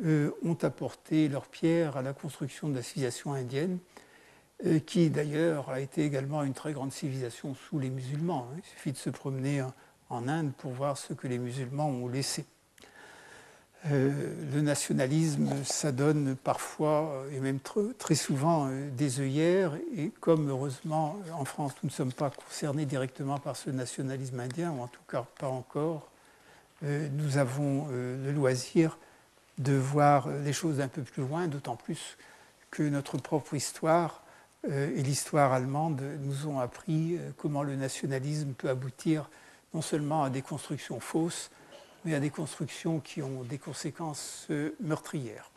euh, 0.04 0.30
ont 0.42 0.56
apporté 0.62 1.28
leur 1.28 1.46
pierre 1.46 1.98
à 1.98 2.02
la 2.02 2.14
construction 2.14 2.68
de 2.68 2.76
la 2.76 2.82
civilisation 2.82 3.34
indienne, 3.34 3.78
euh, 3.78 4.11
qui 4.86 5.10
d'ailleurs 5.10 5.70
a 5.70 5.80
été 5.80 6.04
également 6.04 6.42
une 6.42 6.54
très 6.54 6.72
grande 6.72 6.92
civilisation 6.92 7.54
sous 7.54 7.78
les 7.78 7.90
musulmans. 7.90 8.48
Il 8.56 8.64
suffit 8.64 8.92
de 8.92 8.96
se 8.96 9.10
promener 9.10 9.62
en 10.08 10.28
Inde 10.28 10.52
pour 10.58 10.72
voir 10.72 10.96
ce 10.96 11.14
que 11.14 11.26
les 11.26 11.38
musulmans 11.38 11.88
ont 11.88 12.08
laissé. 12.08 12.44
Euh, 13.90 14.12
le 14.54 14.60
nationalisme, 14.60 15.50
ça 15.64 15.90
donne 15.90 16.36
parfois, 16.36 17.24
et 17.32 17.40
même 17.40 17.58
très 17.98 18.14
souvent, 18.14 18.70
des 18.96 19.20
œillères. 19.20 19.76
Et 19.96 20.10
comme 20.20 20.50
heureusement, 20.50 21.18
en 21.32 21.44
France, 21.44 21.72
nous 21.82 21.88
ne 21.88 21.92
sommes 21.92 22.12
pas 22.12 22.30
concernés 22.30 22.86
directement 22.86 23.38
par 23.38 23.56
ce 23.56 23.70
nationalisme 23.70 24.38
indien, 24.38 24.70
ou 24.70 24.82
en 24.82 24.86
tout 24.86 25.02
cas 25.08 25.26
pas 25.38 25.48
encore, 25.48 26.08
euh, 26.84 27.08
nous 27.12 27.38
avons 27.38 27.86
euh, 27.90 28.24
le 28.24 28.32
loisir 28.32 28.98
de 29.58 29.74
voir 29.74 30.28
les 30.28 30.52
choses 30.52 30.80
un 30.80 30.88
peu 30.88 31.02
plus 31.02 31.22
loin, 31.22 31.46
d'autant 31.46 31.76
plus 31.76 32.16
que 32.70 32.82
notre 32.82 33.18
propre 33.18 33.54
histoire 33.54 34.21
euh, 34.21 34.21
et 34.68 35.02
l'histoire 35.02 35.52
allemande 35.52 36.00
nous 36.20 36.46
ont 36.46 36.60
appris 36.60 37.18
comment 37.36 37.62
le 37.62 37.74
nationalisme 37.74 38.52
peut 38.52 38.68
aboutir 38.68 39.28
non 39.74 39.82
seulement 39.82 40.22
à 40.22 40.30
des 40.30 40.42
constructions 40.42 41.00
fausses, 41.00 41.50
mais 42.04 42.14
à 42.14 42.20
des 42.20 42.30
constructions 42.30 43.00
qui 43.00 43.22
ont 43.22 43.42
des 43.42 43.58
conséquences 43.58 44.48
meurtrières. 44.80 45.50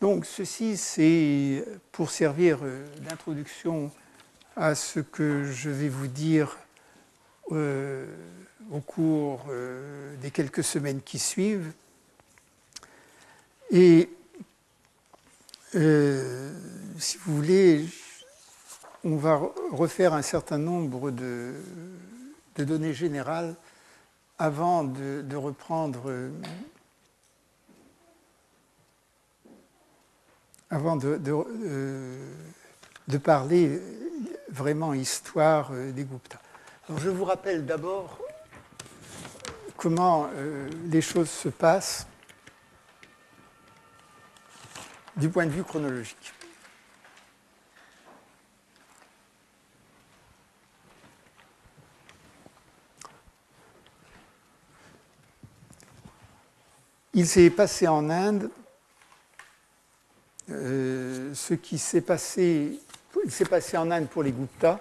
Donc 0.00 0.24
ceci, 0.24 0.76
c'est 0.76 1.64
pour 1.92 2.10
servir 2.10 2.60
d'introduction 3.00 3.90
à 4.56 4.74
ce 4.74 5.00
que 5.00 5.50
je 5.52 5.68
vais 5.68 5.88
vous 5.88 6.06
dire 6.06 6.56
au 8.70 8.80
cours 8.80 9.46
euh, 9.50 10.16
des 10.16 10.30
quelques 10.30 10.64
semaines 10.64 11.00
qui 11.02 11.18
suivent. 11.18 11.72
Et 13.70 14.08
euh, 15.74 16.52
si 16.98 17.18
vous 17.18 17.36
voulez, 17.36 17.86
on 19.04 19.16
va 19.16 19.40
refaire 19.72 20.14
un 20.14 20.22
certain 20.22 20.58
nombre 20.58 21.10
de, 21.10 21.54
données 22.56 22.94
générales 22.94 23.54
avant 24.38 24.82
de, 24.84 25.36
reprendre, 25.36 26.10
avant 30.70 30.96
de, 30.96 31.20
de, 33.08 33.18
parler 33.18 33.80
vraiment 34.48 34.94
histoire 34.94 35.70
des 35.70 36.04
Gupta. 36.04 36.40
Je 36.96 37.10
vous 37.10 37.24
rappelle 37.24 37.66
d'abord 37.66 38.18
comment 39.76 40.28
euh, 40.34 40.68
les 40.86 41.00
choses 41.00 41.30
se 41.30 41.48
passent 41.48 42.06
du 45.16 45.28
point 45.28 45.46
de 45.46 45.50
vue 45.50 45.64
chronologique. 45.64 46.32
Il 57.16 57.28
s'est 57.28 57.50
passé 57.50 57.86
en 57.86 58.10
Inde 58.10 58.50
euh, 60.50 61.32
ce 61.32 61.54
qui 61.54 61.78
s'est 61.78 62.00
passé, 62.00 62.80
en 63.76 63.90
Inde 63.92 64.08
pour 64.08 64.24
les 64.24 64.32
Guptas 64.32 64.80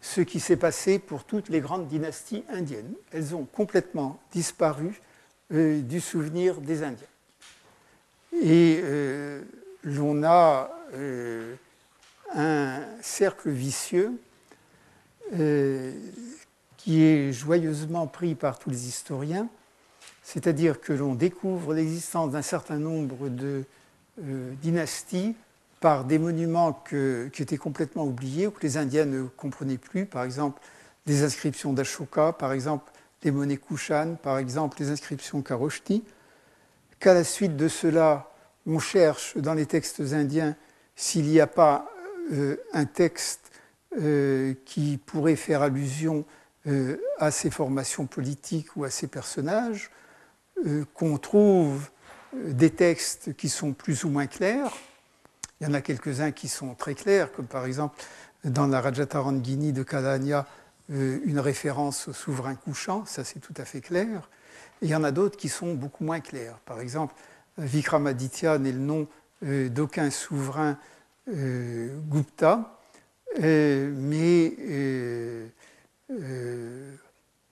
ce 0.00 0.20
qui 0.20 0.40
s'est 0.40 0.56
passé 0.56 0.98
pour 0.98 1.22
toutes 1.22 1.48
les 1.48 1.60
grandes 1.60 1.86
dynasties 1.86 2.42
indiennes. 2.48 2.92
Elles 3.12 3.36
ont 3.36 3.44
complètement 3.44 4.20
disparu 4.32 5.00
euh, 5.52 5.80
du 5.80 6.00
souvenir 6.00 6.60
des 6.60 6.82
Indiens. 6.82 7.06
Et 8.42 8.80
euh, 8.82 9.42
l'on 9.84 10.24
a 10.24 10.68
un 12.34 12.80
cercle 13.00 13.50
vicieux 13.50 14.20
qui 16.76 17.04
est 17.04 17.32
joyeusement 17.32 18.08
pris 18.08 18.34
par 18.34 18.58
tous 18.58 18.68
les 18.68 18.88
historiens, 18.88 19.48
c'est-à-dire 20.22 20.80
que 20.80 20.92
l'on 20.92 21.14
découvre 21.14 21.74
l'existence 21.74 22.32
d'un 22.32 22.42
certain 22.42 22.78
nombre 22.78 23.28
de 23.28 23.64
dynasties 24.62 25.34
par 25.80 26.04
des 26.04 26.18
monuments 26.18 26.84
qui 27.32 27.42
étaient 27.42 27.56
complètement 27.56 28.04
oubliés 28.04 28.46
ou 28.46 28.50
que 28.50 28.62
les 28.62 28.76
Indiens 28.76 29.04
ne 29.04 29.24
comprenaient 29.24 29.78
plus, 29.78 30.06
par 30.06 30.22
exemple 30.22 30.60
des 31.06 31.24
inscriptions 31.24 31.72
d'Ashoka, 31.72 32.32
par 32.32 32.52
exemple 32.52 32.92
des 33.22 33.30
monnaies 33.30 33.56
Kushan, 33.56 34.16
par 34.22 34.38
exemple 34.38 34.76
les 34.80 34.90
inscriptions 34.90 35.42
Karoshti, 35.42 36.04
qu'à 37.00 37.14
la 37.14 37.24
suite 37.24 37.56
de 37.56 37.68
cela, 37.68 38.30
on 38.66 38.78
cherche 38.78 39.36
dans 39.36 39.54
les 39.54 39.66
textes 39.66 40.00
indiens 40.12 40.54
s'il 40.94 41.24
n'y 41.24 41.40
a 41.40 41.48
pas 41.48 41.90
euh, 42.32 42.56
un 42.72 42.84
texte 42.84 43.50
euh, 44.00 44.54
qui 44.64 44.98
pourrait 45.04 45.36
faire 45.36 45.62
allusion 45.62 46.24
euh, 46.66 46.96
à 47.18 47.30
ces 47.30 47.50
formations 47.50 48.06
politiques 48.06 48.76
ou 48.76 48.84
à 48.84 48.90
ces 48.90 49.06
personnages, 49.06 49.90
qu'on 50.94 51.18
trouve 51.18 51.90
des 52.36 52.70
textes 52.70 53.34
qui 53.36 53.48
sont 53.48 53.72
plus 53.72 54.04
ou 54.04 54.10
moins 54.10 54.28
clairs, 54.28 54.70
il 55.60 55.68
y 55.68 55.70
en 55.70 55.74
a 55.74 55.80
quelques-uns 55.80 56.32
qui 56.32 56.48
sont 56.48 56.74
très 56.74 56.94
clairs, 56.94 57.30
comme 57.32 57.46
par 57.46 57.66
exemple 57.66 58.02
dans 58.44 58.66
la 58.66 58.80
Rajatarangini 58.80 59.72
de 59.72 59.84
Kalanya, 59.84 60.46
euh, 60.90 61.20
une 61.24 61.38
référence 61.38 62.08
au 62.08 62.12
souverain 62.12 62.56
couchant, 62.56 63.04
ça 63.06 63.22
c'est 63.22 63.38
tout 63.38 63.54
à 63.56 63.64
fait 63.64 63.80
clair. 63.80 64.28
Il 64.80 64.88
y 64.88 64.94
en 64.96 65.04
a 65.04 65.12
d'autres 65.12 65.36
qui 65.36 65.48
sont 65.48 65.74
beaucoup 65.74 66.02
moins 66.02 66.18
clairs. 66.18 66.58
Par 66.66 66.80
exemple, 66.80 67.14
Vikramaditya 67.58 68.58
n'est 68.58 68.72
le 68.72 68.78
nom 68.78 69.06
euh, 69.44 69.68
d'aucun 69.68 70.10
souverain 70.10 70.76
euh, 71.28 71.96
Gupta, 72.08 72.78
mais 73.38 74.56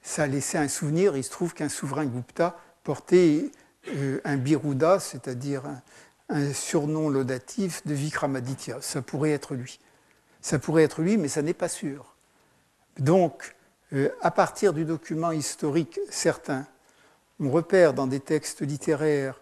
ça 0.02 0.22
a 0.24 0.26
laissé 0.26 0.58
un 0.58 0.68
souvenir. 0.68 1.16
Il 1.16 1.24
se 1.24 1.30
trouve 1.30 1.54
qu'un 1.54 1.68
souverain 1.68 2.06
Gupta 2.06 2.58
portait 2.84 3.50
un 4.24 4.36
biruda, 4.36 4.98
c'est-à-dire 5.00 5.62
un 6.28 6.52
surnom 6.52 7.08
laudatif 7.08 7.86
de 7.86 7.94
Vikramaditya. 7.94 8.80
Ça 8.80 9.02
pourrait 9.02 9.32
être 9.32 9.54
lui. 9.54 9.80
Ça 10.40 10.58
pourrait 10.58 10.84
être 10.84 11.02
lui, 11.02 11.16
mais 11.16 11.28
ça 11.28 11.42
n'est 11.42 11.54
pas 11.54 11.68
sûr. 11.68 12.14
Donc, 12.98 13.56
à 14.20 14.30
partir 14.30 14.72
du 14.72 14.84
document 14.84 15.32
historique 15.32 15.98
certain, 16.10 16.66
on 17.40 17.50
repère 17.50 17.94
dans 17.94 18.06
des 18.06 18.20
textes 18.20 18.60
littéraires 18.60 19.40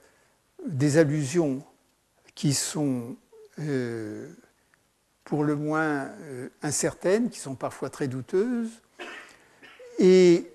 des 0.67 0.97
allusions 0.97 1.63
qui 2.35 2.55
sont 2.55 3.17
pour 5.25 5.45
le 5.45 5.57
moins 5.57 6.11
incertaines, 6.63 7.29
qui 7.29 7.39
sont 7.39 7.55
parfois 7.55 7.91
très 7.91 8.09
douteuses, 8.09 8.81
et 9.99 10.51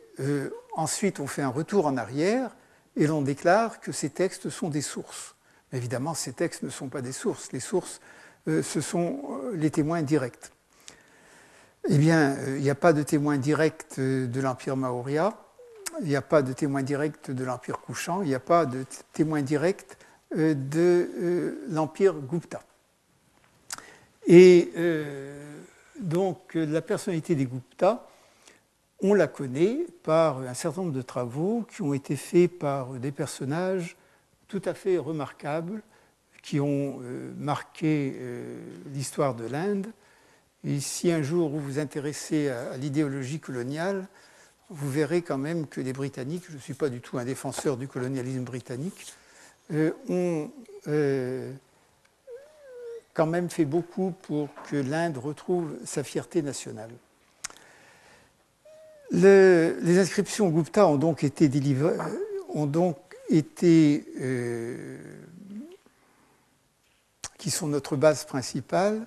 ensuite 0.76 1.20
on 1.20 1.28
fait 1.28 1.41
un 1.41 1.50
retour 1.50 1.86
en 1.86 1.98
arrière 1.98 2.56
et 2.96 3.08
l'on 3.08 3.22
déclare 3.22 3.80
que 3.80 3.91
ces 3.91 4.10
textes 4.10 4.50
sont 4.50 4.70
des 4.70 4.82
sources. 4.82 5.36
Évidemment, 5.72 6.14
ces 6.14 6.34
textes 6.34 6.64
ne 6.64 6.70
sont 6.70 6.88
pas 6.88 7.02
des 7.02 7.12
sources. 7.12 7.52
Les 7.52 7.60
sources, 7.60 8.00
euh, 8.48 8.62
ce 8.62 8.80
sont 8.80 9.22
euh, 9.30 9.56
les 9.56 9.72
témoins 9.72 10.04
directs. 10.04 10.52
Eh 11.89 11.98
bien, 11.98 12.36
euh, 12.38 12.58
il 12.58 12.64
n'y 12.64 12.70
a 12.70 12.76
pas 12.76 12.94
de 12.94 13.02
témoins 13.02 13.38
directs 13.38 14.00
de 14.00 14.41
l'Empire 14.41 14.78
Maurya, 14.78 15.36
il 16.02 16.08
n'y 16.08 16.16
a 16.16 16.22
pas 16.22 16.44
de 16.44 16.54
témoins 16.54 16.84
directs 16.84 17.32
de 17.32 17.44
l'Empire 17.44 17.80
couchant, 17.80 18.22
il 18.22 18.30
n'y 18.30 18.36
a 18.36 18.39
pas 18.39 18.66
de 18.66 18.86
témoins 19.12 19.41
directs 19.41 19.98
de 20.36 21.60
l'Empire 21.70 22.16
Gupta. 22.16 22.62
Et 24.26 24.72
donc, 26.00 26.56
la 26.56 26.82
personnalité 26.82 27.36
des 27.36 27.46
Gupta, 27.46 28.08
on 29.04 29.14
la 29.14 29.28
connaît 29.28 29.86
par 30.01 30.39
un 30.39 30.54
certain 30.54 30.82
nombre 30.82 30.93
de 30.93 31.01
travaux 31.01 31.68
qui 31.70 31.82
ont 31.82 31.93
été 31.93 32.16
faits 32.16 32.58
par 32.58 32.93
des 32.93 33.12
personnages 33.12 33.97
tout 34.47 34.62
à 34.66 34.74
fait 34.74 34.97
remarquables, 34.97 35.82
qui 36.41 36.60
ont 36.60 36.99
euh, 37.01 37.34
marqué 37.38 38.14
euh, 38.16 38.60
l'histoire 38.93 39.36
de 39.36 39.45
l'Inde. 39.45 39.88
Et 40.64 40.80
si 40.80 41.12
un 41.12 41.22
jour 41.22 41.49
vous 41.49 41.60
vous 41.60 41.80
intéressez 41.80 42.49
à, 42.49 42.78
l'idéologie 42.78 43.39
coloniale, 43.39 44.08
vous 44.70 44.89
verrez 44.89 45.22
quand 45.22 45.38
même 45.38 45.68
que 45.68 45.82
les 45.82 45.93
Britanniques, 45.93 46.45
je 46.49 46.56
ne 46.56 46.62
suis 46.62 46.74
pas 46.74 46.89
du 46.89 47.01
tout 47.01 47.18
un 47.18 47.26
défenseur 47.26 47.76
du 47.76 47.88
colonialisme 47.88 48.43
britannique, 48.43 49.14
euh, 49.74 49.91
ont 50.08 50.49
quand 53.14 53.28
même 53.28 53.49
fait 53.49 53.66
beaucoup 53.66 54.14
pour 54.24 54.49
que 54.70 54.76
l'Inde 54.76 55.18
retrouve 55.18 55.76
sa 55.86 56.04
fierté 56.04 56.41
nationale 56.41 56.91
les 59.14 59.99
inscriptions 59.99 60.49
Gupta 60.49 60.88
ont 60.88 60.97
donc 60.97 61.24
été 61.24 61.47
délivrées, 61.47 61.97
ont 62.49 62.66
donc 62.66 62.97
été, 63.30 64.05
euh, 64.20 64.97
qui 67.38 67.51
sont 67.51 67.68
notre 67.68 67.95
base 67.95 68.26
principale, 68.26 69.05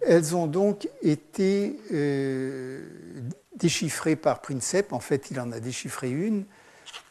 elles 0.00 0.36
ont 0.36 0.46
donc 0.46 0.88
été 1.02 1.78
euh, 1.92 2.84
déchiffrées 3.56 4.16
par 4.16 4.40
Princep. 4.40 4.92
En 4.92 5.00
fait, 5.00 5.30
il 5.30 5.40
en 5.40 5.50
a 5.52 5.60
déchiffré 5.60 6.10
une, 6.10 6.44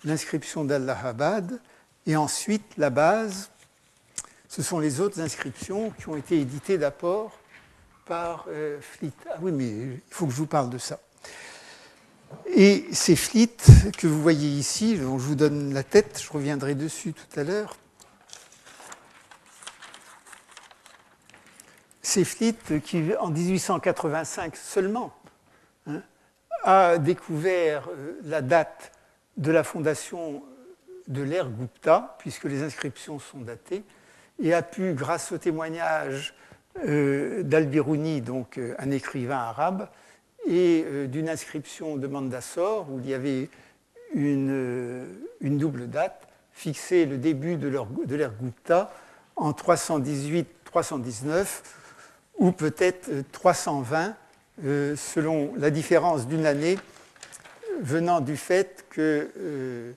l'inscription 0.04 0.64
d'Allahabad, 0.64 1.60
et 2.06 2.16
ensuite 2.16 2.64
la 2.78 2.90
base. 2.90 3.50
Ce 4.48 4.62
sont 4.62 4.80
les 4.80 5.02
autres 5.02 5.20
inscriptions 5.20 5.92
qui 5.92 6.08
ont 6.08 6.16
été 6.16 6.40
éditées 6.40 6.78
d'abord 6.78 7.38
par 8.06 8.46
euh. 8.50 8.80
Ah 9.30 9.38
oui, 9.42 9.52
mais 9.52 9.68
il 9.68 10.02
faut 10.10 10.28
que 10.28 10.32
je 10.32 10.38
vous 10.38 10.48
parle 10.48 10.70
de 10.70 10.78
ça. 10.78 11.00
Et 12.48 12.86
ces 12.92 13.16
flits 13.16 13.50
que 13.98 14.08
vous 14.08 14.22
voyez 14.22 14.48
ici, 14.48 14.98
je 14.98 15.04
vous 15.04 15.36
donne 15.36 15.74
la 15.74 15.84
tête, 15.84 16.22
je 16.24 16.32
reviendrai 16.32 16.76
dessus 16.76 17.14
tout 17.14 17.40
à 17.40 17.44
l'heure. 17.44 17.76
Ces 22.02 22.24
flits 22.24 22.56
qui, 22.84 23.12
en 23.20 23.30
1885 23.30 24.56
seulement, 24.56 25.14
hein, 25.88 26.02
a 26.64 26.98
découvert 26.98 27.90
euh, 27.90 28.20
la 28.24 28.42
date 28.42 28.92
de 29.38 29.52
la 29.52 29.64
fondation 29.64 30.44
de 31.08 31.22
l'ère 31.22 31.50
Gupta, 31.50 32.16
puisque 32.20 32.46
les 32.46 32.64
inscriptions 32.64 33.20
sont 33.20 33.40
datées, 33.40 33.84
et 34.42 34.54
a 34.54 34.62
pu, 34.62 34.94
grâce 34.94 35.32
au 35.32 35.38
témoignage 35.38 36.34
euh, 36.86 37.44
d'Al-Biruni, 37.44 38.22
donc 38.22 38.58
euh, 38.58 38.76
un 38.80 38.92
écrivain 38.92 39.38
arabe, 39.38 39.90
et 40.48 40.86
euh, 40.86 41.08
d'une 41.08 41.30
inscription 41.30 41.98
de 41.98 42.08
Mandassor 42.08 42.88
où 42.92 43.00
il 43.00 43.10
y 43.10 43.14
avait 43.14 43.50
une, 44.14 44.50
euh, 44.52 45.06
une 45.42 45.58
double 45.58 45.90
date, 45.90 46.28
fixée 46.54 47.06
le 47.06 47.18
début 47.18 47.58
de 47.58 47.68
l'ère 47.68 48.34
Gupta 48.42 48.94
en 49.36 49.52
318-319 49.52 51.46
ou 52.38 52.52
peut-être 52.52 53.10
320 53.32 54.16
euh, 54.64 54.96
selon 54.96 55.54
la 55.58 55.70
différence 55.70 56.28
d'une 56.28 56.46
année 56.46 56.78
venant 57.82 58.22
du 58.22 58.38
fait 58.38 58.86
que 58.90 59.94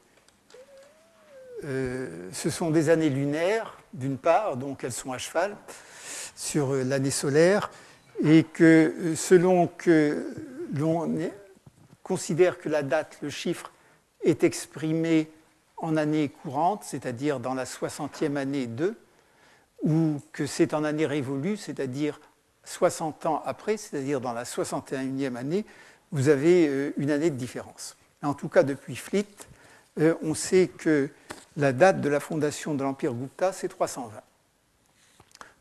ce 1.63 2.51
sont 2.51 2.71
des 2.71 2.89
années 2.89 3.09
lunaires, 3.09 3.79
d'une 3.93 4.19
part, 4.19 4.57
donc 4.57 4.83
elles 4.83 4.93
sont 4.93 5.13
à 5.13 5.19
cheval 5.19 5.57
sur 6.35 6.73
l'année 6.73 7.13
solaire, 7.13 7.71
et 8.23 8.45
que 8.45 8.65
euh, 8.97 9.17
selon 9.17 9.67
que 9.67 10.35
l'on 10.75 11.09
considère 12.03 12.59
que 12.59 12.69
la 12.69 12.83
date, 12.83 13.19
le 13.23 13.31
chiffre, 13.31 13.73
est 14.23 14.45
exprimé 14.45 15.31
en 15.77 15.97
année 15.97 16.29
courante, 16.29 16.83
c'est-à-dire 16.85 17.39
dans 17.39 17.55
la 17.55 17.65
60e 17.65 18.37
année 18.37 18.67
2, 18.67 18.97
ou 19.83 20.21
que 20.33 20.47
c'est 20.47 20.75
en 20.75 20.83
année 20.85 21.07
révolue, 21.07 21.57
c'est-à-dire 21.57 22.21
60 22.65 23.27
ans 23.27 23.43
après, 23.47 23.77
c'est-à-dire 23.77 24.21
dans 24.21 24.33
la 24.33 24.45
61e 24.45 25.37
année, 25.37 25.65
vous 26.11 26.29
avez 26.29 26.67
euh, 26.69 26.93
une 26.97 27.11
année 27.11 27.31
de 27.31 27.37
différence. 27.37 27.97
En 28.23 28.35
tout 28.35 28.49
cas, 28.49 28.63
depuis 28.63 28.97
Fleet, 28.97 29.27
euh, 30.01 30.15
on 30.23 30.35
sait 30.35 30.69
que 30.69 31.09
la 31.57 31.73
date 31.73 32.01
de 32.01 32.09
la 32.09 32.21
fondation 32.21 32.75
de 32.75 32.83
l'Empire 32.83 33.13
Gupta, 33.15 33.53
c'est 33.53 33.69
320. 33.69 34.21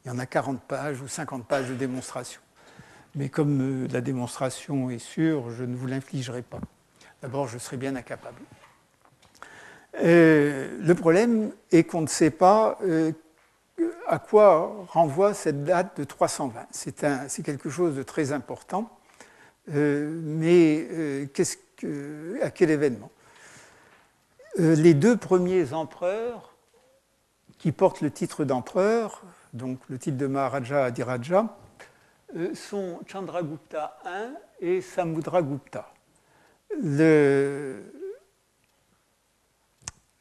Il 0.05 0.07
y 0.09 0.11
en 0.11 0.19
a 0.19 0.25
40 0.25 0.61
pages 0.61 1.01
ou 1.01 1.07
50 1.07 1.45
pages 1.45 1.67
de 1.67 1.75
démonstration 1.75 2.41
mais 3.17 3.29
comme 3.29 3.61
euh, 3.61 3.87
la 3.91 4.01
démonstration 4.01 4.89
est 4.91 4.99
sûre, 4.99 5.49
je 5.49 5.63
ne 5.63 5.75
vous 5.75 5.87
l'infligerai 5.87 6.43
pas. 6.43 6.59
D'abord, 7.21 7.47
je 7.47 7.57
serai 7.57 7.75
bien 7.75 7.95
incapable. 7.95 8.39
Euh, 10.03 10.77
le 10.79 10.95
problème 10.95 11.51
est 11.71 11.83
qu'on 11.83 12.01
ne 12.01 12.07
sait 12.07 12.29
pas 12.29 12.77
euh, 12.83 13.11
à 14.07 14.19
quoi 14.19 14.85
renvoie 14.89 15.33
cette 15.33 15.63
date 15.63 15.97
de 15.99 16.03
320. 16.03 16.67
C'est 16.71 17.43
quelque 17.43 17.69
chose 17.69 17.95
de 17.95 18.03
très 18.03 18.31
important, 18.31 18.89
mais 19.67 20.87
à 22.41 22.51
quel 22.51 22.69
événement? 22.69 23.11
Les 24.57 24.93
deux 24.93 25.17
premiers 25.17 25.73
empereurs 25.73 26.55
qui 27.59 27.71
portent 27.71 28.01
le 28.01 28.09
titre 28.09 28.45
d'empereur, 28.45 29.23
donc 29.53 29.79
le 29.89 29.99
titre 29.99 30.17
de 30.17 30.25
Maharaja 30.27 30.85
Adiraja, 30.85 31.55
sont 32.53 32.99
Chandragupta 33.07 33.97
I 34.05 34.33
et 34.59 34.81
Samudragupta. 34.81 35.93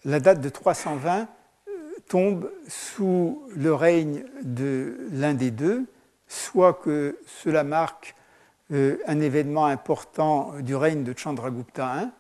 La 0.05 0.21
date 0.21 0.41
de 0.41 0.49
320 0.49 1.27
euh, 1.69 1.73
tombe 2.09 2.53
sous 2.69 3.43
le 3.57 3.75
règne 3.75 4.25
de 4.43 5.09
l'un 5.11 5.35
des 5.35 5.51
deux, 5.51 5.87
soit 6.29 6.75
que 6.75 7.19
cela 7.27 7.65
marque 7.65 8.15
euh, 8.71 8.99
un 9.09 9.21
événement 9.21 9.67
important 9.67 10.53
du 10.61 10.77
règne 10.77 11.03
de 11.03 11.13
Chandragupta 11.17 12.05
I, 12.05 12.11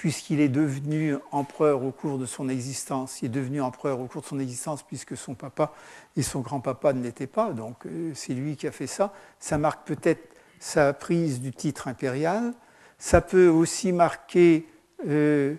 puisqu'il 0.00 0.40
est 0.40 0.48
devenu 0.48 1.16
empereur 1.30 1.84
au 1.84 1.90
cours 1.90 2.16
de 2.16 2.24
son 2.24 2.48
existence. 2.48 3.20
Il 3.20 3.26
est 3.26 3.28
devenu 3.28 3.60
empereur 3.60 4.00
au 4.00 4.06
cours 4.06 4.22
de 4.22 4.26
son 4.26 4.40
existence 4.40 4.82
puisque 4.82 5.14
son 5.14 5.34
papa 5.34 5.74
et 6.16 6.22
son 6.22 6.40
grand-papa 6.40 6.94
ne 6.94 7.02
l'étaient 7.02 7.26
pas, 7.26 7.52
donc 7.52 7.84
euh, 7.84 8.10
c'est 8.14 8.32
lui 8.32 8.56
qui 8.56 8.66
a 8.66 8.72
fait 8.72 8.86
ça. 8.86 9.12
Ça 9.40 9.58
marque 9.58 9.86
peut-être 9.86 10.26
sa 10.58 10.94
prise 10.94 11.42
du 11.42 11.52
titre 11.52 11.86
impérial. 11.86 12.54
Ça 12.96 13.20
peut 13.20 13.48
aussi 13.48 13.92
marquer 13.92 14.66
euh, 15.06 15.56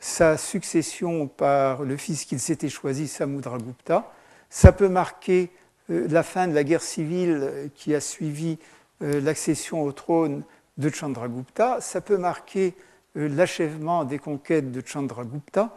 sa 0.00 0.38
succession 0.38 1.28
par 1.28 1.84
le 1.84 1.96
fils 1.96 2.24
qu'il 2.24 2.40
s'était 2.40 2.68
choisi, 2.68 3.06
Samudragupta. 3.06 4.12
Ça 4.50 4.72
peut 4.72 4.88
marquer 4.88 5.52
euh, 5.90 6.08
la 6.10 6.24
fin 6.24 6.48
de 6.48 6.52
la 6.52 6.64
guerre 6.64 6.82
civile 6.82 7.70
qui 7.76 7.94
a 7.94 8.00
suivi 8.00 8.58
l'accession 9.00 9.84
au 9.84 9.92
trône 9.92 10.42
de 10.78 10.90
Chandragupta. 10.90 11.80
Ça 11.80 12.00
peut 12.00 12.16
marquer 12.16 12.74
l'achèvement 13.14 14.04
des 14.04 14.18
conquêtes 14.18 14.72
de 14.72 14.82
Chandragupta. 14.84 15.74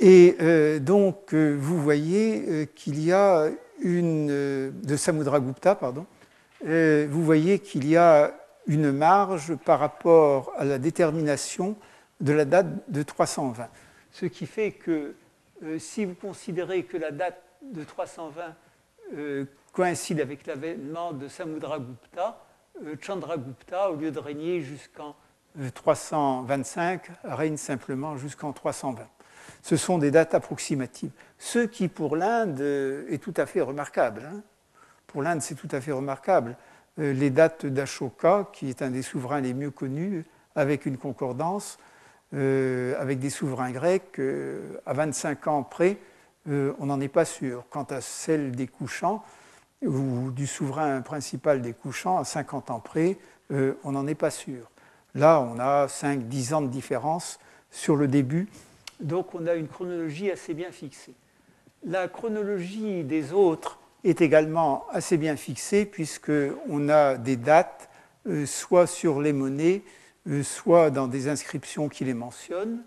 Et 0.00 0.36
euh, 0.40 0.78
donc, 0.78 1.32
euh, 1.32 1.54
vous 1.58 1.80
voyez 1.80 2.68
qu'il 2.74 3.02
y 3.02 3.12
a 3.12 3.50
une. 3.80 4.26
de 4.28 4.96
Samudragupta, 4.96 5.74
pardon. 5.74 6.06
vous 6.64 7.24
voyez 7.24 7.58
qu'il 7.58 7.88
y 7.88 7.96
a 7.96 8.34
une 8.66 8.92
marge 8.92 9.56
par 9.56 9.80
rapport 9.80 10.52
à 10.56 10.64
la 10.64 10.78
détermination 10.78 11.76
de 12.20 12.32
la 12.32 12.44
date 12.44 12.68
de 12.88 13.02
320. 13.02 13.68
Ce 14.12 14.26
qui 14.26 14.46
fait 14.46 14.72
que 14.72 15.14
si 15.78 16.04
vous 16.04 16.14
considérez 16.14 16.84
que 16.84 16.96
la 16.96 17.10
date 17.10 17.42
de 17.62 17.82
320 17.82 18.54
coïncide 19.72 20.20
avec 20.20 20.46
l'avènement 20.46 21.12
de 21.12 21.26
Samudragupta, 21.26 22.38
Chandragupta, 23.00 23.90
au 23.90 23.96
lieu 23.96 24.12
de 24.12 24.18
régner 24.20 24.60
jusqu'en 24.60 25.16
325, 25.74 27.10
règne 27.24 27.56
simplement 27.56 28.16
jusqu'en 28.16 28.52
320. 28.52 29.02
Ce 29.62 29.76
sont 29.76 29.98
des 29.98 30.10
dates 30.10 30.34
approximatives. 30.34 31.10
Ce 31.38 31.60
qui, 31.60 31.88
pour 31.88 32.16
l'Inde, 32.16 32.60
est 32.60 33.22
tout 33.22 33.34
à 33.36 33.46
fait 33.46 33.60
remarquable. 33.60 34.22
Hein. 34.32 34.40
Pour 35.06 35.22
l'Inde, 35.22 35.42
c'est 35.42 35.54
tout 35.54 35.68
à 35.70 35.80
fait 35.80 35.92
remarquable. 35.92 36.56
Euh, 36.98 37.12
les 37.12 37.30
dates 37.30 37.66
d'Ashoka, 37.66 38.48
qui 38.52 38.68
est 38.68 38.82
un 38.82 38.90
des 38.90 39.02
souverains 39.02 39.40
les 39.40 39.54
mieux 39.54 39.70
connus, 39.70 40.24
avec 40.54 40.84
une 40.84 40.98
concordance, 40.98 41.78
euh, 42.34 42.94
avec 43.00 43.18
des 43.18 43.30
souverains 43.30 43.70
grecs, 43.70 44.18
euh, 44.18 44.80
à 44.84 44.92
25 44.92 45.46
ans 45.48 45.62
près, 45.62 45.98
on 46.48 46.86
n'en 46.86 47.00
est 47.00 47.08
pas 47.08 47.24
sûr. 47.24 47.64
Quant 47.70 47.84
à 47.84 48.00
celle 48.00 48.50
des 48.50 48.66
couchants, 48.66 49.22
ou 49.80 50.32
du 50.32 50.48
souverain 50.48 51.00
principal 51.00 51.62
des 51.62 51.72
couchants, 51.72 52.18
à 52.18 52.24
50 52.24 52.70
ans 52.70 52.80
près, 52.80 53.16
on 53.50 53.92
n'en 53.92 54.08
est 54.08 54.16
pas 54.16 54.30
sûr. 54.30 54.71
Là, 55.14 55.40
on 55.40 55.58
a 55.58 55.86
5-10 55.86 56.54
ans 56.54 56.62
de 56.62 56.68
différence 56.68 57.38
sur 57.70 57.96
le 57.96 58.08
début, 58.08 58.48
donc 59.00 59.34
on 59.34 59.46
a 59.46 59.54
une 59.54 59.68
chronologie 59.68 60.30
assez 60.30 60.54
bien 60.54 60.72
fixée. 60.72 61.14
La 61.84 62.08
chronologie 62.08 63.04
des 63.04 63.32
autres 63.32 63.78
est 64.04 64.20
également 64.20 64.86
assez 64.90 65.16
bien 65.16 65.36
fixée 65.36 65.84
puisqu'on 65.84 66.88
a 66.88 67.16
des 67.16 67.36
dates 67.36 67.90
euh, 68.28 68.46
soit 68.46 68.86
sur 68.86 69.20
les 69.20 69.32
monnaies, 69.32 69.82
euh, 70.28 70.42
soit 70.42 70.90
dans 70.90 71.08
des 71.08 71.28
inscriptions 71.28 71.88
qui 71.88 72.04
les 72.04 72.14
mentionnent, 72.14 72.82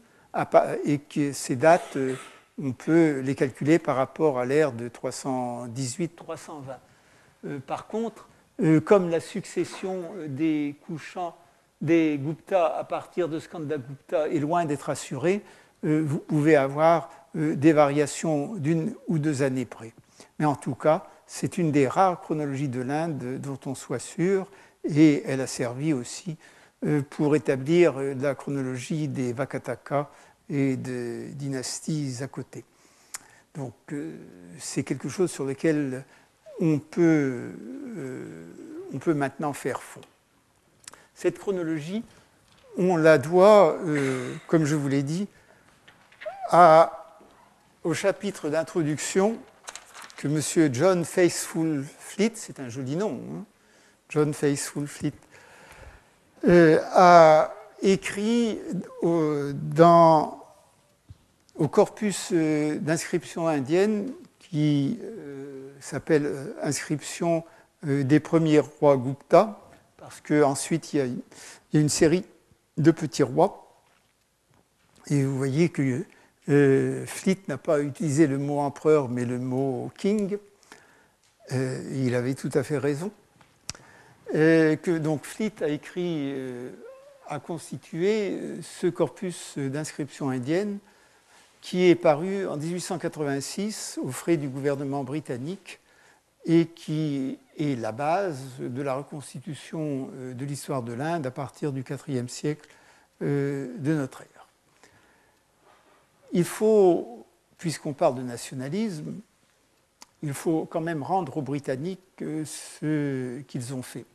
et 0.84 0.99
que 0.99 1.32
ces 1.32 1.55
dates, 1.55 1.97
euh, 1.97 2.15
on 2.61 2.71
peut 2.71 3.19
les 3.19 3.36
calculer 3.36 3.78
par 3.80 3.97
rapport 3.97 4.39
à 4.39 4.45
l'ère 4.45 4.71
de 4.71 4.88
318-320. 4.88 6.80
par 7.67 7.88
contre, 7.88 8.28
comme 8.86 9.09
la 9.09 9.19
succession 9.19 10.03
des 10.28 10.76
couchants 10.88 11.36
des 11.82 12.17
Gupta 12.17 12.78
à 12.78 12.84
partir 12.84 13.30
de 13.30 13.39
Skandagupta 13.39 14.28
est 14.30 14.39
loin 14.39 14.65
d'être 14.65 14.89
assurée, 14.89 15.43
vous 15.84 16.17
pouvez 16.19 16.55
avoir 16.55 17.11
des 17.36 17.73
variations 17.73 18.55
d'une 18.55 18.95
ou 19.07 19.19
deux 19.19 19.43
années 19.43 19.65
près. 19.65 19.93
Mais 20.39 20.45
en 20.45 20.55
tout 20.55 20.73
cas, 20.73 21.05
c'est 21.28 21.57
une 21.57 21.71
des 21.71 21.88
rares 21.88 22.21
chronologies 22.21 22.69
de 22.69 22.82
l'Inde 22.82 23.39
dont 23.39 23.59
on 23.65 23.76
soit 23.76 23.99
sûr, 23.99 24.47
et 24.84 25.23
elle 25.26 25.41
a 25.41 25.47
servi 25.47 25.93
aussi 25.93 26.38
euh, 26.86 27.01
pour 27.09 27.36
établir 27.36 27.99
euh, 27.99 28.13
la 28.13 28.36
chronologie 28.36 29.07
des 29.07 29.34
Vakataka 29.34 30.09
et 30.49 30.76
des 30.76 31.30
dynasties 31.30 32.17
à 32.21 32.28
côté. 32.28 32.63
Donc 33.55 33.73
euh, 33.91 34.17
c'est 34.59 34.84
quelque 34.84 35.09
chose 35.09 35.32
sur 35.32 35.45
lequel 35.45 36.03
on 36.59 36.80
peut, 36.80 37.51
on 38.93 38.97
peut 38.97 39.13
maintenant 39.13 39.51
faire 39.51 39.82
fond. 39.82 40.01
Cette 41.16 41.39
chronologie, 41.39 42.03
on 42.78 42.97
la 42.97 43.18
doit, 43.18 43.78
comme 44.47 44.66
je 44.66 44.76
vous 44.76 44.89
l'ai 44.89 45.01
dit, 45.01 45.28
au 47.84 47.93
chapitre 47.93 48.49
d'introduction 48.49 49.38
que 50.18 50.28
M. 50.28 50.74
John 50.74 51.05
Faithful 51.05 51.84
Fleet, 51.99 52.32
c'est 52.36 52.59
un 52.59 52.70
joli 52.70 52.95
nom, 52.95 53.20
hein, 53.32 53.45
John 54.09 54.34
Faithful 54.34 54.88
Fleet, 54.88 55.13
euh, 56.47 56.80
a 56.93 57.53
écrit 57.82 58.59
au, 59.01 59.51
dans, 59.53 60.43
au 61.55 61.68
corpus 61.68 62.30
euh, 62.32 62.78
d'inscription 62.78 63.47
indienne 63.47 64.11
qui 64.39 64.99
euh, 65.03 65.72
s'appelle 65.80 66.53
Inscription 66.61 67.43
des 67.84 68.20
premiers 68.20 68.59
rois 68.59 68.97
Gupta, 68.97 69.59
parce 70.05 70.21
qu'ensuite 70.21 70.93
il, 70.93 71.17
y 71.73 71.77
a 71.77 71.79
une 71.79 71.89
série 71.89 72.25
de 72.77 72.91
petits 72.91 73.23
rois. 73.23 73.81
Et 75.07 75.23
vous 75.23 75.35
voyez 75.35 75.69
que 75.69 76.05
euh, 76.47 77.07
Fleet 77.07 77.39
n'a 77.47 77.57
pas 77.57 77.79
utilisé 77.81 78.27
le 78.27 78.37
mot 78.37 78.59
empereur, 78.59 79.09
mais 79.09 79.25
le 79.25 79.39
mot 79.39 79.91
king. 79.97 80.37
Euh, 81.53 81.81
il 81.95 82.13
avait 82.13 82.35
tout 82.35 82.51
à 82.53 82.61
fait 82.61 82.77
raison. 82.77 83.11
Euh, 84.35 84.75
que 84.75 84.95
donc 84.95 85.25
Fleet 85.25 85.53
a 85.61 85.69
écrit, 85.69 86.35
a 87.27 87.39
constitué 87.39 88.37
ce 88.61 88.85
corpus 88.85 89.57
d'inscriptions 89.57 90.29
indiennes 90.29 90.77
qui 91.61 91.89
est 91.89 91.95
paru 91.95 92.47
en 92.47 92.57
1886 92.57 93.99
aux 94.03 94.11
frais 94.11 94.37
du 94.37 94.49
gouvernement 94.49 95.03
britannique 95.03 95.79
et 96.45 96.67
qui 96.67 97.39
est 97.57 97.79
la 97.79 97.91
base 97.91 98.59
de 98.59 98.81
la 98.81 98.95
reconstitution 98.95 100.09
de 100.33 100.45
l'histoire 100.45 100.83
de 100.83 100.93
l'Inde 100.93 101.25
à 101.25 101.31
partir 101.31 101.71
du 101.71 101.83
IVe 102.07 102.27
siècle 102.27 102.69
de 103.21 103.71
notre 103.83 104.21
ère 104.21 104.35
il 106.35 106.43
faut, 106.43 107.25
puisqu'on 107.57 107.93
parle 107.93 108.15
de 108.15 108.21
nationalisme, 108.21 109.13
il 110.21 110.33
faut 110.33 110.65
quand 110.65 110.81
même 110.81 111.01
rendre 111.01 111.37
aux 111.37 111.41
Britanniques 111.41 112.01
ce 112.19 113.39
qu'ils 113.41 113.73
ont 113.73 113.81
fait. 113.81 114.05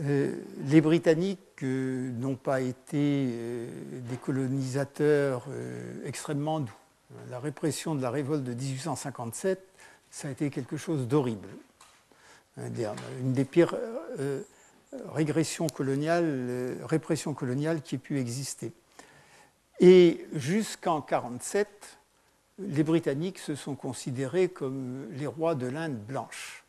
Euh, 0.00 0.36
les 0.68 0.80
Britanniques 0.80 1.64
euh, 1.64 2.12
n'ont 2.12 2.36
pas 2.36 2.60
été 2.60 3.26
euh, 3.28 3.66
des 4.08 4.16
colonisateurs 4.16 5.46
extrêmement 6.04 6.60
doux. 6.60 6.72
La 7.28 7.40
répression 7.40 7.96
de 7.96 8.02
la 8.02 8.10
révolte 8.10 8.44
de 8.44 8.54
1857, 8.54 9.60
ça 10.10 10.28
a 10.28 10.30
été 10.30 10.50
quelque 10.50 10.76
chose 10.76 11.06
d'horrible. 11.06 11.48
Une 12.56 13.32
des 13.32 13.44
pires 13.44 13.74
régressions 15.08 15.68
coloniales, 15.68 16.76
répressions 16.84 17.32
coloniales 17.32 17.80
qui 17.82 17.94
ait 17.94 17.98
pu 17.98 18.18
exister. 18.18 18.72
Et 19.80 20.26
jusqu'en 20.34 20.96
1947, 20.96 21.98
les 22.58 22.82
Britanniques 22.82 23.38
se 23.38 23.54
sont 23.54 23.74
considérés 23.74 24.48
comme 24.48 25.06
les 25.12 25.26
rois 25.26 25.54
de 25.54 25.66
l'Inde 25.66 25.98
blanche. 25.98 26.64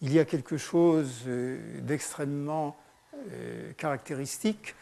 Il 0.00 0.12
y 0.12 0.18
a 0.18 0.24
quelque 0.24 0.56
chose 0.56 1.10
euh, 1.26 1.58
d'extrêmement 1.82 2.74
euh, 3.32 3.72
caractéristique 3.76 4.74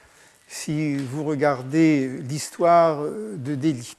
si 0.46 0.96
vous 0.96 1.24
regardez 1.24 2.08
l'histoire 2.18 3.02
de 3.02 3.54
Delhi. 3.54 3.96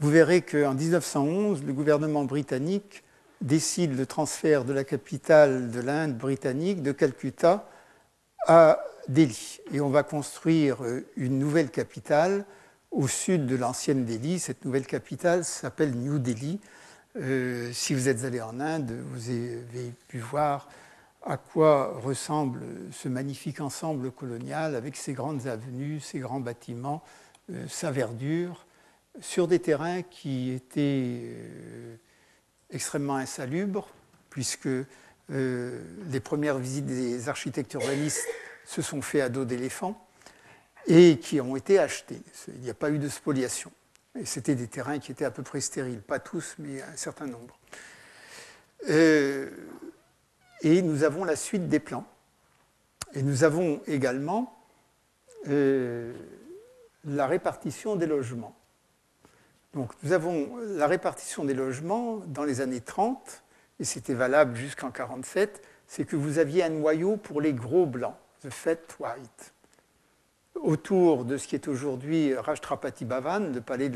Vous 0.00 0.08
verrez 0.08 0.40
qu'en 0.40 0.72
1911, 0.72 1.62
le 1.62 1.74
gouvernement 1.74 2.24
britannique 2.24 3.04
décide 3.42 3.94
le 3.94 4.06
transfert 4.06 4.64
de 4.64 4.72
la 4.72 4.82
capitale 4.82 5.70
de 5.70 5.80
l'Inde 5.80 6.16
britannique, 6.16 6.82
de 6.82 6.92
Calcutta, 6.92 7.68
à 8.46 8.80
Delhi. 9.08 9.60
Et 9.74 9.82
on 9.82 9.90
va 9.90 10.02
construire 10.02 10.82
euh, 10.82 11.06
une 11.16 11.38
nouvelle 11.38 11.70
capitale 11.70 12.46
au 12.90 13.08
sud 13.08 13.44
de 13.44 13.56
l'ancienne 13.56 14.06
Delhi. 14.06 14.38
Cette 14.38 14.64
nouvelle 14.64 14.86
capitale 14.86 15.44
s'appelle 15.44 15.92
New 15.94 16.18
Delhi. 16.18 16.60
Euh, 17.16 17.70
si 17.74 17.92
vous 17.92 18.08
êtes 18.08 18.24
allé 18.24 18.40
en 18.40 18.58
Inde, 18.58 18.96
vous 19.12 19.28
avez 19.28 19.92
pu 20.08 20.18
voir 20.18 20.70
à 21.26 21.36
quoi 21.36 22.00
ressemble 22.02 22.62
ce 22.90 23.08
magnifique 23.10 23.60
ensemble 23.60 24.10
colonial 24.10 24.76
avec 24.76 24.96
ses 24.96 25.12
grandes 25.12 25.46
avenues, 25.46 26.00
ses 26.00 26.20
grands 26.20 26.40
bâtiments, 26.40 27.02
euh, 27.52 27.66
sa 27.68 27.90
verdure, 27.90 28.64
sur 29.20 29.48
des 29.48 29.58
terrains 29.58 30.02
qui 30.02 30.52
étaient 30.52 31.36
extrêmement 32.70 33.16
insalubres, 33.16 33.88
puisque 34.30 34.68
les 35.28 36.20
premières 36.20 36.58
visites 36.58 36.86
des 36.86 37.28
architectes 37.28 37.74
urbanistes 37.74 38.26
se 38.64 38.82
sont 38.82 39.02
faits 39.02 39.22
à 39.22 39.28
dos 39.28 39.44
d'éléphants 39.44 40.06
et 40.86 41.18
qui 41.18 41.40
ont 41.40 41.56
été 41.56 41.78
achetés. 41.78 42.22
Il 42.48 42.60
n'y 42.60 42.70
a 42.70 42.74
pas 42.74 42.90
eu 42.90 42.98
de 42.98 43.08
spoliation. 43.08 43.72
Et 44.18 44.24
c'était 44.24 44.54
des 44.54 44.66
terrains 44.66 44.98
qui 44.98 45.12
étaient 45.12 45.24
à 45.24 45.30
peu 45.30 45.42
près 45.42 45.60
stériles, 45.60 46.00
pas 46.00 46.18
tous, 46.18 46.56
mais 46.58 46.82
un 46.82 46.96
certain 46.96 47.26
nombre. 47.26 47.58
Euh, 48.88 49.50
et 50.62 50.82
nous 50.82 51.04
avons 51.04 51.24
la 51.24 51.36
suite 51.36 51.68
des 51.68 51.80
plans. 51.80 52.06
Et 53.14 53.22
nous 53.22 53.44
avons 53.44 53.80
également 53.86 54.56
euh, 55.48 56.12
la 57.04 57.26
répartition 57.26 57.96
des 57.96 58.06
logements. 58.06 58.56
Donc 59.74 59.92
nous 60.02 60.12
avons 60.12 60.56
la 60.56 60.86
répartition 60.86 61.44
des 61.44 61.54
logements 61.54 62.16
dans 62.26 62.44
les 62.44 62.60
années 62.60 62.80
30, 62.80 63.42
et 63.78 63.84
c'était 63.84 64.14
valable 64.14 64.56
jusqu'en 64.56 64.88
1947, 64.88 65.62
c'est 65.86 66.04
que 66.04 66.16
vous 66.16 66.38
aviez 66.38 66.64
un 66.64 66.70
noyau 66.70 67.16
pour 67.16 67.40
les 67.40 67.52
gros 67.52 67.86
blancs. 67.86 68.14
The 68.42 68.50
Fat 68.50 68.78
White, 68.98 69.52
autour 70.54 71.24
de 71.26 71.36
ce 71.36 71.46
qui 71.46 71.54
est 71.56 71.68
aujourd'hui 71.68 72.34
Rashtrapati 72.34 73.04
Bhavan, 73.04 73.52
le 73.52 73.60
palais, 73.60 73.90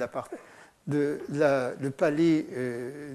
euh, 2.58 3.14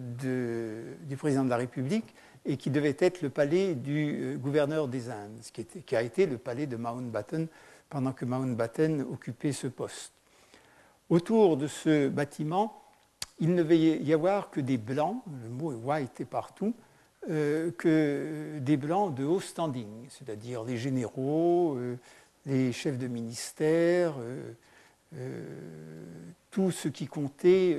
du 1.03 1.17
président 1.17 1.43
de 1.43 1.49
la 1.49 1.57
République, 1.57 2.15
et 2.45 2.57
qui 2.57 2.71
devait 2.71 2.95
être 2.97 3.21
le 3.21 3.29
palais 3.29 3.75
du 3.75 4.17
euh, 4.21 4.37
gouverneur 4.37 4.87
des 4.87 5.09
Indes, 5.09 5.41
qui, 5.53 5.95
a 5.95 6.01
été 6.01 6.25
le 6.25 6.39
palais 6.39 6.65
de 6.65 6.77
Mountbatten 6.77 7.47
pendant 7.89 8.11
que 8.11 8.25
Mountbatten 8.25 9.01
occupait 9.01 9.51
ce 9.51 9.67
poste. 9.67 10.13
Autour 11.09 11.57
de 11.57 11.67
ce 11.67 12.07
bâtiment, 12.07 12.81
il 13.39 13.55
ne 13.55 13.63
devait 13.63 13.79
y 13.79 14.13
avoir 14.13 14.51
que 14.51 14.61
des 14.61 14.77
blancs, 14.77 15.23
le 15.43 15.49
mot 15.49 15.71
white 15.71 16.21
est 16.21 16.25
partout, 16.25 16.73
que 17.27 18.59
des 18.59 18.77
blancs 18.77 19.15
de 19.15 19.25
haut 19.25 19.39
standing, 19.39 20.07
c'est-à-dire 20.09 20.63
les 20.63 20.77
généraux, 20.77 21.77
les 22.45 22.71
chefs 22.71 22.97
de 22.97 23.07
ministère, 23.07 24.13
tout 26.51 26.71
ce 26.71 26.87
qui 26.87 27.07
comptait 27.07 27.77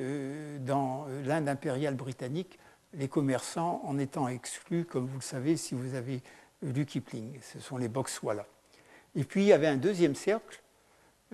dans 0.61 1.07
l'Inde 1.25 1.49
impériale 1.49 1.95
britannique, 1.95 2.59
les 2.95 3.09
commerçants 3.09 3.81
en 3.85 3.99
étant 3.99 4.27
exclus, 4.27 4.85
comme 4.85 5.07
vous 5.07 5.19
le 5.19 5.23
savez 5.23 5.57
si 5.57 5.75
vous 5.75 5.95
avez 5.95 6.21
lu 6.63 6.85
Kipling. 6.85 7.39
Ce 7.41 7.61
sont 7.61 7.77
les 7.77 7.89
Boxwala. 7.89 8.47
Et 9.15 9.25
puis 9.25 9.43
il 9.43 9.47
y 9.47 9.53
avait 9.53 9.69
un 9.69 9.77
deuxième 9.77 10.15
cercle 10.15 10.61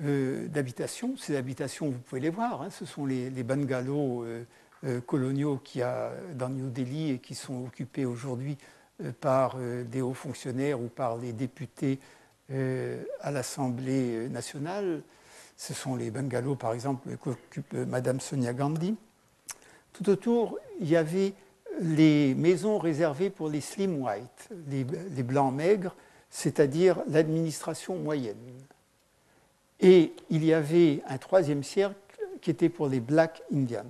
euh, 0.05 0.47
d'habitations. 0.49 1.17
Ces 1.17 1.37
habitations, 1.37 1.87
vous 1.87 1.99
pouvez 1.99 2.21
les 2.21 2.29
voir, 2.29 2.61
hein. 2.61 2.69
ce 2.71 2.85
sont 2.85 3.07
les, 3.07 3.31
bungalows 3.31 4.25
euh, 4.25 4.45
euh, 4.85 5.01
coloniaux 5.01 5.57
qu'il 5.57 5.81
y 5.81 5.85
a 5.85 6.13
dans 6.35 6.51
New 6.51 6.69
Delhi 6.69 7.13
et 7.13 7.19
qui 7.19 7.35
sont 7.35 7.65
occupés 7.65 8.05
aujourd'hui 8.05 8.59
par 9.21 9.57
des 9.59 10.01
hauts 10.01 10.15
fonctionnaires 10.15 10.81
ou 10.81 10.89
par 10.89 11.19
les 11.19 11.35
députés 11.35 11.99
à 12.49 13.31
l'Assemblée 13.31 14.27
nationale. 14.31 15.03
Ce 15.59 15.75
sont 15.75 15.97
les 15.97 16.11
bungalows, 16.11 16.55
par 16.55 16.73
exemple, 16.73 17.15
qu'occupe 17.19 17.75
Madame 17.75 18.21
Sonia 18.21 18.55
Gandhi. 18.55 18.97
Tout 19.93 20.09
autour, 20.09 20.59
il 20.81 20.89
y 20.89 20.97
avait 20.97 21.35
les 21.79 22.35
maisons 22.35 22.79
réservées 22.79 23.29
pour 23.29 23.51
les 23.51 23.61
slim 23.61 24.03
white, 24.03 24.49
les 24.67 25.23
blancs 25.23 25.53
maigres, 25.53 25.95
c'est-à-dire 26.31 27.03
l'administration 27.07 27.97
moyenne. 27.97 28.37
Et 29.81 30.15
il 30.31 30.45
y 30.45 30.53
avait 30.53 31.03
un 31.07 31.19
troisième 31.19 31.63
cercle 31.63 31.97
qui 32.41 32.51
était 32.51 32.69
pour 32.69 32.89
les 32.89 33.01
Black 33.01 33.43
Indians, 33.53 33.85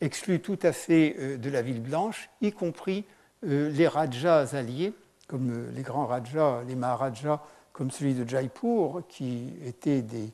exclus 0.00 0.40
tout 0.40 0.58
à 0.62 0.72
fait 0.72 1.16
euh, 1.18 1.36
de 1.36 1.50
la 1.50 1.62
ville 1.62 1.82
blanche, 1.82 2.30
y 2.40 2.52
compris 2.52 3.04
euh, 3.44 3.70
les 3.70 3.88
Rajas 3.88 4.54
alliés, 4.54 4.92
comme 5.26 5.50
euh, 5.50 5.70
les 5.72 5.82
grands 5.82 6.06
Rajas, 6.06 6.62
les 6.66 6.74
Maharajas, 6.74 7.42
comme 7.72 7.90
celui 7.90 8.14
de 8.14 8.28
Jaipur, 8.28 9.02
qui 9.08 9.52
étaient 9.64 10.02
des, 10.02 10.32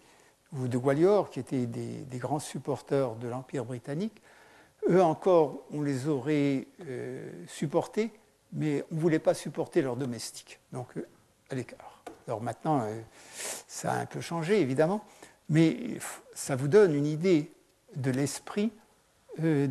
ou 0.52 0.68
de 0.68 0.78
Gwalior, 0.78 1.30
qui 1.30 1.40
étaient 1.40 1.66
des, 1.66 2.18
grands 2.18 2.38
supporters 2.38 3.16
de 3.16 3.28
l'Empire 3.28 3.64
britannique. 3.64 4.22
Eux 4.88 5.02
encore, 5.02 5.64
on 5.72 5.82
les 5.82 6.08
aurait 6.08 6.66
supportés, 7.46 8.12
mais 8.52 8.84
on 8.90 8.94
ne 8.94 9.00
voulait 9.00 9.18
pas 9.18 9.34
supporter 9.34 9.82
leurs 9.82 9.96
domestiques, 9.96 10.58
donc 10.72 10.88
à 11.50 11.54
l'écart. 11.54 11.93
Alors 12.26 12.42
maintenant, 12.42 12.82
euh, 12.82 13.00
ça 13.68 13.92
a 13.92 13.98
un 14.00 14.06
peu 14.06 14.20
changé, 14.20 14.60
évidemment, 14.60 15.04
mais 15.48 15.98
ça 16.34 16.56
vous 16.56 16.68
donne 16.68 16.94
une 16.94 17.06
idée 17.06 17.52
de 17.96 18.10
l'esprit 18.10 18.72
euh, 19.42 19.68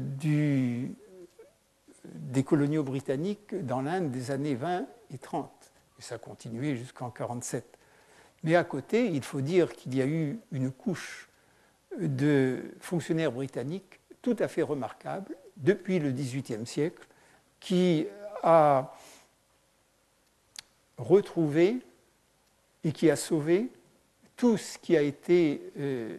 des 2.05 2.43
coloniaux 2.43 2.83
britanniques 2.83 3.55
dans 3.65 3.81
l'Inde 3.81 4.11
des 4.11 4.31
années 4.31 4.55
20 4.55 4.85
et 5.13 5.17
30. 5.17 5.49
Et 5.99 6.01
ça 6.01 6.15
a 6.15 6.17
continué 6.17 6.75
jusqu'en 6.75 7.09
47. 7.09 7.65
Mais 8.43 8.55
à 8.55 8.63
côté, 8.63 9.07
il 9.07 9.23
faut 9.23 9.41
dire 9.41 9.71
qu'il 9.73 9.95
y 9.95 10.01
a 10.01 10.05
eu 10.05 10.39
une 10.51 10.71
couche 10.71 11.29
de 11.99 12.61
fonctionnaires 12.79 13.31
britanniques 13.31 13.99
tout 14.21 14.35
à 14.39 14.47
fait 14.47 14.61
remarquable 14.61 15.35
depuis 15.57 15.99
le 15.99 16.11
XVIIIe 16.11 16.65
siècle 16.65 17.07
qui 17.59 18.05
a 18.41 18.93
retrouvé 20.97 21.79
et 22.83 22.91
qui 22.91 23.09
a 23.09 23.15
sauvé 23.15 23.69
tout 24.35 24.57
ce 24.57 24.77
qui 24.77 24.97
a 24.97 25.01
été 25.01 25.61
euh, 25.79 26.17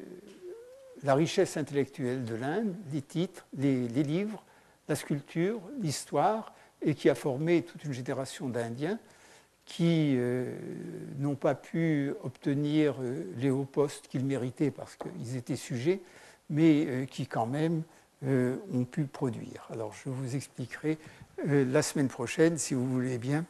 la 1.02 1.14
richesse 1.14 1.56
intellectuelle 1.56 2.24
de 2.24 2.34
l'Inde, 2.34 2.74
les 2.92 3.02
titres, 3.02 3.46
les, 3.56 3.88
livres, 3.88 4.42
la 4.88 4.96
sculpture, 4.96 5.60
l'histoire, 5.80 6.54
et 6.82 6.94
qui 6.94 7.08
a 7.08 7.14
formé 7.14 7.62
toute 7.62 7.84
une 7.84 7.92
génération 7.92 8.48
d'Indiens 8.48 8.98
qui 9.64 10.14
euh, 10.16 10.54
n'ont 11.18 11.36
pas 11.36 11.54
pu 11.54 12.12
obtenir 12.22 12.96
euh, 13.00 13.24
les 13.38 13.50
hauts 13.50 13.64
postes 13.64 14.08
qu'ils 14.08 14.24
méritaient 14.24 14.70
parce 14.70 14.96
qu'ils 14.96 15.36
étaient 15.36 15.56
sujets, 15.56 16.00
mais 16.50 17.06
qui 17.10 17.26
quand 17.26 17.46
même 17.46 17.82
ont 18.22 18.84
pu 18.84 19.04
produire. 19.04 19.66
Alors 19.70 19.94
je 19.94 20.10
vous 20.10 20.36
expliquerai 20.36 20.98
la 21.46 21.82
semaine 21.82 22.08
prochaine, 22.08 22.58
si 22.58 22.74
vous 22.74 22.86
voulez 22.86 23.16
bien 23.18 23.46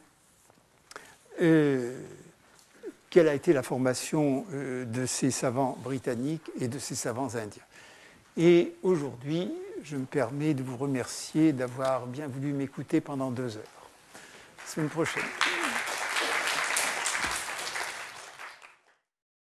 quelle 3.15 3.29
a 3.29 3.33
été 3.33 3.53
la 3.53 3.63
formation 3.63 4.45
euh, 4.51 4.83
de 4.83 5.05
ces 5.05 5.31
savants 5.31 5.77
britanniques 5.81 6.51
et 6.59 6.67
de 6.67 6.77
ces 6.77 6.95
savants 6.95 7.33
indiens. 7.35 7.63
Et 8.35 8.73
aujourd'hui, 8.83 9.53
je 9.85 9.95
me 9.95 10.03
permets 10.03 10.53
de 10.53 10.61
vous 10.61 10.75
remercier 10.75 11.53
d'avoir 11.53 12.07
bien 12.07 12.27
voulu 12.27 12.51
m'écouter 12.51 12.99
pendant 12.99 13.31
deux 13.31 13.55
heures. 13.55 13.89
Semaine 14.65 14.89
prochaine. 14.89 15.23